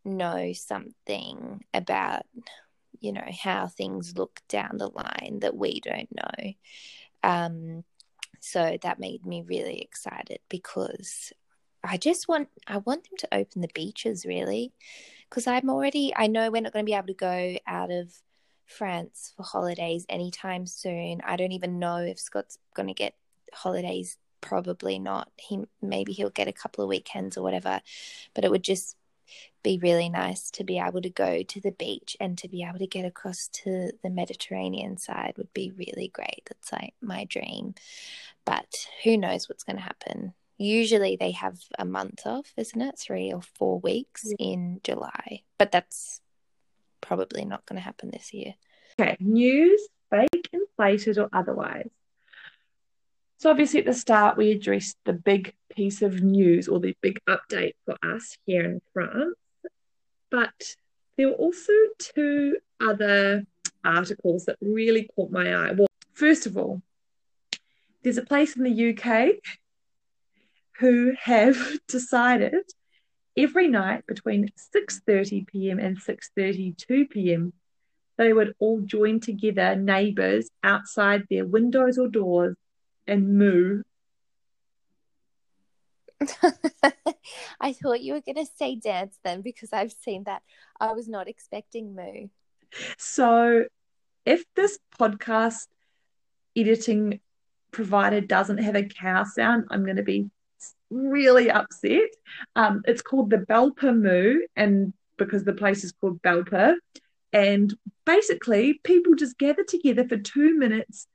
know 0.05 0.53
something 0.53 1.63
about, 1.73 2.23
you 2.99 3.11
know, 3.11 3.29
how 3.41 3.67
things 3.67 4.17
look 4.17 4.41
down 4.47 4.77
the 4.77 4.89
line 4.89 5.39
that 5.41 5.55
we 5.55 5.79
don't 5.79 6.09
know. 6.11 6.53
Um, 7.23 7.83
so 8.39 8.77
that 8.81 8.99
made 8.99 9.25
me 9.25 9.41
really 9.41 9.81
excited 9.81 10.39
because 10.49 11.31
I 11.83 11.97
just 11.97 12.27
want 12.27 12.49
I 12.67 12.77
want 12.77 13.05
them 13.05 13.17
to 13.19 13.35
open 13.35 13.61
the 13.61 13.69
beaches 13.73 14.25
really 14.25 14.73
because 15.29 15.47
I'm 15.47 15.69
already 15.69 16.13
I 16.15 16.27
know 16.27 16.51
we're 16.51 16.61
not 16.61 16.73
going 16.73 16.85
to 16.85 16.89
be 16.89 16.95
able 16.95 17.07
to 17.07 17.13
go 17.13 17.57
out 17.65 17.91
of 17.91 18.13
France 18.65 19.33
for 19.35 19.43
holidays 19.43 20.05
anytime 20.09 20.65
soon. 20.65 21.21
I 21.25 21.35
don't 21.35 21.51
even 21.51 21.79
know 21.79 21.97
if 21.97 22.19
Scott's 22.19 22.57
going 22.75 22.87
to 22.87 22.93
get 22.93 23.15
holidays. 23.53 24.17
Probably 24.43 24.99
not. 24.99 25.31
He 25.37 25.63
maybe 25.81 26.11
he'll 26.11 26.29
get 26.29 26.49
a 26.49 26.53
couple 26.53 26.83
of 26.83 26.89
weekends 26.89 27.37
or 27.37 27.43
whatever, 27.43 27.81
but 28.33 28.43
it 28.43 28.51
would 28.51 28.63
just 28.63 28.97
be 29.63 29.79
really 29.81 30.09
nice 30.09 30.51
to 30.51 30.65
be 30.65 30.77
able 30.77 31.01
to 31.01 31.09
go 31.09 31.41
to 31.43 31.61
the 31.61 31.71
beach 31.71 32.17
and 32.19 32.37
to 32.37 32.49
be 32.49 32.61
able 32.61 32.79
to 32.79 32.85
get 32.85 33.05
across 33.05 33.47
to 33.47 33.91
the 34.03 34.09
Mediterranean 34.09 34.97
side 34.97 35.33
would 35.37 35.53
be 35.53 35.71
really 35.77 36.09
great. 36.13 36.43
That's 36.45 36.73
like 36.73 36.93
my 37.01 37.23
dream. 37.23 37.75
But 38.43 38.87
who 39.05 39.17
knows 39.17 39.47
what's 39.47 39.63
going 39.63 39.77
to 39.77 39.81
happen? 39.81 40.33
Usually 40.57 41.15
they 41.15 41.31
have 41.31 41.59
a 41.79 41.85
month 41.85 42.23
off, 42.25 42.53
isn't 42.57 42.81
it? 42.81 42.99
Three 42.99 43.31
or 43.31 43.41
four 43.41 43.79
weeks 43.79 44.33
in 44.37 44.81
July. 44.83 45.43
But 45.57 45.71
that's 45.71 46.19
probably 46.99 47.45
not 47.45 47.65
going 47.65 47.77
to 47.77 47.83
happen 47.85 48.11
this 48.11 48.33
year. 48.33 48.55
Okay, 48.99 49.15
news, 49.21 49.87
fake, 50.09 50.49
inflated, 50.51 51.17
or 51.17 51.29
otherwise. 51.31 51.89
So, 53.43 53.49
obviously, 53.49 53.81
at 53.81 53.85
the 53.85 53.93
start, 53.93 54.37
we 54.37 54.51
addressed 54.51 54.95
the 55.03 55.11
big 55.11 55.53
piece 55.69 56.01
of 56.01 56.21
news 56.21 56.69
or 56.69 56.79
the 56.79 56.95
big 57.01 57.19
update 57.27 57.73
for 57.83 57.97
us 58.01 58.37
here 58.45 58.63
in 58.63 58.81
France. 58.93 59.35
But 60.31 60.77
there 61.17 61.27
were 61.27 61.33
also 61.33 61.73
two 61.97 62.59
other 62.79 63.45
articles 63.83 64.45
that 64.45 64.55
really 64.61 65.09
caught 65.13 65.29
my 65.29 65.53
eye. 65.53 65.73
Well, 65.73 65.89
first 66.13 66.45
of 66.45 66.55
all, 66.55 66.81
there's 68.01 68.17
a 68.17 68.23
place 68.23 68.55
in 68.55 68.63
the 68.63 68.95
UK 68.95 69.33
who 70.79 71.11
have 71.21 71.57
decided 71.89 72.63
every 73.35 73.67
night 73.67 74.07
between 74.07 74.53
6:30 74.73 75.47
p.m. 75.47 75.79
and 75.79 75.97
6:32 75.99 77.09
p.m. 77.09 77.51
they 78.15 78.31
would 78.31 78.55
all 78.59 78.79
join 78.79 79.19
together 79.19 79.75
neighbors 79.75 80.49
outside 80.63 81.23
their 81.29 81.45
windows 81.45 81.97
or 81.97 82.07
doors 82.07 82.55
and 83.07 83.37
moo. 83.37 83.83
I 87.59 87.73
thought 87.73 88.01
you 88.01 88.13
were 88.13 88.21
going 88.21 88.45
to 88.45 88.51
say 88.57 88.75
dance 88.75 89.17
then 89.23 89.41
because 89.41 89.73
I've 89.73 89.91
seen 89.91 90.23
that. 90.23 90.41
I 90.79 90.93
was 90.93 91.07
not 91.07 91.27
expecting 91.27 91.95
moo. 91.95 92.27
So 92.97 93.65
if 94.25 94.43
this 94.55 94.79
podcast 94.99 95.67
editing 96.55 97.19
provider 97.71 98.21
doesn't 98.21 98.59
have 98.59 98.75
a 98.75 98.83
cow 98.83 99.23
sound, 99.23 99.65
I'm 99.69 99.83
going 99.83 99.97
to 99.97 100.03
be 100.03 100.29
really 100.89 101.49
upset. 101.49 102.09
Um, 102.55 102.83
it's 102.85 103.01
called 103.01 103.29
the 103.29 103.37
Belper 103.37 103.95
Moo, 103.95 104.41
and 104.55 104.93
because 105.17 105.43
the 105.43 105.53
place 105.53 105.83
is 105.83 105.91
called 105.91 106.21
Belper, 106.21 106.75
and 107.33 107.73
basically 108.05 108.79
people 108.83 109.15
just 109.15 109.37
gather 109.37 109.63
together 109.63 110.07
for 110.07 110.17
two 110.17 110.57
minutes 110.57 111.07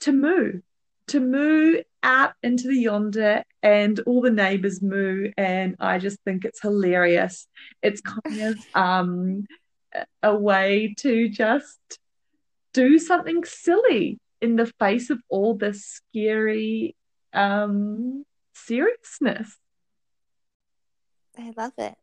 to 0.00 0.12
moo, 0.12 0.60
to 1.08 1.20
moo 1.20 1.82
out 2.02 2.32
into 2.42 2.68
the 2.68 2.78
yonder, 2.78 3.44
and 3.62 4.00
all 4.00 4.20
the 4.20 4.30
neighbors 4.30 4.82
moo, 4.82 5.30
and 5.36 5.76
I 5.80 5.98
just 5.98 6.18
think 6.24 6.44
it's 6.44 6.60
hilarious. 6.60 7.46
It's 7.82 8.00
kind 8.00 8.40
of 8.40 8.58
um, 8.74 9.44
a 10.22 10.34
way 10.34 10.94
to 10.98 11.28
just 11.28 11.78
do 12.72 12.98
something 12.98 13.44
silly 13.44 14.18
in 14.40 14.56
the 14.56 14.66
face 14.78 15.10
of 15.10 15.20
all 15.28 15.54
this 15.54 16.00
scary 16.12 16.94
um, 17.32 18.24
seriousness. 18.54 19.56
I 21.38 21.52
love 21.56 21.72
it. 21.78 21.94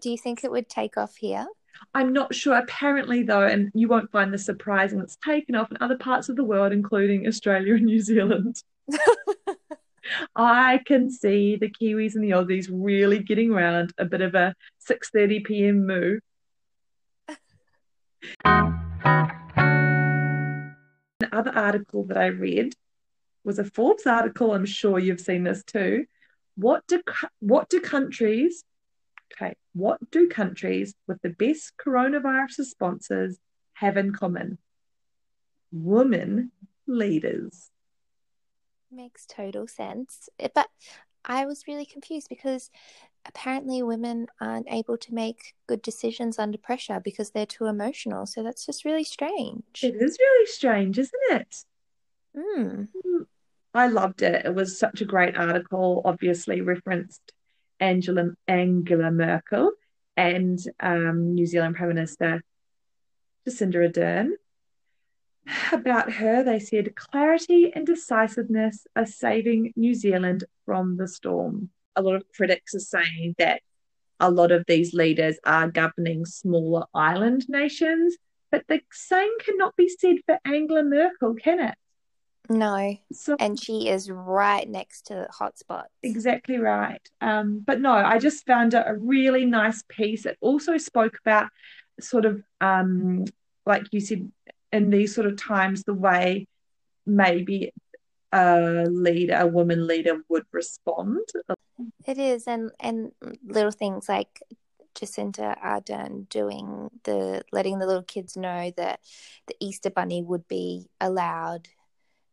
Do 0.00 0.10
you 0.10 0.18
think 0.18 0.44
it 0.44 0.50
would 0.50 0.68
take 0.68 0.96
off 0.96 1.16
here? 1.16 1.46
I'm 1.94 2.12
not 2.12 2.34
sure. 2.34 2.56
Apparently, 2.56 3.22
though, 3.22 3.46
and 3.46 3.70
you 3.74 3.88
won't 3.88 4.10
find 4.10 4.32
this 4.32 4.44
surprising, 4.44 5.00
it's 5.00 5.16
taken 5.24 5.54
off 5.54 5.70
in 5.70 5.78
other 5.80 5.96
parts 5.96 6.28
of 6.28 6.36
the 6.36 6.44
world, 6.44 6.72
including 6.72 7.26
Australia 7.26 7.74
and 7.74 7.86
New 7.86 8.00
Zealand. 8.00 8.62
I 10.36 10.80
can 10.86 11.10
see 11.10 11.56
the 11.56 11.70
Kiwis 11.70 12.14
and 12.14 12.22
the 12.22 12.30
Aussies 12.30 12.68
really 12.70 13.20
getting 13.20 13.50
around 13.50 13.92
a 13.98 14.04
bit 14.04 14.20
of 14.20 14.34
a 14.34 14.54
6:30 14.88 15.44
p.m. 15.44 15.86
moo. 15.86 16.18
The 21.20 21.28
other 21.32 21.52
article 21.52 22.04
that 22.06 22.18
I 22.18 22.26
read 22.26 22.74
was 23.44 23.58
a 23.58 23.64
Forbes 23.64 24.06
article. 24.06 24.52
I'm 24.52 24.66
sure 24.66 24.98
you've 24.98 25.20
seen 25.20 25.44
this 25.44 25.62
too. 25.64 26.06
What 26.56 26.86
do 26.86 27.02
what 27.40 27.68
do 27.68 27.80
countries 27.80 28.64
okay, 29.32 29.54
what 29.72 30.10
do 30.10 30.28
countries 30.28 30.94
with 31.06 31.20
the 31.22 31.30
best 31.30 31.72
coronavirus 31.84 32.58
responses 32.58 33.38
have 33.74 33.96
in 33.96 34.12
common? 34.12 34.58
Women 35.72 36.52
leaders. 36.86 37.70
Makes 38.90 39.26
total 39.26 39.66
sense. 39.66 40.28
Eh, 40.38 40.48
But 40.54 40.68
I 41.24 41.46
was 41.46 41.64
really 41.66 41.86
confused 41.86 42.28
because 42.28 42.70
apparently 43.26 43.82
women 43.82 44.26
aren't 44.40 44.70
able 44.70 44.98
to 44.98 45.14
make 45.14 45.54
good 45.66 45.82
decisions 45.82 46.38
under 46.38 46.58
pressure 46.58 47.00
because 47.02 47.30
they're 47.30 47.46
too 47.46 47.66
emotional. 47.66 48.26
So 48.26 48.42
that's 48.42 48.66
just 48.66 48.84
really 48.84 49.04
strange. 49.04 49.80
It 49.82 49.96
is 49.96 50.18
really 50.20 50.46
strange, 50.46 50.98
isn't 50.98 51.22
it? 51.30 51.56
Hmm. 52.36 52.84
I 53.72 53.88
loved 53.88 54.22
it. 54.22 54.44
It 54.44 54.54
was 54.54 54.78
such 54.78 55.00
a 55.00 55.04
great 55.06 55.36
article, 55.36 56.02
obviously 56.04 56.60
referenced 56.60 57.32
Angela 57.84 58.30
Angela 58.48 59.10
Merkel 59.10 59.72
and 60.16 60.58
um, 60.80 61.34
New 61.34 61.46
Zealand 61.46 61.76
Prime 61.76 61.88
Minister 61.88 62.42
Jacinda 63.46 63.78
Ardern. 63.88 64.30
About 65.70 66.10
her, 66.10 66.42
they 66.42 66.58
said 66.58 66.96
clarity 66.96 67.70
and 67.74 67.86
decisiveness 67.86 68.86
are 68.96 69.04
saving 69.04 69.74
New 69.76 69.94
Zealand 69.94 70.44
from 70.64 70.96
the 70.96 71.06
storm. 71.06 71.68
a 71.96 72.02
lot 72.02 72.14
of 72.14 72.24
critics 72.34 72.74
are 72.74 72.80
saying 72.96 73.34
that 73.38 73.60
a 74.18 74.30
lot 74.30 74.50
of 74.50 74.64
these 74.66 74.94
leaders 74.94 75.36
are 75.44 75.70
governing 75.70 76.24
smaller 76.24 76.84
island 76.94 77.44
nations, 77.48 78.16
but 78.50 78.64
the 78.66 78.80
same 78.92 79.38
cannot 79.40 79.76
be 79.76 79.88
said 79.88 80.16
for 80.24 80.38
Angela 80.46 80.82
Merkel, 80.82 81.34
can 81.34 81.60
it? 81.60 81.74
No. 82.48 82.96
So 83.12 83.36
And 83.38 83.58
she 83.58 83.88
is 83.88 84.10
right 84.10 84.68
next 84.68 85.06
to 85.06 85.14
the 85.14 85.28
hotspots. 85.28 85.84
Exactly 86.02 86.58
right. 86.58 87.00
Um, 87.20 87.62
but 87.64 87.80
no, 87.80 87.92
I 87.92 88.18
just 88.18 88.46
found 88.46 88.74
it 88.74 88.84
a 88.86 88.94
really 88.94 89.46
nice 89.46 89.82
piece. 89.88 90.26
It 90.26 90.36
also 90.40 90.76
spoke 90.76 91.18
about 91.24 91.48
sort 92.00 92.24
of, 92.24 92.42
um, 92.60 93.24
like 93.64 93.84
you 93.92 94.00
said, 94.00 94.30
in 94.72 94.90
these 94.90 95.14
sort 95.14 95.26
of 95.26 95.36
times, 95.36 95.84
the 95.84 95.94
way 95.94 96.46
maybe 97.06 97.72
a 98.32 98.84
leader, 98.88 99.36
a 99.36 99.46
woman 99.46 99.86
leader 99.86 100.16
would 100.28 100.44
respond. 100.52 101.20
It 102.06 102.18
is, 102.18 102.46
and 102.46 102.70
and 102.80 103.12
little 103.46 103.70
things 103.70 104.08
like 104.08 104.42
Jacinda 104.94 105.56
Ardern 105.62 106.28
doing 106.28 106.90
the 107.04 107.42
letting 107.52 107.78
the 107.78 107.86
little 107.86 108.02
kids 108.02 108.36
know 108.36 108.72
that 108.76 109.00
the 109.46 109.54
Easter 109.60 109.90
Bunny 109.90 110.22
would 110.22 110.48
be 110.48 110.88
allowed 111.00 111.68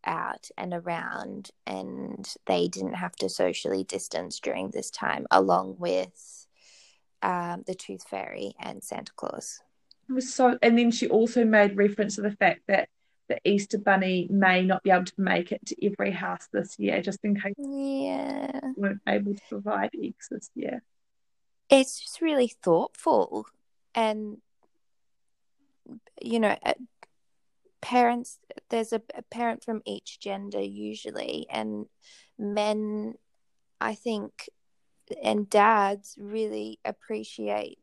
out 0.05 0.49
and 0.57 0.73
around, 0.73 1.51
and 1.65 2.27
they 2.45 2.67
didn't 2.67 2.93
have 2.95 3.15
to 3.17 3.29
socially 3.29 3.83
distance 3.83 4.39
during 4.39 4.69
this 4.71 4.89
time, 4.91 5.27
along 5.31 5.75
with 5.79 6.47
um, 7.21 7.63
the 7.67 7.75
Tooth 7.75 8.07
Fairy 8.07 8.53
and 8.59 8.83
Santa 8.83 9.11
Claus. 9.15 9.61
It 10.09 10.13
was 10.13 10.33
so, 10.33 10.57
and 10.61 10.77
then 10.77 10.91
she 10.91 11.07
also 11.07 11.45
made 11.45 11.77
reference 11.77 12.15
to 12.15 12.21
the 12.21 12.31
fact 12.31 12.61
that 12.67 12.89
the 13.29 13.39
Easter 13.45 13.77
Bunny 13.77 14.27
may 14.29 14.61
not 14.63 14.83
be 14.83 14.89
able 14.91 15.05
to 15.05 15.13
make 15.17 15.51
it 15.53 15.65
to 15.67 15.85
every 15.85 16.11
house 16.11 16.47
this 16.51 16.77
year, 16.77 17.01
just 17.01 17.19
in 17.23 17.39
case 17.39 17.53
Yeah, 17.57 18.59
they 18.61 18.73
weren't 18.75 19.01
able 19.07 19.35
to 19.35 19.41
provide 19.47 19.91
eggs 20.01 20.27
this 20.29 20.49
year. 20.55 20.83
it's 21.69 21.99
just 22.01 22.21
really 22.21 22.51
thoughtful, 22.61 23.45
and 23.95 24.37
you 26.21 26.39
know, 26.39 26.57
parents. 27.81 28.39
There's 28.69 28.93
a, 28.93 29.01
a 29.15 29.21
parent 29.23 29.63
from 29.63 29.81
each 29.85 30.19
gender 30.19 30.61
usually, 30.61 31.47
and 31.49 31.87
men, 32.37 33.15
I 33.79 33.95
think, 33.95 34.49
and 35.23 35.49
dads 35.49 36.15
really 36.19 36.79
appreciate. 36.85 37.79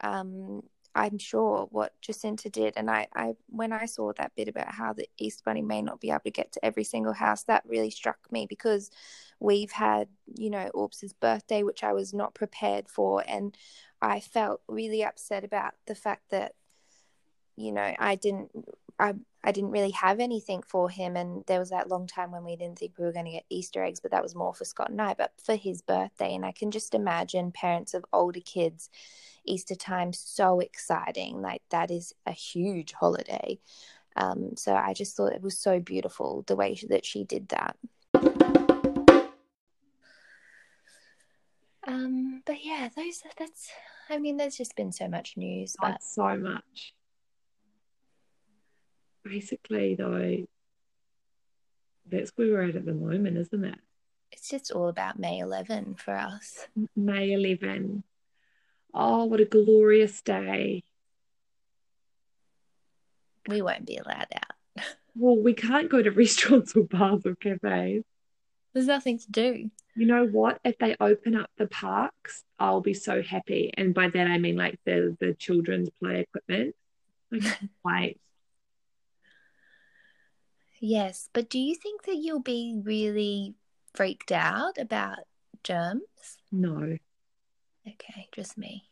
Um, 0.00 0.62
I'm 0.94 1.18
sure 1.18 1.68
what 1.70 1.92
Jacinda 2.02 2.50
did, 2.50 2.74
and 2.76 2.90
I, 2.90 3.06
I, 3.14 3.34
when 3.48 3.72
I 3.72 3.86
saw 3.86 4.12
that 4.14 4.32
bit 4.34 4.48
about 4.48 4.72
how 4.72 4.92
the 4.92 5.08
East 5.18 5.44
Bunny 5.44 5.62
may 5.62 5.80
not 5.80 6.00
be 6.00 6.10
able 6.10 6.20
to 6.24 6.30
get 6.30 6.52
to 6.52 6.64
every 6.64 6.82
single 6.84 7.12
house, 7.12 7.44
that 7.44 7.62
really 7.66 7.90
struck 7.90 8.18
me 8.30 8.46
because 8.46 8.90
we've 9.38 9.70
had, 9.70 10.08
you 10.34 10.50
know, 10.50 10.68
Orbs's 10.74 11.12
birthday, 11.12 11.62
which 11.62 11.84
I 11.84 11.92
was 11.92 12.12
not 12.12 12.34
prepared 12.34 12.88
for, 12.88 13.22
and 13.28 13.56
I 14.00 14.20
felt 14.20 14.60
really 14.66 15.04
upset 15.04 15.44
about 15.44 15.74
the 15.86 15.94
fact 15.94 16.30
that, 16.30 16.54
you 17.56 17.70
know, 17.70 17.94
I 17.98 18.16
didn't, 18.16 18.50
I, 18.98 19.14
I 19.44 19.52
didn't 19.52 19.70
really 19.70 19.92
have 19.92 20.20
anything 20.20 20.62
for 20.62 20.90
him, 20.90 21.16
and 21.16 21.44
there 21.46 21.60
was 21.60 21.70
that 21.70 21.88
long 21.88 22.06
time 22.06 22.32
when 22.32 22.44
we 22.44 22.56
didn't 22.56 22.78
think 22.78 22.92
we 22.98 23.04
were 23.04 23.12
going 23.12 23.26
to 23.26 23.30
get 23.30 23.44
Easter 23.48 23.82
eggs, 23.82 24.00
but 24.00 24.10
that 24.10 24.22
was 24.22 24.34
more 24.34 24.54
for 24.54 24.64
Scott 24.64 24.90
and 24.90 25.00
I, 25.00 25.14
but 25.14 25.32
for 25.42 25.54
his 25.54 25.82
birthday, 25.82 26.34
and 26.34 26.44
I 26.44 26.52
can 26.52 26.70
just 26.70 26.94
imagine 26.94 27.52
parents 27.52 27.94
of 27.94 28.04
older 28.12 28.40
kids. 28.40 28.90
Easter 29.44 29.74
time 29.74 30.12
so 30.12 30.60
exciting. 30.60 31.40
Like 31.40 31.62
that 31.70 31.90
is 31.90 32.14
a 32.26 32.32
huge 32.32 32.92
holiday. 32.92 33.58
Um, 34.16 34.56
so 34.56 34.74
I 34.74 34.92
just 34.92 35.16
thought 35.16 35.32
it 35.32 35.42
was 35.42 35.58
so 35.58 35.80
beautiful 35.80 36.44
the 36.46 36.56
way 36.56 36.76
that 36.88 37.06
she 37.06 37.24
did 37.24 37.48
that. 37.48 37.76
Um, 41.86 42.42
but 42.44 42.62
yeah, 42.62 42.88
those 42.94 43.22
that's. 43.38 43.70
I 44.10 44.18
mean, 44.18 44.36
there's 44.36 44.56
just 44.56 44.76
been 44.76 44.92
so 44.92 45.08
much 45.08 45.36
news, 45.36 45.76
but 45.80 46.02
so 46.02 46.36
much. 46.36 46.94
Basically, 49.28 49.94
though, 49.94 50.46
that's 52.10 52.32
where 52.36 52.48
we're 52.48 52.62
at 52.62 52.76
at 52.76 52.86
the 52.86 52.94
moment, 52.94 53.36
isn't 53.36 53.64
it? 53.64 53.78
it's 54.32 54.48
just 54.48 54.70
all 54.70 54.88
about 54.88 55.18
May 55.18 55.38
11 55.38 55.96
for 55.96 56.14
us. 56.14 56.66
May 56.96 57.32
11. 57.32 58.02
Oh, 58.94 59.24
what 59.24 59.40
a 59.40 59.44
glorious 59.44 60.20
day. 60.22 60.84
We 63.48 63.62
won't 63.62 63.86
be 63.86 63.96
allowed 63.96 64.26
out. 64.34 64.84
Well, 65.14 65.36
we 65.36 65.54
can't 65.54 65.90
go 65.90 66.02
to 66.02 66.10
restaurants 66.12 66.76
or 66.76 66.84
bars 66.84 67.22
or 67.24 67.34
cafes. 67.34 68.04
There's 68.72 68.86
nothing 68.86 69.18
to 69.18 69.30
do. 69.30 69.70
You 69.96 70.06
know 70.06 70.26
what? 70.26 70.60
If 70.64 70.78
they 70.78 70.94
open 71.00 71.34
up 71.34 71.50
the 71.56 71.66
parks, 71.66 72.44
I'll 72.58 72.82
be 72.82 72.94
so 72.94 73.22
happy. 73.22 73.72
And 73.76 73.94
by 73.94 74.10
that, 74.10 74.26
I 74.28 74.38
mean 74.38 74.56
like 74.56 74.78
the, 74.84 75.16
the 75.18 75.34
children's 75.34 75.90
play 76.00 76.20
equipment. 76.20 76.76
I 77.32 77.38
can't 77.40 77.70
wait. 77.84 78.20
Yes, 80.80 81.28
but 81.32 81.50
do 81.50 81.58
you 81.58 81.74
think 81.74 82.04
that 82.04 82.16
you'll 82.16 82.40
be 82.40 82.80
really 82.82 83.54
freaked 83.94 84.32
out 84.32 84.78
about 84.78 85.18
germs? 85.64 86.02
No. 86.52 86.98
Okay, 87.86 88.28
just 88.32 88.56
me. 88.56 88.84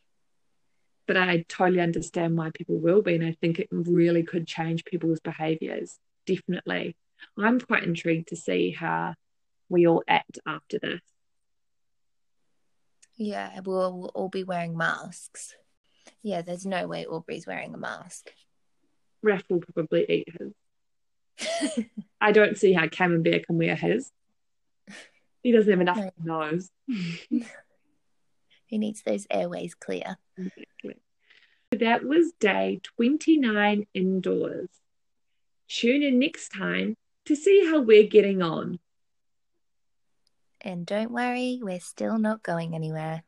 But 1.06 1.16
I 1.16 1.44
totally 1.48 1.80
understand 1.80 2.36
why 2.36 2.50
people 2.50 2.78
will 2.78 3.02
be. 3.02 3.14
And 3.14 3.24
I 3.24 3.36
think 3.40 3.58
it 3.58 3.68
really 3.70 4.24
could 4.24 4.46
change 4.46 4.84
people's 4.84 5.20
behaviors. 5.20 5.98
Definitely. 6.26 6.96
I'm 7.38 7.60
quite 7.60 7.84
intrigued 7.84 8.28
to 8.28 8.36
see 8.36 8.72
how 8.72 9.14
we 9.68 9.86
all 9.86 10.02
act 10.08 10.38
after 10.46 10.78
this. 10.80 11.00
Yeah, 13.16 13.60
we'll, 13.64 13.96
we'll 13.96 14.12
all 14.14 14.28
be 14.28 14.44
wearing 14.44 14.76
masks. 14.76 15.54
Yeah, 16.22 16.42
there's 16.42 16.66
no 16.66 16.86
way 16.88 17.06
Aubrey's 17.06 17.46
wearing 17.46 17.74
a 17.74 17.78
mask. 17.78 18.32
Raph 19.24 19.44
will 19.48 19.60
probably 19.60 20.04
eat 20.08 20.28
his. 20.38 20.52
I 22.20 22.32
don't 22.32 22.56
see 22.56 22.72
how 22.72 22.86
Camembert 22.86 23.46
can 23.46 23.58
wear 23.58 23.76
his. 23.76 24.10
He 25.42 25.52
doesn't 25.52 25.70
have 25.70 25.80
enough 25.80 25.98
No. 26.22 26.40
nose. 26.40 26.70
He 28.68 28.78
needs 28.78 29.02
those 29.02 29.28
airways 29.30 29.76
clear. 29.76 30.18
Exactly. 30.36 30.96
That 31.70 32.02
was 32.02 32.32
day 32.40 32.80
29 32.96 33.86
indoors. 33.94 34.68
Tune 35.68 36.02
in 36.02 36.18
next 36.18 36.48
time 36.48 36.96
to 37.26 37.36
see 37.36 37.64
how 37.70 37.80
we're 37.80 38.08
getting 38.08 38.42
on. 38.42 38.80
And 40.60 40.84
don't 40.84 41.12
worry, 41.12 41.60
we're 41.62 41.78
still 41.78 42.18
not 42.18 42.42
going 42.42 42.74
anywhere. 42.74 43.22